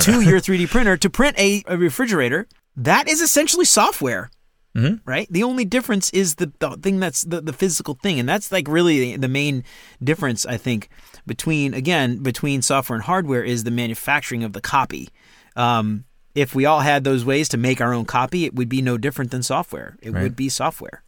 to 0.03 0.11
know. 0.11 0.19
your 0.19 0.39
3D 0.39 0.69
printer 0.69 0.95
to 0.97 1.09
print 1.09 1.37
a, 1.37 1.63
a 1.67 1.77
refrigerator. 1.77 2.47
That 2.77 3.07
is 3.09 3.21
essentially 3.21 3.65
software, 3.65 4.29
Mm-hmm. 4.75 5.09
right? 5.09 5.25
The 5.31 5.43
only 5.43 5.63
difference 5.63 6.09
is 6.09 6.35
the, 6.35 6.51
the 6.59 6.71
thing 6.71 6.99
that's 6.99 7.21
the, 7.21 7.39
the 7.39 7.53
physical 7.53 7.93
thing, 7.93 8.19
and 8.19 8.27
that's 8.27 8.51
like 8.51 8.67
really 8.67 9.15
the, 9.15 9.29
main 9.29 9.63
difference 10.03 10.45
I 10.45 10.57
think 10.57 10.89
between 11.25 11.73
again 11.73 12.17
between 12.21 12.61
software 12.61 12.95
and 12.97 13.03
hardware 13.05 13.41
is 13.41 13.63
the 13.63 13.71
manufacturing 13.71 14.43
of 14.43 14.51
the 14.51 14.59
copy. 14.59 15.07
Um, 15.55 16.03
if 16.35 16.53
we 16.53 16.65
all 16.65 16.81
had 16.81 17.05
those 17.05 17.23
ways 17.23 17.47
to 17.49 17.57
make 17.57 17.79
our 17.79 17.93
own 17.93 18.03
copy, 18.03 18.43
it 18.43 18.53
would 18.53 18.67
be 18.67 18.81
no 18.81 18.97
different 18.97 19.31
than 19.31 19.43
software. 19.43 19.95
It 20.01 20.11
Right. 20.11 20.23
would 20.23 20.35
be 20.35 20.49
software. 20.49 21.03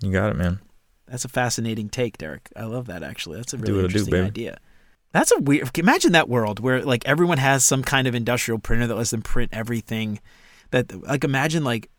You 0.00 0.12
got 0.12 0.30
it, 0.30 0.36
man. 0.36 0.60
That's 1.12 1.26
a 1.26 1.28
fascinating 1.28 1.90
take, 1.90 2.16
Derek. 2.16 2.48
I 2.56 2.64
love 2.64 2.86
that 2.86 3.02
actually. 3.02 3.36
That's 3.36 3.52
a 3.52 3.58
Do 3.58 3.64
really 3.64 3.78
do, 3.80 3.84
interesting 3.84 4.10
baby. 4.12 4.26
idea. 4.26 4.58
That's 5.12 5.30
a 5.30 5.38
weird. 5.40 5.78
Imagine 5.78 6.12
that 6.12 6.26
world 6.28 6.58
where 6.58 6.82
like 6.82 7.06
everyone 7.06 7.36
has 7.36 7.64
some 7.64 7.82
kind 7.82 8.06
of 8.08 8.14
industrial 8.14 8.58
printer 8.58 8.86
that 8.86 8.96
lets 8.96 9.10
them 9.10 9.20
print 9.20 9.50
everything. 9.52 10.20
That 10.70 10.90
like 11.06 11.22
imagine 11.22 11.64
like 11.64 11.90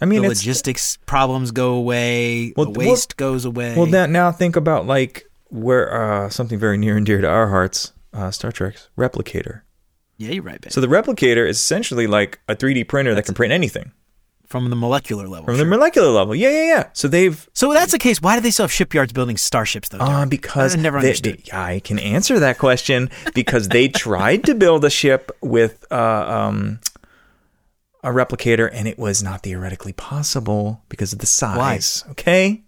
I 0.00 0.06
mean, 0.06 0.22
the 0.22 0.28
logistics 0.28 0.96
problems 1.04 1.50
go 1.52 1.74
away, 1.74 2.54
Well, 2.56 2.72
the 2.72 2.78
well- 2.80 2.88
waste 2.88 3.18
goes 3.18 3.44
away. 3.44 3.76
well. 3.76 3.84
Now, 3.86 4.06
now 4.06 4.32
think 4.32 4.56
about 4.56 4.86
like 4.86 5.30
where 5.50 5.92
uh, 6.24 6.30
something 6.30 6.58
very 6.58 6.78
near 6.78 6.96
and 6.96 7.04
dear 7.04 7.20
to 7.20 7.28
our 7.28 7.48
hearts, 7.50 7.92
uh, 8.14 8.30
Star 8.30 8.50
Trek's 8.50 8.88
replicator. 8.96 9.60
yeah, 10.16 10.30
you're 10.30 10.42
right, 10.42 10.58
babe. 10.60 10.72
So 10.72 10.80
the 10.80 10.86
replicator 10.86 11.46
is 11.46 11.58
essentially 11.58 12.06
like 12.06 12.40
a 12.48 12.56
3D 12.56 12.88
printer 12.88 13.14
that 13.14 13.26
can 13.26 13.34
print 13.34 13.52
anything 13.52 13.92
From 14.54 14.70
the 14.70 14.76
molecular 14.76 15.26
level. 15.26 15.46
from 15.46 15.56
sure. 15.56 15.64
the 15.64 15.68
molecular 15.70 16.08
level. 16.10 16.32
Yeah, 16.34 16.50
yeah, 16.50 16.64
yeah. 16.66 16.88
So 16.92 17.08
they've 17.08 17.48
so 17.54 17.72
that's 17.72 17.90
the 17.90 17.98
case. 17.98 18.22
Why 18.22 18.36
do 18.36 18.40
they 18.40 18.52
still 18.52 18.64
have 18.64 18.72
shipyards 18.72 19.12
building 19.12 19.36
starships 19.36 19.88
though? 19.88 19.98
uh, 19.98 20.26
because 20.26 20.76
I 20.76 20.80
never 20.80 21.00
they- 21.00 21.08
understood. 21.08 21.42
they- 21.44 21.56
I 21.56 21.80
can 21.80 21.98
answer 21.98 22.38
that 22.38 22.58
question 22.58 23.10
because 23.34 23.68
they 23.68 23.88
tried 23.88 24.44
to 24.44 24.54
build 24.54 24.84
a 24.84 24.90
ship 24.90 25.32
with 25.42 25.84
uh, 25.90 25.96
um, 25.96 26.78
a 28.04 28.10
replicator 28.10 28.70
and 28.72 28.86
it 28.86 28.96
was 28.98 29.22
not 29.24 29.42
theoretically 29.42 29.92
possible 29.92 30.82
because 30.88 31.12
of 31.12 31.18
the 31.18 31.26
size. 31.26 32.04
Why? 32.06 32.10
Okay, 32.12 32.62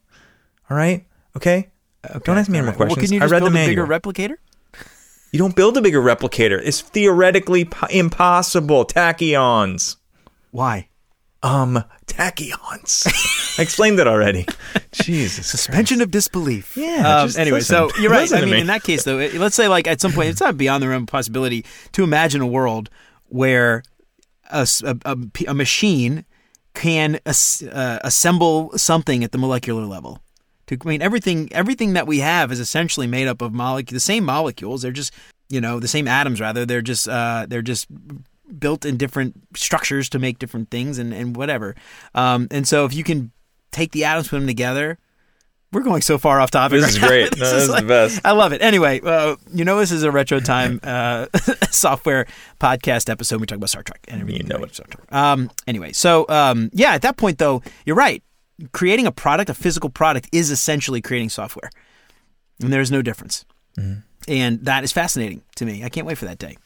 all 0.68 0.76
right, 0.76 1.06
okay. 1.36 1.70
Don't 2.24 2.36
ask 2.38 2.48
me 2.50 2.58
any 2.58 2.66
more 2.66 2.74
Well, 2.76 2.88
questions. 2.88 3.10
can 3.10 3.14
you 3.14 3.20
I 3.22 3.26
read 3.26 3.40
build 3.42 3.52
the 3.54 3.62
a 3.62 3.66
bigger 3.68 3.86
manual. 3.86 4.00
replicator? 4.00 4.36
You 5.32 5.38
don't 5.38 5.54
build 5.54 5.76
a 5.76 5.82
bigger 5.82 6.00
replicator. 6.00 6.60
It's 6.62 6.80
theoretically 6.80 7.64
po- 7.64 7.86
impossible. 7.90 8.84
Tachyons. 8.86 9.96
Why? 10.52 10.88
Um, 11.46 11.84
tachyons. 12.06 13.06
I 13.58 13.62
explained 13.62 13.98
that 13.98 14.06
already. 14.08 14.46
Jesus. 14.92 15.46
Suspension 15.46 16.00
of 16.00 16.10
disbelief. 16.10 16.76
Yeah, 16.76 17.20
Um, 17.20 17.28
just 17.28 17.38
anyway, 17.38 17.58
listen. 17.58 17.90
so 17.90 18.00
you're 18.00 18.10
right. 18.10 18.22
Listen 18.22 18.38
I 18.38 18.40
mean, 18.42 18.50
me. 18.54 18.60
in 18.62 18.66
that 18.66 18.82
case, 18.82 19.04
though, 19.04 19.18
it- 19.18 19.34
let's 19.34 19.54
say 19.56 19.68
like 19.68 19.86
at 19.86 20.00
some 20.00 20.12
point, 20.12 20.28
it's 20.30 20.40
not 20.40 20.56
beyond 20.56 20.82
the 20.82 20.88
realm 20.88 21.02
of 21.04 21.08
possibility 21.08 21.64
to 21.92 22.02
imagine 22.04 22.40
a 22.40 22.46
world 22.46 22.90
where 23.28 23.82
a 24.50 24.66
a 25.44 25.54
machine 25.54 26.24
can 26.74 27.18
as, 27.26 27.62
uh, 27.72 27.98
assemble 28.04 28.70
something 28.76 29.24
at 29.24 29.32
the 29.32 29.38
molecular 29.38 29.84
level. 29.86 30.20
To, 30.68 30.76
I 30.84 30.88
mean, 30.88 31.02
everything 31.02 31.48
everything 31.52 31.92
that 31.94 32.06
we 32.06 32.18
have 32.20 32.50
is 32.52 32.60
essentially 32.60 33.06
made 33.06 33.28
up 33.28 33.40
of 33.42 33.52
molecule 33.52 33.94
the 33.96 34.00
same 34.00 34.24
molecules. 34.24 34.82
They're 34.82 34.92
just 34.92 35.12
you 35.48 35.60
know 35.60 35.80
the 35.80 35.88
same 35.88 36.06
atoms 36.08 36.40
rather. 36.40 36.66
They're 36.66 36.82
just 36.82 37.08
uh, 37.08 37.46
they're 37.48 37.62
just 37.62 37.86
built 38.58 38.84
in 38.84 38.96
different 38.96 39.34
structures 39.54 40.08
to 40.10 40.18
make 40.18 40.38
different 40.38 40.70
things 40.70 40.98
and, 40.98 41.12
and 41.12 41.36
whatever. 41.36 41.74
Um, 42.14 42.48
and 42.50 42.66
so 42.66 42.84
if 42.84 42.94
you 42.94 43.04
can 43.04 43.32
take 43.72 43.92
the 43.92 44.04
atoms, 44.04 44.28
put 44.28 44.38
them 44.38 44.46
together, 44.46 44.98
we're 45.72 45.82
going 45.82 46.02
so 46.02 46.16
far 46.16 46.40
off 46.40 46.50
topic. 46.50 46.80
This 46.80 46.90
is 46.90 47.00
now. 47.00 47.08
great. 47.08 47.36
No, 47.36 47.44
this 47.44 47.68
is 47.68 47.74
the 47.74 47.82
best. 47.82 48.20
I 48.24 48.32
love 48.32 48.52
it. 48.52 48.62
Anyway, 48.62 49.00
uh, 49.02 49.36
you 49.52 49.64
know 49.64 49.78
this 49.78 49.92
is 49.92 50.02
a 50.04 50.10
retro 50.10 50.40
time 50.40 50.80
uh, 50.84 51.26
software 51.70 52.26
podcast 52.60 53.10
episode. 53.10 53.40
We 53.40 53.46
talk 53.46 53.56
about 53.56 53.70
Star 53.70 53.82
Trek 53.82 54.04
and 54.08 54.20
everything. 54.20 54.42
You 54.42 54.48
know 54.48 54.64
it. 54.64 54.74
Star 54.74 54.86
Trek. 54.86 55.12
Um, 55.12 55.50
anyway, 55.66 55.92
so 55.92 56.24
um, 56.28 56.70
yeah, 56.72 56.92
at 56.92 57.02
that 57.02 57.16
point 57.16 57.38
though, 57.38 57.62
you're 57.84 57.96
right. 57.96 58.22
Creating 58.72 59.06
a 59.06 59.12
product, 59.12 59.50
a 59.50 59.54
physical 59.54 59.90
product, 59.90 60.30
is 60.32 60.50
essentially 60.50 61.02
creating 61.02 61.28
software, 61.28 61.70
and 62.62 62.72
there's 62.72 62.90
no 62.90 63.02
difference. 63.02 63.44
Mm-hmm. 63.78 64.00
And 64.28 64.64
that 64.64 64.82
is 64.82 64.92
fascinating 64.92 65.42
to 65.56 65.66
me. 65.66 65.84
I 65.84 65.90
can't 65.90 66.06
wait 66.06 66.16
for 66.16 66.24
that 66.24 66.38
day. 66.38 66.56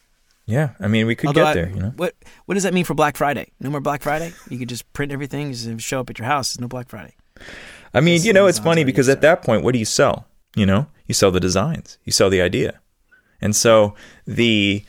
Yeah, 0.45 0.71
I 0.79 0.87
mean, 0.87 1.07
we 1.07 1.15
could 1.15 1.27
Although 1.27 1.43
get 1.43 1.47
I- 1.49 1.53
there, 1.53 1.69
you 1.69 1.81
know. 1.81 1.93
What 1.95 2.15
What 2.45 2.55
does 2.55 2.63
that 2.63 2.73
mean 2.73 2.85
for 2.85 2.93
Black 2.93 3.15
Friday? 3.17 3.51
No 3.59 3.69
more 3.69 3.81
Black 3.81 4.01
Friday. 4.01 4.33
You 4.49 4.57
could 4.57 4.69
just 4.69 4.91
print 4.93 5.11
everything, 5.11 5.51
just 5.53 5.81
show 5.81 5.99
up 5.99 6.09
at 6.09 6.19
your 6.19 6.27
house. 6.27 6.53
There's 6.53 6.61
no 6.61 6.67
Black 6.67 6.89
Friday. 6.89 7.13
I 7.93 7.99
mean, 8.01 8.21
you 8.23 8.33
know, 8.33 8.47
it's 8.47 8.59
funny 8.59 8.83
because 8.83 9.09
at 9.09 9.21
that 9.21 9.41
point, 9.43 9.63
what 9.63 9.73
do 9.73 9.79
you 9.79 9.85
sell? 9.85 10.27
You 10.55 10.65
know, 10.65 10.87
you 11.07 11.13
sell 11.13 11.31
the 11.31 11.39
designs, 11.39 11.97
you 12.03 12.11
sell 12.11 12.29
the 12.29 12.41
idea, 12.41 12.79
and 13.39 13.55
so 13.55 13.95
the 14.25 14.83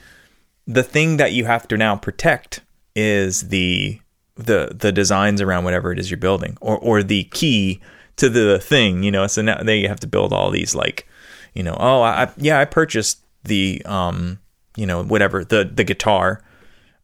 the 0.66 0.82
thing 0.82 1.16
that 1.18 1.32
you 1.32 1.44
have 1.44 1.68
to 1.68 1.76
now 1.76 1.96
protect 1.96 2.60
is 2.96 3.48
the 3.48 4.00
the 4.36 4.72
the 4.74 4.90
designs 4.92 5.40
around 5.40 5.64
whatever 5.64 5.92
it 5.92 5.98
is 5.98 6.10
you're 6.10 6.18
building, 6.18 6.56
or 6.60 6.78
or 6.78 7.02
the 7.02 7.24
key 7.24 7.80
to 8.16 8.28
the 8.28 8.58
thing. 8.58 9.02
You 9.02 9.10
know, 9.12 9.26
so 9.28 9.42
now 9.42 9.62
they 9.62 9.82
have 9.86 10.00
to 10.00 10.06
build 10.08 10.32
all 10.32 10.50
these 10.50 10.74
like, 10.74 11.06
you 11.54 11.62
know, 11.62 11.76
oh, 11.78 12.02
I, 12.02 12.30
yeah, 12.36 12.58
I 12.60 12.64
purchased 12.64 13.20
the 13.44 13.82
um, 13.84 14.38
you 14.76 14.86
know, 14.86 15.02
whatever 15.02 15.44
the 15.44 15.64
the 15.64 15.84
guitar. 15.84 16.42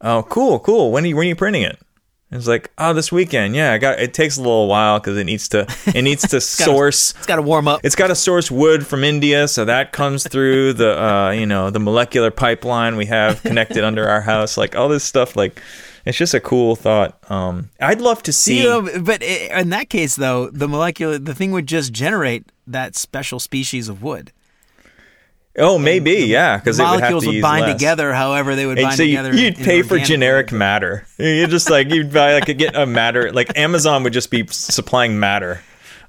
Oh, 0.01 0.23
cool, 0.29 0.61
cool. 0.61 0.93
When 0.93 1.05
are 1.05 1.09
you 1.09 1.17
when 1.17 1.27
are 1.27 1.29
you 1.29 1.37
printing 1.37 1.63
it? 1.63 1.79
It's 2.31 2.47
like, 2.47 2.71
oh, 2.77 2.93
this 2.93 3.11
weekend. 3.11 3.57
Yeah, 3.57 3.73
I 3.73 3.79
got. 3.79 3.99
It 3.99 4.13
takes 4.13 4.37
a 4.37 4.43
little 4.43 4.69
while 4.69 4.99
because 5.01 5.17
it 5.17 5.25
needs 5.25 5.49
to. 5.49 5.67
It 5.87 6.03
needs 6.03 6.23
to 6.23 6.37
gotta- 6.37 6.41
source. 6.43 7.15
It's 7.17 7.27
got 7.27 7.37
to 7.37 7.43
warm 7.43 7.67
up. 7.67 7.81
It's 7.85 7.95
got 7.95 8.09
to 8.09 8.15
source 8.15 8.51
wood 8.51 8.87
from 8.87 9.03
India, 9.03 9.49
so 9.49 9.65
that 9.65 9.93
comes 9.93 10.29
through 10.29 10.75
the 10.75 11.03
uh, 11.03 11.31
you 11.31 11.47
know 11.47 11.71
the 11.71 11.81
molecular 11.81 12.31
pipeline 12.31 12.97
we 12.97 13.07
have 13.07 13.43
connected 13.43 13.83
under 13.83 14.07
our 14.07 14.21
house. 14.21 14.59
Like 14.59 14.77
all 14.77 14.91
this 14.91 15.05
stuff, 15.05 15.37
like 15.37 15.63
it's 16.05 16.19
just 16.19 16.35
a 16.35 16.41
cool 16.41 16.77
thought. 16.77 17.19
Um, 17.31 17.71
I'd 17.81 18.03
love 18.03 18.23
to 18.25 18.33
see. 18.33 18.59
You 18.59 18.65
know, 18.65 19.01
but 19.01 19.23
in 19.23 19.71
that 19.71 19.89
case, 19.89 20.15
though, 20.15 20.51
the 20.51 20.69
molecular 20.69 21.19
the 21.19 21.35
thing 21.35 21.51
would 21.53 21.67
just 21.67 21.95
generate 21.95 22.53
that 22.67 22.95
special 22.95 23.41
species 23.41 23.89
of 23.89 24.03
wood. 24.03 24.33
Oh, 25.59 25.79
maybe 25.79 26.13
yeah, 26.27 26.57
because 26.57 26.79
would 26.79 26.85
Molecules 26.85 27.27
would 27.27 27.35
use 27.37 27.43
bind 27.43 27.67
less. 27.67 27.75
together, 27.75 28.13
however 28.13 28.55
they 28.57 28.67
would 28.67 28.79
And 28.79 28.87
bind 28.87 28.97
so 28.97 29.03
you, 29.03 29.17
together. 29.19 29.35
you'd 29.37 29.57
pay 29.57 29.83
for 29.83 29.99
generic 29.99 30.51
way. 30.53 30.59
matter. 30.59 31.07
You 31.19 31.47
just 31.47 31.71
like 31.71 31.91
you'd 31.91 32.13
buy 32.13 32.35
like 32.41 32.59
get 32.59 32.75
a 32.77 32.87
matter 32.87 33.31
like 33.33 33.57
Amazon 33.57 34.03
would 34.05 34.13
just 34.13 34.31
be 34.31 34.47
supplying 34.49 35.21
matter 35.21 35.63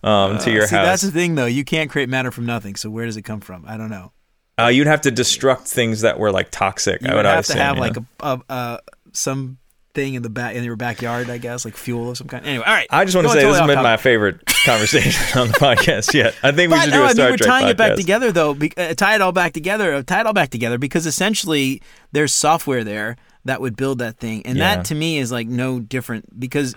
um, 0.04 0.38
to 0.40 0.52
your 0.52 0.64
Uh, 0.64 0.68
See, 0.68 0.76
that's 0.76 1.02
the 1.04 1.12
thing, 1.12 1.36
though. 1.36 1.46
You 1.46 1.64
can't 1.64 1.90
create 1.90 2.10
matter 2.10 2.32
from 2.32 2.46
nothing. 2.46 2.76
So 2.76 2.90
where 2.90 3.06
does 3.06 3.18
it 3.18 3.24
come 3.24 3.42
from? 3.42 3.66
I 3.68 3.78
don't 3.78 3.90
know. 3.90 4.14
Uh, 4.60 4.68
you'd 4.68 4.88
have 4.88 5.02
to 5.02 5.12
destruct 5.12 5.68
things 5.68 6.02
that 6.02 6.20
were 6.20 6.32
like 6.32 6.50
toxic. 6.52 7.02
You 7.02 7.10
I 7.10 7.12
would 7.12 7.18
would 7.20 7.26
have 7.26 7.40
assume, 7.40 7.58
to 7.58 7.64
have 7.64 7.76
you 7.76 7.82
like 7.82 7.98
a, 7.98 8.06
a, 8.20 8.42
a 8.50 8.80
some 9.14 9.58
thing 9.94 10.14
in 10.14 10.22
the 10.22 10.30
back 10.30 10.56
in 10.56 10.64
your 10.64 10.76
backyard, 10.76 11.30
I 11.30 11.38
guess, 11.40 11.66
like 11.66 11.76
fuel 11.76 12.12
of 12.12 12.18
some 12.18 12.28
kind. 12.28 12.46
Anyway, 12.46 12.64
all 12.66 12.74
right. 12.74 12.88
I 12.90 13.06
just 13.06 13.16
want 13.16 13.28
to 13.28 13.34
say 13.34 13.42
totally 13.42 13.52
this 13.54 13.60
has 13.60 13.68
been 13.76 13.84
my 13.84 13.98
favorite 13.98 14.46
conversation 14.66 15.40
on 15.40 15.48
the 15.48 15.54
podcast 15.56 16.14
yet. 16.14 16.36
I 16.44 16.52
think 16.52 16.72
we 16.72 16.78
But 16.78 16.84
should 16.86 16.92
no, 16.92 16.98
do 16.98 17.04
a 17.04 17.06
I 17.08 17.12
Star 17.14 17.26
mean, 17.26 17.32
we're 17.34 17.38
tying 17.38 17.66
podcast. 17.66 17.70
it 17.72 17.78
back 17.78 17.96
together 17.96 18.32
though. 18.32 18.54
Be, 18.54 18.72
uh, 18.78 18.94
tie 18.94 19.16
it 19.16 19.22
all 19.22 19.32
back 19.32 19.54
together. 19.54 19.94
uh, 19.96 20.04
Tie 20.04 20.20
it 20.20 20.26
all 20.26 20.34
back 20.34 20.50
together 20.50 20.78
because 20.78 21.06
essentially 21.06 21.82
there's 22.12 22.34
software 22.34 22.84
there 22.84 23.16
that 23.46 23.62
would 23.62 23.76
build 23.76 24.00
that 24.00 24.18
thing, 24.20 24.46
and 24.46 24.58
Yeah. 24.58 24.76
that 24.76 24.86
to 24.86 24.96
me 24.96 25.18
is 25.18 25.32
like 25.32 25.48
no 25.48 25.80
different 25.80 26.40
because 26.40 26.76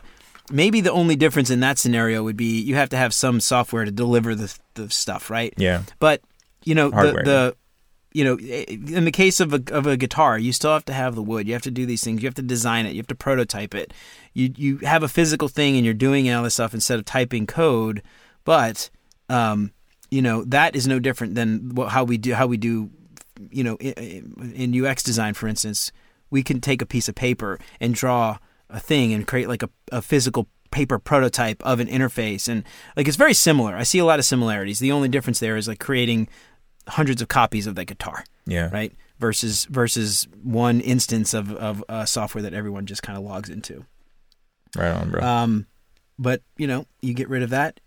maybe 0.51 0.81
the 0.81 0.93
only 0.93 1.17
difference 1.17 1.51
in 1.51 1.61
that 1.61 1.79
scenario 1.79 2.23
would 2.23 2.37
be 2.37 2.61
you 2.61 2.75
have 2.77 2.89
to 2.91 2.97
have 2.97 3.13
some 3.15 3.41
software 3.41 3.85
to 3.85 3.91
deliver 3.91 4.35
the 4.35 4.57
the 4.75 4.89
stuff, 4.91 5.29
right? 5.31 5.53
Yeah. 5.57 5.83
But 5.99 6.23
you 6.65 6.75
know 6.75 6.91
Hardware. 6.91 7.25
the 7.25 7.31
the 7.31 7.57
you 8.13 8.25
know 8.25 8.39
in 8.39 9.05
the 9.05 9.11
case 9.11 9.41
of 9.41 9.53
a 9.53 9.63
of 9.71 9.87
a 9.87 9.97
guitar, 9.97 10.39
you 10.39 10.53
still 10.53 10.73
have 10.73 10.85
to 10.87 10.93
have 10.93 11.15
the 11.15 11.23
wood. 11.23 11.47
You 11.47 11.53
have 11.55 11.63
to 11.63 11.71
do 11.71 11.87
these 11.87 12.03
things. 12.03 12.23
You 12.23 12.27
have 12.27 12.35
to 12.35 12.43
design 12.43 12.87
it. 12.87 12.93
You 12.93 12.99
have 12.99 13.07
to 13.09 13.15
prototype 13.15 13.75
it. 13.75 13.93
You 14.33 14.53
you 14.57 14.77
have 14.79 15.03
a 15.03 15.09
physical 15.09 15.49
thing 15.49 15.77
and 15.77 15.85
you're 15.85 15.95
doing 15.95 16.31
all 16.31 16.43
this 16.43 16.55
stuff 16.55 16.75
instead 16.75 16.99
of 16.99 17.05
typing 17.05 17.47
code. 17.47 18.03
But 18.45 18.91
um, 19.29 19.73
you 20.11 20.23
know 20.23 20.45
that 20.45 20.77
is 20.77 20.87
no 20.87 20.99
different 20.99 21.35
than 21.35 21.75
how 21.89 22.05
we 22.05 22.19
do 22.19 22.35
how 22.35 22.47
we 22.47 22.57
do 22.57 22.91
you 23.51 23.65
know 23.65 23.77
in, 23.77 24.53
in 24.55 24.85
UX 24.85 25.03
design, 25.03 25.35
for 25.35 25.49
instance. 25.49 25.93
We 26.31 26.43
can 26.43 26.63
take 26.63 26.81
a 26.81 26.87
piece 26.87 27.09
of 27.09 27.15
paper 27.15 27.59
and 27.79 27.95
draw 27.95 28.39
a 28.71 28.81
thing 28.81 29.13
and 29.13 29.27
create 29.27 29.49
like 29.49 29.63
a, 29.63 29.69
a 29.91 30.01
physical 30.01 30.49
paper 30.71 30.99
prototype 30.99 31.63
of 31.63 31.79
an 31.79 31.87
interface 31.87 32.49
and 32.49 32.65
like 32.97 33.07
it's 33.07 33.17
very 33.17 33.35
similar. 33.35 33.77
I 33.77 33.85
see 33.85 33.99
a 33.99 34.05
lot 34.05 34.19
of 34.19 34.25
similarities. 34.25 34.81
The 34.81 34.91
only 34.91 35.09
difference 35.09 35.39
there 35.39 35.57
is 35.57 35.69
like 35.69 35.79
creating 35.79 36.29
hundreds 36.89 37.23
of 37.23 37.29
copies 37.29 37.67
of 37.67 37.75
that 37.77 37.85
guitar, 37.87 38.25
Yeah. 38.47 38.69
right? 38.73 38.93
Versus 39.19 39.67
versus 39.67 40.27
one 40.43 40.81
instance 40.81 41.33
of 41.33 41.53
of 41.53 41.85
uh, 41.89 42.05
software 42.05 42.43
that 42.43 42.55
everyone 42.55 42.87
just 42.87 43.03
kind 43.03 43.17
of 43.17 43.23
logs 43.25 43.49
into. 43.49 43.85
Right 44.77 44.91
on, 44.91 45.11
bro. 45.11 45.23
Um, 45.23 45.67
but 46.19 46.43
you 46.57 46.67
know, 46.67 46.87
you 47.03 47.15
get 47.15 47.29
rid 47.29 47.43
of 47.43 47.51
that. 47.51 47.79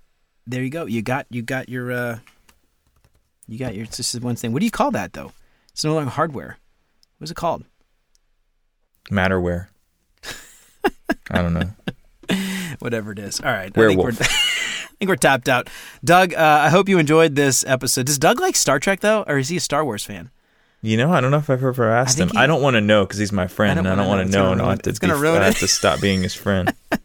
There 0.48 0.64
you 0.64 0.70
go. 0.70 0.86
You 0.86 1.02
got 1.02 1.26
you 1.30 1.42
got 1.42 1.68
your 1.68 1.92
uh, 1.92 2.20
you 3.48 3.58
got 3.60 3.76
your. 3.76 3.86
This 3.86 4.14
is 4.16 4.22
one 4.22 4.36
thing. 4.38 4.54
What 4.54 4.60
do 4.60 4.66
you 4.66 4.72
call 4.72 4.92
that 4.92 5.12
though? 5.14 5.32
It's 5.74 5.84
no 5.84 5.94
longer 5.96 6.12
hardware. 6.12 6.58
What's 7.18 7.32
it 7.32 7.36
called? 7.36 7.66
Matterware. 9.12 9.68
I 11.32 11.42
don't 11.42 11.54
know. 11.54 11.70
Whatever 12.80 13.12
it 13.12 13.20
is. 13.20 13.40
All 13.42 13.52
right. 13.52 13.76
Werewolf. 13.76 14.20
I 15.06 15.08
think 15.08 15.10
we're, 15.10 15.14
I 15.14 15.18
tapped 15.18 15.50
out. 15.50 15.70
Doug, 16.04 16.34
uh, 16.34 16.38
I 16.66 16.70
hope 16.70 16.90
you 16.90 16.98
enjoyed 16.98 17.36
this 17.36 17.64
episode. 17.68 18.08
Does 18.08 18.18
Doug 18.18 18.40
like 18.40 18.56
Star 18.56 18.80
Trek 18.80 19.02
though, 19.02 19.24
or 19.28 19.38
is 19.38 19.50
he 19.50 19.58
a 19.58 19.60
Star 19.60 19.86
Wars 19.86 20.04
fan? 20.04 20.32
You 20.82 20.98
know, 20.98 21.12
I 21.12 21.22
don't 21.22 21.32
know 21.32 21.38
if 21.38 21.50
I've 21.50 21.64
ever 21.64 21.90
asked 21.92 22.20
him. 22.20 22.30
he- 22.30 22.38
I 22.38 22.48
don't 22.48 22.62
want 22.62 22.76
to 22.76 22.82
know 22.82 23.06
because 23.06 23.20
he's 23.20 23.32
my 23.32 23.48
friend, 23.48 23.80
and 23.80 23.88
I 23.88 23.96
don't 23.96 24.08
want 24.08 24.26
to 24.26 24.32
know, 24.32 24.52
and 24.52 24.62
I'll 24.62 24.70
have 24.70 24.82
to, 24.84 24.90
It's 24.90 25.00
gonna 25.00 25.20
be- 25.20 25.28
I 25.28 25.44
have 25.46 25.60
to 25.60 25.68
stop 25.68 26.02
being 26.02 26.24
his 26.24 26.34
friend. 26.36 26.74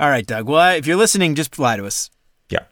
All 0.00 0.08
right, 0.08 0.26
Doug. 0.26 0.48
Well, 0.48 0.74
if 0.76 0.86
you're 0.86 0.96
listening, 0.96 1.34
just 1.34 1.58
lie 1.58 1.76
to 1.76 1.86
us. 1.86 2.10
Yeah. 2.48 2.64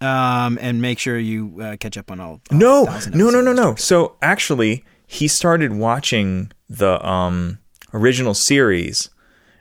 Um, 0.00 0.58
and 0.60 0.80
make 0.80 0.98
sure 0.98 1.18
you 1.18 1.60
uh, 1.60 1.76
catch 1.76 1.98
up 1.98 2.10
on 2.10 2.20
all. 2.20 2.40
all 2.50 2.58
No, 2.58 2.82
1,000 2.84 3.14
no, 3.16 3.30
no, 3.30 3.40
no, 3.40 3.52
no. 3.52 3.74
So 3.74 4.16
actually, 4.22 4.84
he 5.06 5.28
started 5.28 5.72
watching 5.72 6.52
the 6.68 7.04
um 7.06 7.58
original 7.92 8.34
series, 8.34 9.10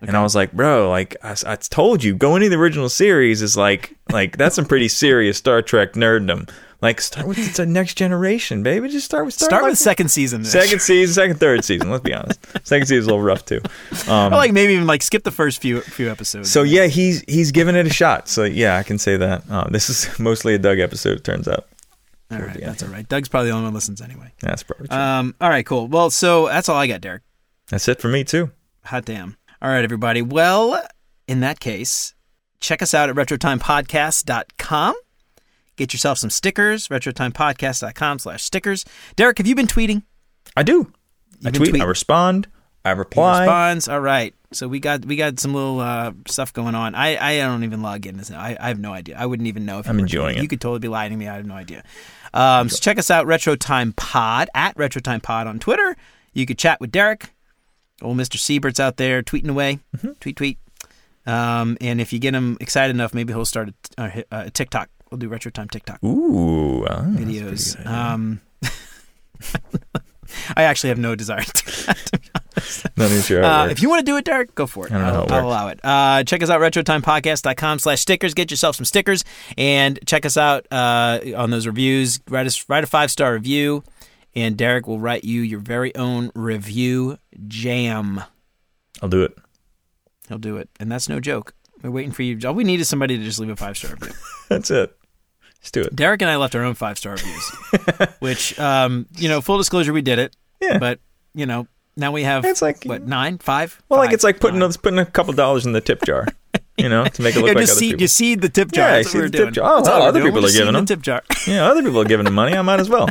and 0.02 0.16
I 0.16 0.24
was 0.24 0.36
like, 0.36 0.52
bro, 0.54 0.90
like 0.90 1.16
I, 1.24 1.36
I 1.46 1.56
told 1.56 2.04
you, 2.04 2.16
going 2.16 2.42
to 2.42 2.50
the 2.50 2.56
original 2.58 2.90
series 2.90 3.42
is 3.42 3.56
like 3.58 3.96
like 4.12 4.38
that's 4.38 4.56
some 4.56 4.66
pretty 4.66 4.88
serious 4.88 5.38
Star 5.38 5.62
Trek 5.62 5.94
nerddom. 5.94 6.50
Like 6.82 7.02
start 7.02 7.28
with 7.28 7.56
the 7.56 7.66
next 7.66 7.96
generation, 7.96 8.64
baby. 8.64 8.88
Just 8.88 9.04
start 9.04 9.26
with 9.26 9.34
Start 9.34 9.64
like 9.64 9.72
with 9.72 9.78
second 9.78 10.08
season. 10.10 10.46
second 10.46 10.82
season, 10.82 11.14
second, 11.14 11.38
third 11.38 11.66
season. 11.66 11.92
Let's 11.92 12.04
be 12.04 12.14
honest. 12.14 12.40
Second 12.66 12.86
season 12.88 12.98
is 13.00 13.06
a 13.06 13.10
little 13.10 13.22
rough 13.22 13.44
too. 13.44 13.60
Um, 14.08 14.32
Or 14.32 14.38
like 14.38 14.54
maybe 14.54 14.74
even 14.76 14.88
like 14.88 15.02
skip 15.04 15.24
the 15.26 15.32
first 15.32 15.62
few 15.62 15.82
few 15.82 16.10
episodes. 16.10 16.50
so 16.50 16.64
yeah, 16.64 16.86
he's 16.88 17.22
he's 17.28 17.52
giving 17.52 17.76
it 17.76 17.86
a 17.86 17.90
shot. 17.90 18.30
So 18.30 18.46
yeah, 18.46 18.78
I 18.78 18.84
can 18.84 18.98
say 18.98 19.18
that. 19.18 19.44
Uh, 19.50 19.68
this 19.70 19.90
is 19.90 20.18
mostly 20.22 20.56
a 20.56 20.58
Doug 20.58 20.80
episode. 20.80 21.18
It 21.18 21.24
turns 21.26 21.50
out. 21.50 21.66
all 22.32 22.40
right, 22.40 22.58
that's 22.62 22.82
all 22.82 22.88
right. 22.90 23.06
Doug's 23.10 23.28
probably 23.28 23.50
the 23.50 23.56
only 23.56 23.66
one 23.66 23.74
listens 23.74 24.00
anyway. 24.02 24.32
That's 24.40 24.64
probably 24.64 24.88
true. 24.88 24.98
Um, 24.98 25.36
all 25.42 25.50
right, 25.50 25.66
cool. 25.66 25.88
Well, 25.90 26.10
so 26.12 26.48
that's 26.48 26.70
all 26.70 26.78
I 26.78 26.88
got, 26.88 27.02
Derek. 27.02 27.24
That's 27.70 27.90
it 27.90 28.00
for 28.00 28.08
me 28.08 28.24
too. 28.24 28.52
Hot 28.86 29.04
damn. 29.04 29.36
All 29.62 29.70
right, 29.70 29.84
everybody. 29.84 30.22
Well, 30.22 30.82
in 31.28 31.42
that 31.42 31.60
case, 31.60 32.14
check 32.62 32.82
us 32.82 32.94
out 32.94 33.10
at 33.10 33.16
retrotimepodcast.com. 33.16 34.96
Get 35.76 35.94
yourself 35.94 36.18
some 36.18 36.30
stickers, 36.30 36.88
retrotimepodcast.com 36.88 38.20
slash 38.20 38.44
stickers. 38.44 38.86
Derek, 39.16 39.38
have 39.38 39.48
you 39.48 39.56
been 39.56 39.68
tweeting? 39.68 40.04
I 40.56 40.64
do. 40.64 40.92
I 41.46 41.52
been 41.52 41.54
tweet. 41.54 41.82
I 41.82 41.86
respond. 41.86 42.48
I 42.86 42.92
reply. 42.92 43.42
Response. 43.42 43.88
All 43.88 44.00
right. 44.00 44.34
So 44.52 44.68
we 44.68 44.80
got 44.80 45.06
we 45.06 45.16
got 45.16 45.40
some 45.40 45.54
little 45.54 45.80
uh, 45.80 46.14
stuff 46.28 46.54
going 46.54 46.74
on. 46.74 46.96
I, 46.96 47.18
I 47.18 47.38
don't 47.38 47.64
even 47.64 47.82
log 47.82 48.06
in. 48.06 48.18
This 48.18 48.32
I, 48.32 48.58
I 48.60 48.70
have 48.70 48.80
no 48.80 48.94
idea. 48.94 49.18
I 49.18 49.26
wouldn't 49.26 49.48
even 49.48 49.66
know 49.66 49.80
if 49.80 49.88
I'm 49.90 50.00
enjoying 50.00 50.36
tweeting. 50.36 50.40
it. 50.40 50.42
You 50.44 50.48
could 50.48 50.62
totally 50.62 50.80
be 50.80 50.88
lying 50.88 51.12
to 51.12 51.18
me. 51.18 51.28
I 51.28 51.36
have 51.36 51.46
no 51.46 51.54
idea. 51.54 51.84
Um, 52.34 52.70
so 52.70 52.78
check 52.78 52.98
us 52.98 53.12
out, 53.12 53.26
Retro 53.28 53.56
Time 53.56 53.94
Pod 53.94 54.50
at 54.56 54.76
Retro 54.78 55.02
Time 55.02 55.22
Pod 55.22 55.48
on 55.48 55.60
Twitter. 55.60 55.96
You 56.34 56.46
could 56.46 56.58
chat 56.58 56.80
with 56.80 56.92
Derek. 56.92 57.32
Old 58.02 58.18
Mr. 58.18 58.38
Siebert's 58.38 58.80
out 58.80 58.98
there 58.98 59.22
tweeting 59.22 59.50
away. 59.50 59.80
Mm-hmm. 59.98 60.14
Tweet 60.20 60.36
tweet. 60.36 60.58
Um, 61.26 61.78
and 61.82 62.02
if 62.02 62.12
you 62.14 62.20
get 62.20 62.34
him 62.34 62.58
excited 62.60 62.96
enough, 62.96 63.14
maybe 63.14 63.34
he'll 63.34 63.46
start 63.46 63.70
a, 63.98 64.04
a, 64.04 64.24
a 64.32 64.50
TikTok. 64.50 64.90
We'll 65.12 65.18
do 65.20 65.28
Retro 65.28 65.52
Time 65.52 65.68
TikTok 65.68 66.04
Ooh, 66.04 66.86
pretty 66.86 67.40
videos. 67.40 67.76
good. 67.78 67.88
Um, 67.88 68.42
I 70.56 70.64
actually 70.64 70.90
have 70.90 71.00
no 71.00 71.16
desire 71.16 71.42
to. 71.42 71.96
Not 72.98 73.10
even 73.12 73.22
sure. 73.22 73.42
how 73.42 73.64
it 73.64 73.68
Uh, 73.68 73.72
if 73.72 73.82
you 73.82 73.90
want 73.90 74.06
to 74.06 74.12
do 74.12 74.18
it, 74.18 74.26
Derek, 74.26 74.54
go 74.54 74.68
for 74.68 74.86
it. 74.86 74.92
I 74.92 74.96
don't 74.96 75.04
know 75.08 75.08
I'll, 75.08 75.14
how 75.16 75.24
it 75.24 75.32
I'll 75.32 75.48
allow 75.48 75.68
it. 75.70 75.80
Uh, 75.84 76.24
check 76.24 76.44
us 76.44 76.50
out, 76.50 76.60
retrotimepodcast.com 76.62 77.80
slash 77.80 78.02
stickers. 78.02 78.34
Get 78.34 78.52
yourself 78.52 78.76
some 78.76 78.86
stickers 78.86 79.24
and 79.58 80.00
check 80.06 80.26
us 80.26 80.38
out 80.38 80.68
uh, 80.72 81.20
on 81.36 81.50
those 81.52 81.66
reviews. 81.66 82.20
Write, 82.30 82.46
us, 82.48 82.68
write 82.70 82.84
a 82.84 82.88
five 82.88 83.12
star 83.12 83.34
review, 83.34 83.84
and 84.42 84.58
Derek 84.58 84.88
will 84.88 85.00
write 85.00 85.24
you 85.24 85.42
your 85.42 85.60
very 85.60 85.96
own 85.96 86.32
review 86.36 87.18
jam. 87.48 88.22
I'll 89.02 89.10
do 89.10 89.24
it. 89.24 89.38
He'll 90.28 90.38
do 90.38 90.58
it. 90.58 90.70
And 90.80 90.92
that's 90.92 91.10
no 91.10 91.20
joke. 91.20 91.54
We're 91.82 91.92
waiting 91.92 92.12
for 92.12 92.24
you. 92.24 92.38
All 92.46 92.54
we 92.54 92.64
need 92.64 92.80
is 92.80 92.90
somebody 92.90 93.18
to 93.18 93.24
just 93.24 93.40
leave 93.40 93.50
a 93.50 93.56
five 93.56 93.78
star 93.78 93.92
review. 93.92 94.14
That's 94.50 94.70
it. 94.70 94.96
Let's 95.62 95.72
do 95.72 95.82
it. 95.82 95.96
Derek 95.96 96.22
and 96.22 96.30
I 96.30 96.36
left 96.36 96.54
our 96.56 96.64
own 96.64 96.74
five 96.76 96.98
star 96.98 97.14
reviews, 97.14 97.52
which, 98.20 98.60
um, 98.60 99.08
you 99.18 99.30
know, 99.30 99.40
full 99.42 99.58
disclosure, 99.58 99.94
we 99.94 100.02
did 100.02 100.20
it. 100.20 100.36
Yeah. 100.62 100.78
But, 100.78 101.00
you 101.34 101.46
know, 101.46 101.68
now 101.96 102.12
we 102.12 102.24
have, 102.24 102.44
It's 102.46 102.62
like 102.62 102.84
what, 102.84 103.08
nine, 103.08 103.38
five? 103.38 103.82
well, 103.90 104.00
like 104.00 104.12
it's 104.12 104.24
like 104.26 104.40
putting 104.42 104.62
a, 104.62 104.70
putting 104.70 105.00
a 105.00 105.06
couple 105.06 105.32
dollars 105.34 105.66
in 105.66 105.72
the 105.72 105.80
tip 105.82 106.04
jar, 106.04 106.28
you 106.78 106.90
know, 106.90 107.06
to 107.06 107.22
make 107.22 107.36
it 107.36 107.40
look 107.42 107.48
Yeah, 107.48 107.54
like 107.54 107.62
just 107.62 107.72
other 107.74 107.80
seed, 107.80 107.92
people. 107.92 108.02
you 108.02 108.08
seed 108.08 108.42
the 108.42 108.50
tip 108.50 108.72
jar. 108.74 108.90
Yeah, 108.90 108.96
That's 108.98 109.14
we're 109.14 109.24
seed 109.24 109.32
the 109.34 109.38
tip 109.46 109.54
jar. 109.54 109.72
Oh, 109.72 109.76
That's 109.78 109.88
well, 109.88 109.96
all 109.96 110.02
we're 110.04 110.08
other 110.10 110.22
people 110.24 110.42
We're 110.42 110.52
giving 110.52 110.74
them. 110.74 110.86
the 110.86 110.96
tip 110.96 111.02
jar. 111.02 111.24
Yeah, 111.48 111.66
other 111.66 111.82
people 111.82 112.02
are 112.02 112.06
giving 112.06 112.26
them 112.26 112.36
money. 112.36 112.56
I 112.58 112.62
might 112.62 112.80
as 112.82 112.90
well. 112.90 113.10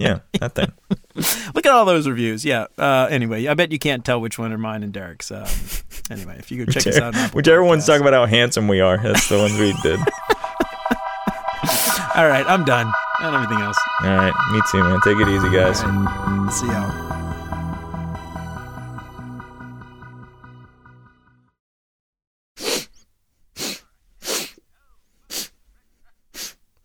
Yeah, 0.00 0.20
that 0.40 0.54
thing. 0.54 0.72
Look 1.54 1.66
at 1.66 1.72
all 1.72 1.84
those 1.84 2.06
reviews. 2.08 2.44
Yeah. 2.44 2.66
Uh, 2.76 3.08
anyway, 3.10 3.46
I 3.48 3.54
bet 3.54 3.72
you 3.72 3.78
can't 3.78 4.04
tell 4.04 4.20
which 4.20 4.38
one 4.38 4.52
are 4.52 4.58
mine 4.58 4.82
and 4.82 4.92
Derek's. 4.92 5.30
Um, 5.32 5.46
anyway, 6.10 6.36
if 6.38 6.50
you 6.50 6.64
go 6.64 6.72
check 6.72 6.84
Whichever, 6.84 7.06
us 7.06 7.14
out, 7.14 7.16
on 7.16 7.30
whichever 7.30 7.64
one's 7.64 7.86
talking 7.86 8.02
about 8.02 8.12
how 8.12 8.26
handsome 8.26 8.68
we 8.68 8.80
are, 8.80 8.98
that's 8.98 9.28
the 9.28 9.38
ones 9.38 9.58
we 9.58 9.72
did. 9.82 9.98
all 12.16 12.28
right, 12.28 12.44
I'm 12.46 12.64
done. 12.64 12.92
Not 13.20 13.34
anything 13.34 13.60
else. 13.60 13.76
All 14.02 14.08
right, 14.08 14.32
me 14.52 14.60
too, 14.70 14.82
man. 14.84 15.00
Take 15.02 15.18
it 15.18 15.28
easy, 15.28 15.50
guys. 15.50 15.82
Right. 15.82 16.52
See 16.52 16.66
y'all. 16.66 17.06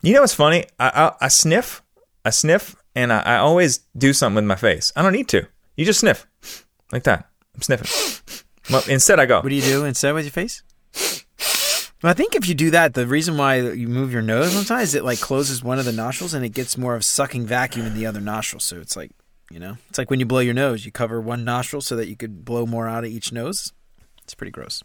You 0.02 0.14
know 0.14 0.22
what's 0.22 0.34
funny? 0.34 0.66
I, 0.78 0.90
I, 0.90 1.26
I 1.26 1.28
sniff, 1.30 1.82
I 2.26 2.30
sniff 2.30 2.76
and 2.96 3.12
I, 3.12 3.22
I 3.22 3.38
always 3.38 3.80
do 3.98 4.14
something 4.14 4.36
with 4.36 4.46
my 4.46 4.56
face. 4.56 4.92
I 4.96 5.02
don't 5.02 5.14
need 5.14 5.28
to. 5.30 5.48
You 5.76 5.86
just 5.86 6.00
sniff 6.00 6.28
like 6.92 7.04
that. 7.04 7.30
I'm 7.56 7.62
sniffing. 7.62 8.44
Well, 8.70 8.84
instead, 8.88 9.20
I 9.20 9.26
go. 9.26 9.42
What 9.42 9.50
do 9.50 9.56
you 9.56 9.62
do 9.62 9.84
instead 9.86 10.14
with 10.14 10.26
your 10.26 10.32
face? 10.32 10.64
Well, 12.02 12.12
I 12.12 12.14
think 12.14 12.36
if 12.36 12.48
you 12.48 12.54
do 12.54 12.72
that, 12.72 12.94
the 12.94 13.08
reason 13.08 13.38
why 13.38 13.60
you 13.60 13.88
move 13.88 14.12
your 14.12 14.22
nose 14.22 14.52
sometimes 14.52 14.90
is 14.90 14.96
it 14.96 15.06
like 15.06 15.20
closes 15.20 15.64
one 15.64 15.80
of 15.80 15.86
the 15.86 15.92
nostrils 15.92 16.34
and 16.34 16.44
it 16.44 16.50
gets 16.50 16.78
more 16.78 16.96
of 16.96 17.06
sucking 17.06 17.46
vacuum 17.46 17.86
in 17.86 17.94
the 17.94 18.06
other 18.06 18.20
nostril. 18.20 18.60
So 18.60 18.80
it's 18.80 18.96
like, 18.98 19.12
you 19.50 19.60
know, 19.60 19.78
it's 19.90 19.98
like 19.98 20.10
when 20.10 20.20
you 20.20 20.26
blow 20.26 20.40
your 20.40 20.54
nose, 20.54 20.86
you 20.86 20.92
cover 20.92 21.22
one 21.22 21.46
nostril 21.46 21.82
so 21.82 21.96
that 21.96 22.08
you 22.08 22.18
could 22.18 22.44
blow 22.44 22.66
more 22.66 22.90
out 22.90 23.06
of 23.06 23.10
each 23.10 23.32
nose. 23.32 23.72
It's 24.24 24.34
pretty 24.34 24.52
gross. 24.52 24.84